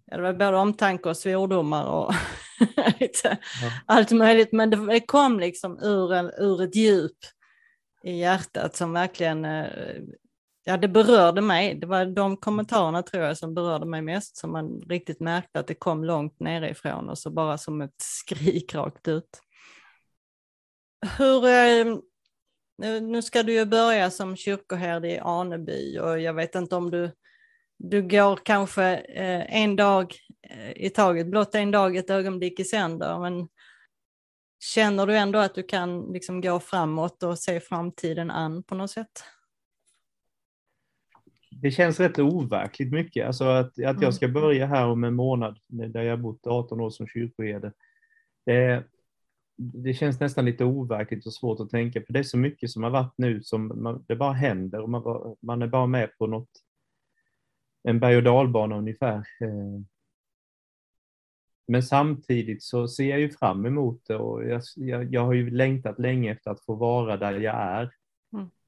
ja, 0.06 0.16
det 0.16 0.22
var 0.22 0.32
både 0.32 0.56
omtanke 0.56 1.08
och 1.08 1.16
svordomar 1.16 1.84
och 1.84 2.14
ja. 3.22 3.36
allt 3.86 4.10
möjligt, 4.10 4.52
men 4.52 4.70
det, 4.70 4.86
det 4.86 5.00
kom 5.00 5.40
liksom 5.40 5.78
ur, 5.78 6.12
en, 6.12 6.30
ur 6.38 6.62
ett 6.62 6.76
djup 6.76 7.16
i 8.02 8.18
hjärtat 8.18 8.76
som 8.76 8.92
verkligen 8.92 9.44
eh, 9.44 10.02
ja, 10.64 10.76
det 10.76 10.88
berörde 10.88 11.40
mig. 11.40 11.74
Det 11.74 11.86
var 11.86 12.06
de 12.06 12.36
kommentarerna 12.36 13.02
tror 13.02 13.24
jag 13.24 13.38
som 13.38 13.54
berörde 13.54 13.86
mig 13.86 14.02
mest, 14.02 14.36
som 14.36 14.52
man 14.52 14.80
riktigt 14.80 15.20
märkte 15.20 15.60
att 15.60 15.66
det 15.66 15.74
kom 15.74 16.04
långt 16.04 16.40
nerifrån 16.40 17.08
och 17.08 17.18
så 17.18 17.30
bara 17.30 17.58
som 17.58 17.80
ett 17.80 17.94
skrik 18.02 18.74
rakt 18.74 19.08
ut. 19.08 19.40
Hur, 21.18 21.46
eh, 21.46 21.96
nu 23.00 23.22
ska 23.22 23.42
du 23.42 23.52
ju 23.52 23.64
börja 23.64 24.10
som 24.10 24.36
kyrkoherde 24.36 25.08
i 25.08 25.18
Aneby 25.18 25.98
och 25.98 26.20
jag 26.20 26.34
vet 26.34 26.54
inte 26.54 26.76
om 26.76 26.90
du, 26.90 27.12
du 27.78 28.02
går 28.02 28.36
kanske 28.36 28.84
eh, 28.96 29.62
en 29.62 29.76
dag 29.76 30.14
i 30.76 30.90
taget, 30.90 31.26
blott 31.26 31.54
en 31.54 31.70
dag, 31.70 31.96
ett 31.96 32.10
ögonblick 32.10 32.60
i 32.60 32.64
sänder, 32.64 33.18
men 33.18 33.48
känner 34.64 35.06
du 35.06 35.16
ändå 35.16 35.38
att 35.38 35.54
du 35.54 35.62
kan 35.62 36.12
liksom 36.12 36.40
gå 36.40 36.60
framåt 36.60 37.22
och 37.22 37.38
se 37.38 37.60
framtiden 37.60 38.30
an 38.30 38.62
på 38.62 38.74
något 38.74 38.90
sätt? 38.90 39.24
Det 41.62 41.70
känns 41.70 42.00
rätt 42.00 42.18
overkligt 42.18 42.92
mycket. 42.92 43.26
Alltså 43.26 43.44
att, 43.44 43.66
att 43.66 43.76
jag 43.78 43.96
mm. 43.96 44.12
ska 44.12 44.28
börja 44.28 44.66
här 44.66 44.86
om 44.86 45.04
en 45.04 45.14
månad, 45.14 45.58
där 45.68 46.02
jag 46.02 46.20
bott 46.20 46.46
18 46.46 46.80
år 46.80 46.90
som 46.90 47.06
kyrkoherde. 47.06 47.72
Det, 48.46 48.84
det 49.56 49.94
känns 49.94 50.20
nästan 50.20 50.44
lite 50.44 50.64
overkligt 50.64 51.26
och 51.26 51.34
svårt 51.34 51.60
att 51.60 51.70
tänka, 51.70 52.02
för 52.06 52.12
det 52.12 52.18
är 52.18 52.22
så 52.22 52.38
mycket 52.38 52.70
som 52.70 52.82
har 52.82 52.90
varit 52.90 53.14
nu 53.16 53.42
som 53.42 53.82
man, 53.82 54.04
det 54.08 54.16
bara 54.16 54.32
händer 54.32 54.80
och 54.80 54.90
man, 54.90 55.36
man 55.40 55.62
är 55.62 55.66
bara 55.66 55.86
med 55.86 56.18
på 56.18 56.26
något, 56.26 56.50
en 57.82 58.00
berg 58.00 58.16
och 58.16 58.22
dalbana 58.22 58.78
ungefär. 58.78 59.16
Eh, 59.16 59.80
men 61.68 61.82
samtidigt 61.82 62.62
så 62.62 62.88
ser 62.88 63.10
jag 63.10 63.20
ju 63.20 63.30
fram 63.30 63.66
emot 63.66 64.02
det 64.06 64.16
och 64.16 64.44
jag, 64.44 64.62
jag, 64.76 65.14
jag 65.14 65.24
har 65.24 65.32
ju 65.32 65.50
längtat 65.50 65.98
länge 65.98 66.32
efter 66.32 66.50
att 66.50 66.64
få 66.64 66.74
vara 66.74 67.16
där 67.16 67.40
jag 67.40 67.54
är. 67.54 67.90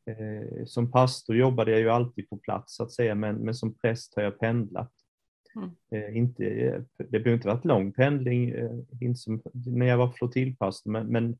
Eh, 0.06 0.64
som 0.66 0.90
pastor 0.90 1.36
jobbade 1.36 1.70
jag 1.70 1.80
ju 1.80 1.90
alltid 1.90 2.28
på 2.28 2.36
plats 2.36 2.76
så 2.76 2.82
att 2.82 2.92
säga, 2.92 3.14
men, 3.14 3.36
men 3.36 3.54
som 3.54 3.74
präst 3.74 4.16
har 4.16 4.22
jag 4.22 4.38
pendlat. 4.38 4.92
Mm. 5.56 5.70
Eh, 5.92 6.16
inte, 6.16 6.44
det 6.98 7.10
behöver 7.10 7.34
inte 7.34 7.48
varit 7.48 7.64
lång 7.64 7.92
pendling 7.92 8.50
eh, 8.50 8.70
inte 9.00 9.20
som, 9.20 9.42
när 9.52 9.86
jag 9.86 9.96
var 9.96 10.10
flottiljpastor, 10.10 10.90
men, 10.90 11.06
men 11.06 11.38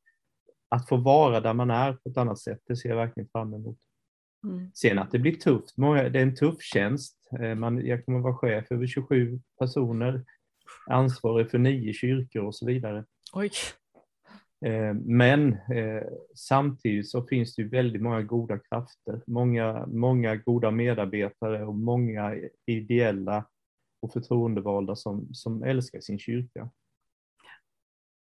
att 0.68 0.88
få 0.88 0.96
vara 0.96 1.40
där 1.40 1.54
man 1.54 1.70
är 1.70 1.92
på 1.92 2.08
ett 2.08 2.16
annat 2.16 2.38
sätt, 2.38 2.60
det 2.66 2.76
ser 2.76 2.88
jag 2.88 2.96
verkligen 2.96 3.28
fram 3.28 3.54
emot. 3.54 3.78
Mm. 4.44 4.70
Sen 4.74 4.98
att 4.98 5.10
det 5.10 5.18
blir 5.18 5.34
tufft, 5.34 5.74
det 5.76 6.18
är 6.18 6.22
en 6.22 6.36
tuff 6.36 6.62
tjänst. 6.62 7.16
Eh, 7.40 7.54
man, 7.54 7.86
jag 7.86 8.04
kommer 8.04 8.20
vara 8.20 8.36
chef 8.36 8.66
över 8.70 8.86
27 8.86 9.40
personer, 9.58 10.24
ansvarig 10.86 11.50
för 11.50 11.58
nio 11.58 11.92
kyrkor 11.92 12.42
och 12.44 12.54
så 12.54 12.66
vidare. 12.66 13.04
Oj. 13.32 13.50
Eh, 14.64 14.94
men 14.94 15.52
eh, 15.52 16.02
samtidigt 16.34 17.10
så 17.10 17.22
finns 17.22 17.54
det 17.54 17.62
ju 17.62 17.68
väldigt 17.68 18.02
många 18.02 18.22
goda 18.22 18.58
krafter, 18.58 19.22
många, 19.26 19.86
många 19.86 20.36
goda 20.36 20.70
medarbetare 20.70 21.64
och 21.64 21.74
många 21.74 22.36
ideella 22.66 23.46
och 24.02 24.12
förtroendevalda 24.12 24.96
som, 24.96 25.34
som 25.34 25.62
älskar 25.62 26.00
sin 26.00 26.18
kyrka. 26.18 26.70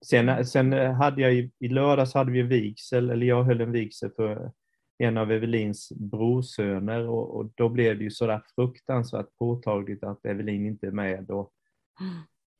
Sen, 0.06 0.46
sen 0.46 0.72
hade 0.72 1.22
jag 1.22 1.34
i, 1.34 1.50
i 1.58 1.68
lördags 1.68 2.14
hade 2.14 2.32
vi 2.32 2.42
vigsel, 2.42 3.10
eller 3.10 3.26
jag 3.26 3.44
höll 3.44 3.60
en 3.60 3.72
vigsel 3.72 4.10
för 4.10 4.52
en 4.98 5.18
av 5.18 5.32
Evelins 5.32 5.92
brorsöner 5.92 7.08
och, 7.08 7.36
och 7.36 7.50
då 7.54 7.68
blev 7.68 7.98
det 7.98 8.04
ju 8.04 8.10
sådär 8.10 8.42
fruktansvärt 8.54 9.36
påtagligt 9.38 10.04
att 10.04 10.26
Evelin 10.26 10.66
inte 10.66 10.86
är 10.86 10.90
med 10.90 11.30
och 11.30 11.52
mm. 12.00 12.12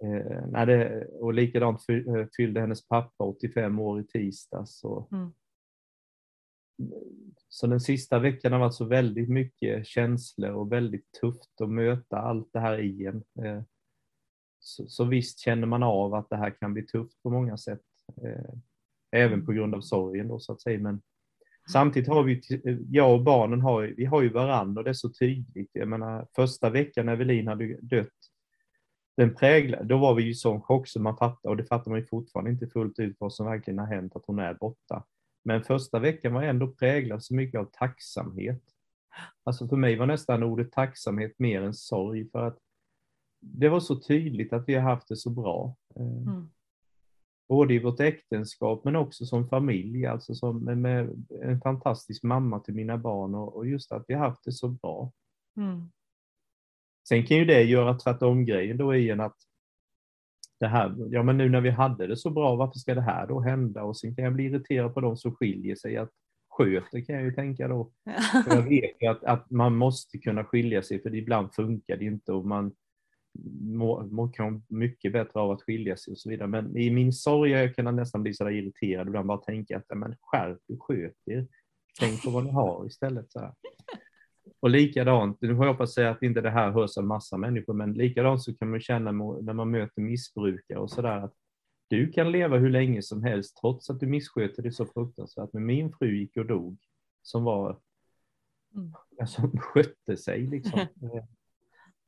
Eh, 0.05 0.47
nej, 0.49 0.67
det, 0.67 1.07
och 1.07 1.35
likadant 1.35 1.81
eh, 1.89 2.27
fyllde 2.37 2.61
hennes 2.61 2.89
pappa 2.89 3.25
85 3.25 3.79
år 3.79 4.01
i 4.01 4.05
tisdags. 4.05 4.85
Och, 4.85 5.13
mm. 5.13 5.33
Så 7.49 7.67
den 7.67 7.81
sista 7.81 8.19
veckan 8.19 8.53
har 8.53 8.59
varit 8.59 8.75
så 8.75 8.85
väldigt 8.85 9.29
mycket 9.29 9.87
känslor 9.87 10.51
och 10.51 10.73
väldigt 10.73 11.13
tufft 11.21 11.61
att 11.61 11.71
möta 11.71 12.19
allt 12.19 12.49
det 12.53 12.61
här 12.61 12.79
i 12.79 13.07
en. 13.07 13.25
Eh, 13.45 13.63
så, 14.59 14.89
så 14.89 15.05
visst 15.05 15.39
känner 15.39 15.67
man 15.67 15.83
av 15.83 16.15
att 16.15 16.31
det 16.31 16.37
här 16.37 16.51
kan 16.51 16.75
bli 16.75 16.87
tufft 16.87 17.23
på 17.23 17.31
många 17.31 17.57
sätt. 17.57 17.83
Eh, 18.23 18.55
även 19.11 19.47
på 19.47 19.53
grund 19.53 19.75
av 19.75 19.81
sorgen 19.81 20.29
då 20.29 20.39
så 20.39 20.53
att 20.53 20.63
säga. 20.63 20.79
Men 20.79 21.03
samtidigt 21.73 22.09
har 22.09 22.23
vi, 22.23 22.43
jag 22.91 23.15
och 23.15 23.23
barnen 23.23 23.61
har, 23.61 23.95
vi 23.97 24.05
har 24.05 24.23
ju 24.23 24.29
varandra 24.29 24.81
och 24.81 24.85
det 24.85 24.91
är 24.91 24.95
så 24.95 25.13
tydligt. 25.13 25.71
Jag 25.73 25.89
menar 25.89 26.27
första 26.37 26.71
veckan 26.71 27.07
när 27.07 27.13
Evelin 27.13 27.49
hade 27.49 27.77
dött 27.81 28.18
den 29.19 29.35
präglar, 29.35 29.85
då 29.85 29.99
var 29.99 30.15
vi 30.15 30.23
ju 30.23 30.31
i 30.31 30.35
sån 30.35 30.61
chock 30.61 30.89
så 30.89 31.01
man 31.01 31.17
fattar, 31.17 31.51
och 31.51 31.57
det 31.57 31.65
fattar 31.65 31.91
man 31.91 32.01
ju 32.01 32.07
fortfarande 32.07 32.51
inte 32.51 32.67
fullt 32.67 32.99
ut 32.99 33.17
vad 33.19 33.33
som 33.33 33.47
verkligen 33.47 33.79
har 33.79 33.87
hänt, 33.87 34.17
att 34.17 34.27
hon 34.27 34.39
är 34.39 34.55
borta. 34.55 35.05
Men 35.45 35.65
första 35.65 35.99
veckan 35.99 36.35
var 36.35 36.43
ändå 36.43 36.69
präglad 36.69 37.25
så 37.25 37.35
mycket 37.35 37.61
av 37.61 37.65
tacksamhet. 37.65 38.63
Alltså 39.45 39.69
för 39.69 39.77
mig 39.77 39.97
var 39.97 40.07
nästan 40.07 40.43
ordet 40.43 40.73
tacksamhet 40.73 41.39
mer 41.39 41.63
än 41.63 41.75
sorg, 41.75 42.31
för 42.31 42.47
att 42.47 42.59
det 43.41 43.69
var 43.69 43.81
så 43.81 44.01
tydligt 44.01 44.53
att 44.53 44.69
vi 44.69 44.75
har 44.75 44.83
haft 44.83 45.09
det 45.09 45.17
så 45.17 45.31
bra. 45.31 45.77
Eh, 45.97 46.29
mm. 46.29 46.51
Både 47.49 47.75
i 47.75 47.79
vårt 47.79 48.01
äktenskap 48.01 48.85
men 48.85 48.97
också 48.97 49.27
som 49.27 49.49
familj, 49.49 50.07
alltså 50.07 50.35
som 50.35 50.65
med 50.65 51.27
en 51.43 51.61
fantastisk 51.61 52.23
mamma 52.23 52.61
till 52.61 52.75
mina 52.75 52.99
barn 52.99 53.35
och, 53.35 53.67
just 53.67 53.93
att 53.93 54.05
vi 54.09 54.15
har 54.15 54.29
haft 54.29 54.45
det 54.45 54.53
så 54.53 54.69
bra. 54.69 55.13
Mm. 55.57 55.91
Sen 57.09 57.27
kan 57.27 57.37
ju 57.37 57.45
det 57.45 57.63
göra 57.63 57.95
tvärtom-grejen 57.95 58.77
då 58.77 58.95
i 58.95 59.11
en 59.11 59.21
att 59.21 59.37
det 60.61 60.67
här, 60.67 60.95
ja 61.11 61.23
men 61.23 61.39
nu 61.39 61.49
när 61.49 61.61
vi 61.61 61.71
hade 61.71 62.07
det 62.07 62.17
så 62.17 62.31
bra, 62.31 62.57
varför 62.57 62.79
ska 62.79 62.95
det 62.95 63.01
här 63.01 63.27
då 63.27 63.41
hända? 63.41 63.83
Och 63.83 63.97
sen 63.97 64.15
kan 64.15 64.25
jag 64.25 64.35
bli 64.35 64.45
irriterad 64.45 64.95
på 64.95 65.01
de 65.01 65.17
som 65.17 65.35
skiljer 65.35 65.77
sig, 65.77 65.97
att 65.97 66.11
sköter 66.49 67.05
kan 67.05 67.15
jag 67.15 67.25
ju 67.25 67.33
tänka 67.33 67.69
då. 67.69 67.93
För 68.45 68.57
jag 68.57 68.63
vet 68.63 69.03
ju 69.03 69.07
att, 69.07 69.25
att 69.25 69.51
man 69.51 69.77
måste 69.77 70.19
kunna 70.19 70.45
skilja 70.45 70.83
sig, 70.83 71.03
för 71.03 71.15
ibland 71.15 71.55
funkar 71.55 71.97
det 71.97 72.05
inte 72.05 72.33
och 72.33 72.47
man 72.47 72.73
mår, 73.61 74.03
mår 74.03 74.75
mycket 74.75 75.13
bättre 75.13 75.41
av 75.41 75.51
att 75.51 75.63
skilja 75.63 75.97
sig 75.97 76.13
och 76.13 76.19
så 76.19 76.31
vidare. 76.31 76.49
Men 76.49 76.77
i 76.77 76.91
min 76.91 77.13
sorg 77.13 77.51
jag 77.51 77.75
kan 77.75 77.87
jag 77.87 77.95
nästan 77.95 78.23
bli 78.23 78.35
sådär 78.35 78.51
irriterad 78.51 79.09
ibland, 79.09 79.27
bara 79.27 79.39
tänka 79.39 79.77
att 79.77 79.99
men 79.99 80.17
skärp 80.21 80.59
er, 80.69 80.77
sköt 80.79 81.17
er. 81.27 81.47
Tänk 82.01 82.23
på 82.23 82.31
vad 82.31 82.45
ni 82.45 82.51
har 82.51 82.87
istället. 82.87 83.33
Så 83.33 83.41
här. 83.41 83.53
Och 84.61 84.71
likadant, 84.71 85.41
nu 85.41 85.55
hoppas 85.55 85.97
jag 85.97 86.07
att 86.07 86.23
inte 86.23 86.41
det 86.41 86.51
här 86.51 86.71
hörs 86.71 86.99
av 86.99 87.05
massa 87.05 87.37
människor, 87.37 87.75
men 87.75 87.93
likadant 87.93 88.43
så 88.43 88.55
kan 88.55 88.71
man 88.71 88.81
känna 88.81 89.13
när 89.13 89.53
man 89.53 89.71
möter 89.71 90.03
missbrukare 90.03 90.79
och 90.79 90.91
sådär 90.91 91.25
att 91.25 91.35
du 91.89 92.13
kan 92.13 92.33
leva 92.33 92.57
hur 92.57 92.71
länge 92.71 93.03
som 93.03 93.23
helst 93.23 93.57
trots 93.61 93.91
att 93.91 94.01
du 94.01 94.07
missköter 94.07 94.63
dig 94.63 94.73
så 94.73 94.87
fruktansvärt. 94.87 95.53
Men 95.53 95.67
min 95.67 95.93
fru 95.93 96.17
gick 96.19 96.37
och 96.37 96.47
dog 96.47 96.79
som 97.23 97.45
var, 97.45 97.79
mm. 98.75 98.93
som 99.27 99.59
skötte 99.61 100.17
sig 100.17 100.47
liksom. 100.47 100.87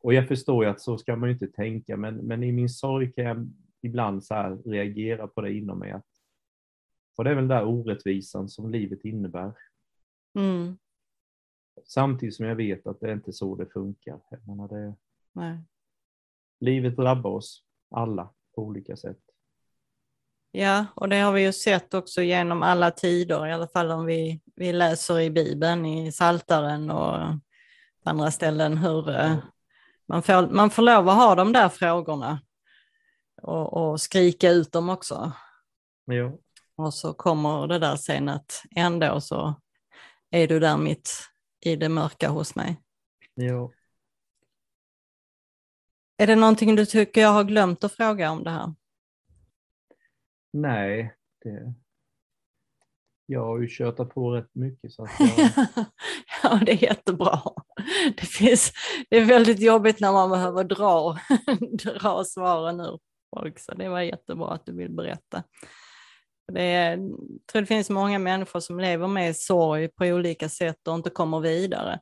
och 0.03 0.14
jag 0.14 0.28
förstår 0.28 0.64
ju 0.64 0.70
att 0.70 0.80
så 0.80 0.99
ska 0.99 1.16
man 1.16 1.28
ju 1.28 1.32
inte 1.32 1.49
tänka, 1.49 1.97
men, 1.97 2.16
men 2.16 2.43
i 2.43 2.53
min 2.53 2.68
sorg 2.68 3.12
kan 3.12 3.24
jag 3.24 3.53
ibland 3.82 4.24
så 4.24 4.62
reagera 4.64 5.28
på 5.28 5.41
det 5.41 5.53
inom 5.53 5.78
mig. 5.78 5.91
Att, 5.91 6.07
och 7.16 7.24
det 7.24 7.30
är 7.30 7.34
väl 7.34 7.49
den 7.49 7.59
där 7.59 7.64
orättvisan 7.64 8.49
som 8.49 8.70
livet 8.70 9.05
innebär. 9.05 9.53
Mm. 10.34 10.78
Samtidigt 11.85 12.35
som 12.35 12.47
jag 12.47 12.57
vet 12.57 12.87
att 12.87 13.01
det 13.01 13.09
är 13.09 13.12
inte 13.12 13.33
så 13.33 13.57
det 13.57 13.66
funkar. 13.66 14.20
Jag 14.31 14.49
menar 14.49 14.68
det, 14.68 14.95
Nej. 15.33 15.59
Livet 16.61 16.97
drabbar 16.97 17.31
oss 17.31 17.64
alla 17.91 18.31
på 18.55 18.62
olika 18.62 18.97
sätt. 18.97 19.18
Ja, 20.53 20.87
och 20.95 21.09
det 21.09 21.16
har 21.16 21.33
vi 21.33 21.43
ju 21.43 21.53
sett 21.53 21.95
också 21.95 22.22
genom 22.22 22.62
alla 22.62 22.91
tider, 22.91 23.47
i 23.47 23.53
alla 23.53 23.68
fall 23.68 23.91
om 23.91 24.07
vi, 24.07 24.41
vi 24.57 24.72
läser 24.72 25.20
i 25.20 25.31
Bibeln, 25.31 25.87
i 25.87 26.12
Saltaren 26.12 26.91
och 26.91 27.18
på 28.05 28.11
andra 28.11 28.31
ställen 28.31 28.78
hur 28.78 29.11
eh, 29.11 29.37
man 30.07 30.22
får, 30.22 30.51
man 30.51 30.70
får 30.70 30.83
lov 30.83 31.09
att 31.09 31.16
ha 31.16 31.35
de 31.35 31.53
där 31.53 31.68
frågorna 31.68 32.41
och, 33.43 33.72
och 33.72 34.01
skrika 34.01 34.51
ut 34.51 34.72
dem 34.72 34.89
också. 34.89 35.33
Ja. 36.05 36.39
Och 36.76 36.95
så 36.95 37.14
kommer 37.14 37.66
det 37.66 37.78
där 37.78 37.97
sen 37.97 38.28
att 38.28 38.62
ändå 38.76 39.20
så 39.20 39.55
är 40.31 40.49
du 40.49 40.61
där 40.61 40.76
mitt 40.76 41.11
i 41.61 41.76
det 41.76 41.88
mörka 41.88 42.28
hos 42.28 42.54
mig. 42.54 42.80
Ja. 43.34 43.72
Är 46.16 46.26
det 46.26 46.36
någonting 46.36 46.76
du 46.76 46.86
tycker 46.86 47.20
jag 47.20 47.28
har 47.28 47.44
glömt 47.44 47.84
att 47.84 47.92
fråga 47.92 48.30
om 48.30 48.44
det 48.44 48.50
här? 48.50 48.74
Nej, 50.52 51.14
det... 51.44 51.74
jag 53.26 53.44
har 53.44 53.61
ju 53.61 53.68
kört 53.70 54.14
på 54.14 54.30
rätt 54.30 54.54
mycket. 54.54 54.92
Så 54.92 55.04
att 55.04 55.11
jag... 55.18 55.66
ja, 56.42 56.61
det 56.66 56.72
är 56.72 56.82
jättebra. 56.82 57.40
Det, 58.16 58.26
finns, 58.26 58.72
det 59.11 59.16
är 59.16 59.24
väldigt 59.24 59.61
jobbigt 59.61 60.00
när 60.00 60.12
man 60.12 60.30
behöver 60.30 60.64
dra, 60.64 61.18
dra 61.84 62.24
svaren 62.24 62.80
ur 62.80 62.98
folk, 63.36 63.58
så 63.58 63.74
det 63.74 63.88
var 63.88 64.00
jättebra 64.00 64.52
att 64.52 64.66
du 64.66 64.72
vill 64.72 64.90
berätta. 64.90 65.42
Det 66.51 66.62
är, 66.62 66.90
jag 66.90 66.98
tror 67.53 67.62
det 67.62 67.66
finns 67.66 67.90
många 67.90 68.18
människor 68.18 68.61
som 68.61 68.80
lever 68.80 69.07
med 69.07 69.36
sorg 69.36 69.88
på 69.88 70.05
olika 70.05 70.48
sätt 70.48 70.88
och 70.88 70.94
inte 70.94 71.11
kommer 71.11 71.40
vidare. 71.40 72.01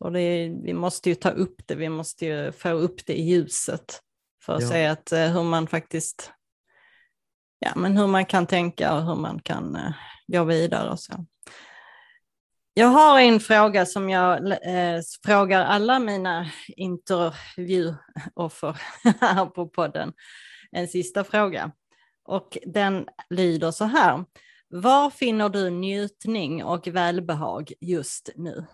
Och 0.00 0.12
det, 0.12 0.52
vi 0.62 0.72
måste 0.72 1.08
ju 1.08 1.14
ta 1.14 1.30
upp 1.30 1.56
det, 1.66 1.74
vi 1.74 1.88
måste 1.88 2.26
ju 2.26 2.52
få 2.52 2.68
upp 2.68 3.06
det 3.06 3.18
i 3.18 3.22
ljuset 3.22 4.00
för 4.44 4.54
att 4.54 4.62
ja. 4.62 4.68
se 4.68 4.86
att, 4.86 5.12
eh, 5.12 5.32
hur 5.32 5.42
man 5.42 5.66
faktiskt, 5.66 6.32
ja 7.58 7.72
men 7.76 7.96
hur 7.96 8.06
man 8.06 8.26
kan 8.26 8.46
tänka 8.46 8.94
och 8.94 9.04
hur 9.04 9.14
man 9.14 9.40
kan 9.40 9.76
uh, 9.76 9.92
gå 10.26 10.44
vidare 10.44 10.90
och 10.90 11.00
så. 11.00 11.26
Jag 12.74 12.86
har 12.86 13.20
en 13.20 13.40
fråga 13.40 13.86
som 13.86 14.10
jag 14.10 14.50
eh, 14.50 15.00
frågar 15.24 15.64
alla 15.64 15.98
mina 15.98 16.50
intervjuoffer 16.76 18.80
här 19.20 19.46
på 19.46 19.68
podden. 19.68 20.12
En 20.70 20.88
sista 20.88 21.24
fråga. 21.24 21.72
Och 22.28 22.58
den 22.66 23.08
lyder 23.30 23.70
så 23.70 23.84
här. 23.84 24.24
Var 24.68 25.10
finner 25.10 25.48
du 25.48 25.70
njutning 25.70 26.64
och 26.64 26.86
välbehag 26.86 27.72
just 27.80 28.30
nu? 28.36 28.64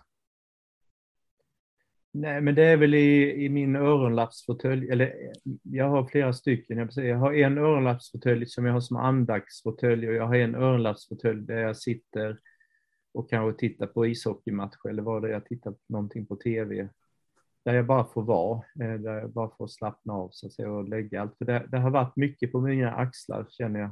Nej, 2.11 2.41
men 2.41 2.55
det 2.55 2.63
är 2.63 2.77
väl 2.77 2.93
i, 2.93 3.45
i 3.45 3.49
min 3.49 3.75
öronlappsfåtölj, 3.75 4.89
eller 4.89 5.13
jag 5.63 5.89
har 5.89 6.05
flera 6.05 6.33
stycken. 6.33 6.77
Jag, 6.77 6.93
säga. 6.93 7.07
jag 7.07 7.17
har 7.17 7.33
en 7.33 7.57
öronlappsfåtölj 7.57 8.45
som 8.45 8.65
jag 8.65 8.73
har 8.73 8.81
som 8.81 8.97
andaktsfåtölj 8.97 10.07
och 10.07 10.13
jag 10.13 10.27
har 10.27 10.35
en 10.35 10.55
öronlappsfåtölj 10.55 11.41
där 11.41 11.57
jag 11.57 11.77
sitter 11.77 12.39
och 13.13 13.29
kanske 13.29 13.59
tittar 13.59 13.87
på 13.87 14.05
ishockeymatch 14.05 14.85
eller 14.89 15.03
vad 15.03 15.21
det 15.21 15.27
är, 15.27 15.33
jag 15.33 15.45
tittar 15.45 15.71
på 15.71 15.79
någonting 15.87 16.25
på 16.25 16.35
tv. 16.35 16.89
Där 17.65 17.73
jag 17.73 17.85
bara 17.85 18.05
får 18.05 18.23
vara, 18.23 18.61
eh, 18.81 18.93
där 18.93 19.19
jag 19.19 19.29
bara 19.29 19.49
får 19.57 19.67
slappna 19.67 20.13
av 20.13 20.29
så 20.31 20.47
att 20.47 20.53
säga, 20.53 20.71
och 20.71 20.89
lägga 20.89 21.21
allt. 21.21 21.37
För 21.37 21.45
det, 21.45 21.67
det 21.71 21.77
har 21.77 21.89
varit 21.89 22.15
mycket 22.15 22.51
på 22.51 22.61
mina 22.61 22.91
axlar 22.91 23.45
känner 23.49 23.79
jag. 23.79 23.91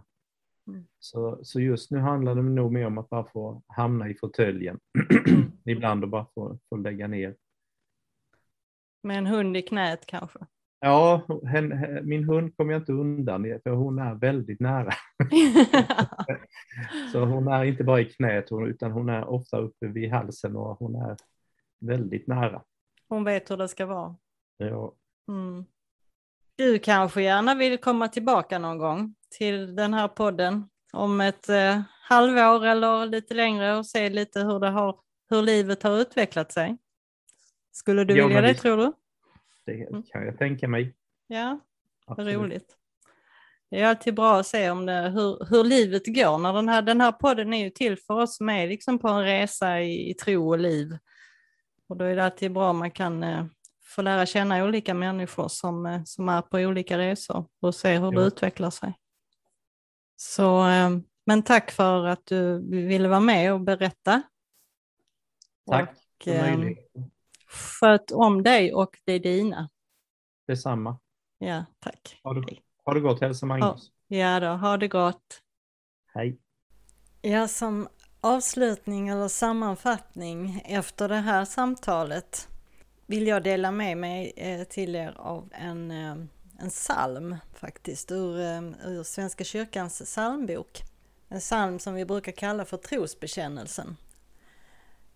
Mm. 0.67 0.85
Så, 0.99 1.39
så 1.43 1.59
just 1.59 1.91
nu 1.91 1.99
handlar 1.99 2.35
det 2.35 2.41
nog 2.41 2.71
mer 2.71 2.85
om 2.85 2.97
att 2.97 3.09
bara 3.09 3.25
få 3.25 3.63
hamna 3.67 4.09
i 4.09 4.15
fåtöljen 4.15 4.79
ibland 5.65 6.03
och 6.03 6.09
bara 6.09 6.25
få, 6.35 6.59
få 6.69 6.75
lägga 6.75 7.07
ner. 7.07 7.35
Med 9.03 9.17
en 9.17 9.25
hund 9.25 9.57
i 9.57 9.61
knät 9.61 10.05
kanske? 10.05 10.39
Ja, 10.79 11.27
hen, 11.47 11.99
min 12.03 12.23
hund 12.23 12.57
kommer 12.57 12.73
jag 12.73 12.81
inte 12.81 12.93
undan 12.93 13.59
för 13.63 13.69
hon 13.69 13.99
är 13.99 14.15
väldigt 14.15 14.59
nära. 14.59 14.93
så 17.11 17.25
hon 17.25 17.47
är 17.47 17.63
inte 17.63 17.83
bara 17.83 18.01
i 18.01 18.05
knät 18.05 18.47
utan 18.67 18.91
hon 18.91 19.09
är 19.09 19.25
ofta 19.25 19.57
uppe 19.57 19.87
vid 19.87 20.11
halsen 20.11 20.55
och 20.55 20.77
hon 20.79 20.95
är 20.95 21.17
väldigt 21.79 22.27
nära. 22.27 22.63
Hon 23.09 23.23
vet 23.23 23.51
hur 23.51 23.57
det 23.57 23.67
ska 23.67 23.85
vara. 23.85 24.15
Ja. 24.57 24.93
Mm. 25.27 25.65
Du 26.55 26.79
kanske 26.79 27.21
gärna 27.21 27.55
vill 27.55 27.77
komma 27.77 28.07
tillbaka 28.07 28.59
någon 28.59 28.77
gång 28.77 29.15
till 29.37 29.75
den 29.75 29.93
här 29.93 30.07
podden 30.07 30.69
om 30.93 31.21
ett 31.21 31.49
eh, 31.49 31.81
halvår 32.01 32.65
eller 32.65 33.05
lite 33.05 33.33
längre 33.33 33.77
och 33.77 33.85
se 33.85 34.09
lite 34.09 34.39
hur, 34.39 34.59
det 34.59 34.69
har, 34.69 34.99
hur 35.29 35.41
livet 35.41 35.83
har 35.83 35.97
utvecklat 35.97 36.51
sig. 36.51 36.77
Skulle 37.71 38.03
du 38.03 38.17
ja, 38.17 38.27
vilja 38.27 38.41
det, 38.41 38.47
det 38.47 38.53
tror 38.53 38.77
du? 38.77 38.93
Det 39.65 39.87
mm. 39.87 40.03
kan 40.03 40.25
jag 40.25 40.37
tänka 40.37 40.67
mig. 40.67 40.95
Ja, 41.27 41.59
vad 42.07 42.27
roligt. 42.27 42.77
Det 43.69 43.79
är 43.79 43.85
alltid 43.85 44.15
bra 44.15 44.39
att 44.39 44.47
se 44.47 44.69
om 44.69 44.85
det, 44.85 45.09
hur, 45.09 45.49
hur 45.49 45.63
livet 45.63 46.05
går. 46.05 46.37
När 46.37 46.53
den, 46.53 46.69
här, 46.69 46.81
den 46.81 47.01
här 47.01 47.11
podden 47.11 47.53
är 47.53 47.63
ju 47.63 47.69
till 47.69 47.97
för 47.97 48.13
oss 48.13 48.37
som 48.37 48.49
är 48.49 48.67
liksom 48.67 48.99
på 48.99 49.07
en 49.07 49.23
resa 49.23 49.81
i, 49.81 50.09
i 50.09 50.13
tro 50.13 50.49
och 50.49 50.59
liv. 50.59 50.97
Och 51.87 51.97
då 51.97 52.05
är 52.05 52.15
det 52.15 52.25
alltid 52.25 52.53
bra 52.53 52.69
om 52.69 52.77
man 52.77 52.91
kan 52.91 53.23
eh, 53.23 53.45
få 53.83 54.01
lära 54.01 54.25
känna 54.25 54.63
olika 54.63 54.93
människor 54.93 55.47
som, 55.47 55.85
eh, 55.85 56.03
som 56.03 56.29
är 56.29 56.41
på 56.41 56.57
olika 56.57 56.97
resor 56.97 57.47
och 57.61 57.75
se 57.75 57.97
hur 57.97 58.13
ja. 58.13 58.19
det 58.19 58.27
utvecklar 58.27 58.69
sig. 58.69 58.97
Så, 60.15 60.67
eh, 60.67 60.89
men 61.25 61.43
tack 61.43 61.71
för 61.71 62.05
att 62.05 62.25
du 62.25 62.67
ville 62.69 63.07
vara 63.07 63.19
med 63.19 63.53
och 63.53 63.61
berätta. 63.61 64.21
Tack 65.69 65.89
och, 66.17 66.23
för 66.23 66.41
möjligheten. 66.41 67.11
Sköt 67.47 68.11
om 68.11 68.43
dig 68.43 68.73
och 68.73 68.97
det 69.03 69.19
dina. 69.19 69.69
Detsamma. 70.47 70.99
Ja, 71.37 71.65
tack. 71.79 72.19
Ha 72.23 72.33
det, 72.33 72.57
ha 72.85 72.93
det 72.93 72.99
gott. 72.99 73.21
Hälsa 73.21 73.45
Magnus. 73.45 73.91
Ja 74.07 74.39
då, 74.39 74.47
ha 74.47 74.77
det 74.77 74.87
gott. 74.87 75.41
Hej. 76.13 76.37
Ja, 77.21 77.47
som 77.47 77.87
avslutning 78.23 79.09
eller 79.09 79.27
sammanfattning 79.27 80.63
efter 80.65 81.09
det 81.09 81.15
här 81.15 81.45
samtalet 81.45 82.47
vill 83.05 83.27
jag 83.27 83.43
dela 83.43 83.71
med 83.71 83.97
mig 83.97 84.33
eh, 84.35 84.63
till 84.63 84.95
er 84.95 85.13
av 85.17 85.49
en, 85.53 85.91
eh, 85.91 86.15
en 86.59 86.69
psalm 86.69 87.35
faktiskt 87.53 88.11
ur, 88.11 88.39
eh, 88.39 88.61
ur 88.85 89.03
Svenska 89.03 89.43
kyrkans 89.43 90.01
psalmbok. 90.05 90.81
En 91.29 91.39
psalm 91.39 91.79
som 91.79 91.93
vi 91.93 92.05
brukar 92.05 92.31
kalla 92.31 92.65
för 92.65 92.77
trosbekännelsen. 92.77 93.97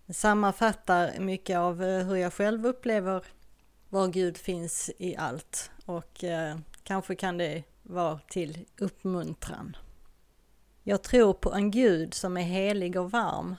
Den 0.05 0.13
sammanfattar 0.13 1.19
mycket 1.19 1.57
av 1.57 1.83
hur 1.83 2.15
jag 2.15 2.33
själv 2.33 2.65
upplever 2.65 3.25
var 3.89 4.07
Gud 4.07 4.37
finns 4.37 4.91
i 4.97 5.15
allt 5.15 5.71
och 5.85 6.23
kanske 6.83 7.15
kan 7.15 7.37
det 7.37 7.63
vara 7.83 8.19
till 8.29 8.65
uppmuntran. 8.77 9.77
Jag 10.89 11.01
tror 11.01 11.33
på 11.33 11.53
en 11.53 11.71
Gud 11.71 12.13
som 12.13 12.37
är 12.37 12.41
helig 12.41 12.95
och 12.95 13.11
varm, 13.11 13.55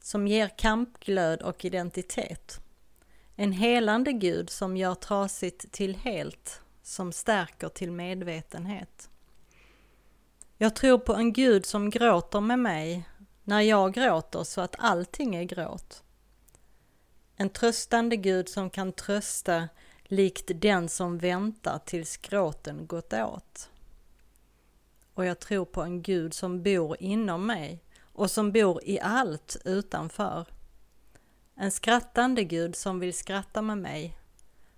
som 0.00 0.28
ger 0.28 0.48
kampglöd 0.48 1.42
och 1.42 1.64
identitet. 1.64 2.60
En 3.36 3.52
helande 3.52 4.12
Gud 4.12 4.50
som 4.50 4.76
gör 4.76 4.94
trasigt 4.94 5.72
till 5.72 5.96
helt, 5.96 6.60
som 6.82 7.12
stärker 7.12 7.68
till 7.68 7.92
medvetenhet. 7.92 9.10
Jag 10.56 10.76
tror 10.76 10.98
på 10.98 11.14
en 11.14 11.32
Gud 11.32 11.66
som 11.66 11.90
gråter 11.90 12.40
med 12.40 12.58
mig 12.58 13.08
när 13.44 13.60
jag 13.60 13.92
gråter 13.92 14.44
så 14.44 14.60
att 14.60 14.76
allting 14.78 15.36
är 15.36 15.44
gråt. 15.44 16.02
En 17.36 17.50
tröstande 17.50 18.16
Gud 18.16 18.48
som 18.48 18.70
kan 18.70 18.92
trösta 18.92 19.68
likt 20.04 20.50
den 20.54 20.88
som 20.88 21.18
väntar 21.18 21.80
tills 21.84 22.16
gråten 22.16 22.86
gått 22.86 23.12
åt 23.12 23.70
och 25.20 25.26
jag 25.26 25.38
tror 25.38 25.64
på 25.64 25.82
en 25.82 26.02
Gud 26.02 26.34
som 26.34 26.62
bor 26.62 26.96
inom 27.00 27.46
mig 27.46 27.84
och 28.02 28.30
som 28.30 28.52
bor 28.52 28.84
i 28.84 29.00
allt 29.00 29.56
utanför. 29.64 30.46
En 31.54 31.70
skrattande 31.70 32.44
Gud 32.44 32.76
som 32.76 33.00
vill 33.00 33.14
skratta 33.14 33.62
med 33.62 33.78
mig, 33.78 34.18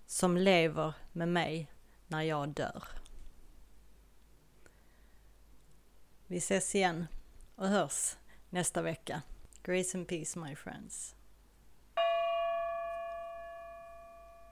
som 0.06 0.36
lever 0.36 0.94
med 1.12 1.28
mig 1.28 1.72
när 2.06 2.22
jag 2.22 2.48
dör. 2.48 2.84
Vi 6.26 6.36
ses 6.36 6.74
igen 6.74 7.06
och 7.54 7.68
hörs 7.68 8.16
nästa 8.50 8.82
vecka. 8.82 9.22
Grace 9.62 9.98
and 9.98 10.08
peace 10.08 10.38
my 10.38 10.56
friends. 10.56 11.14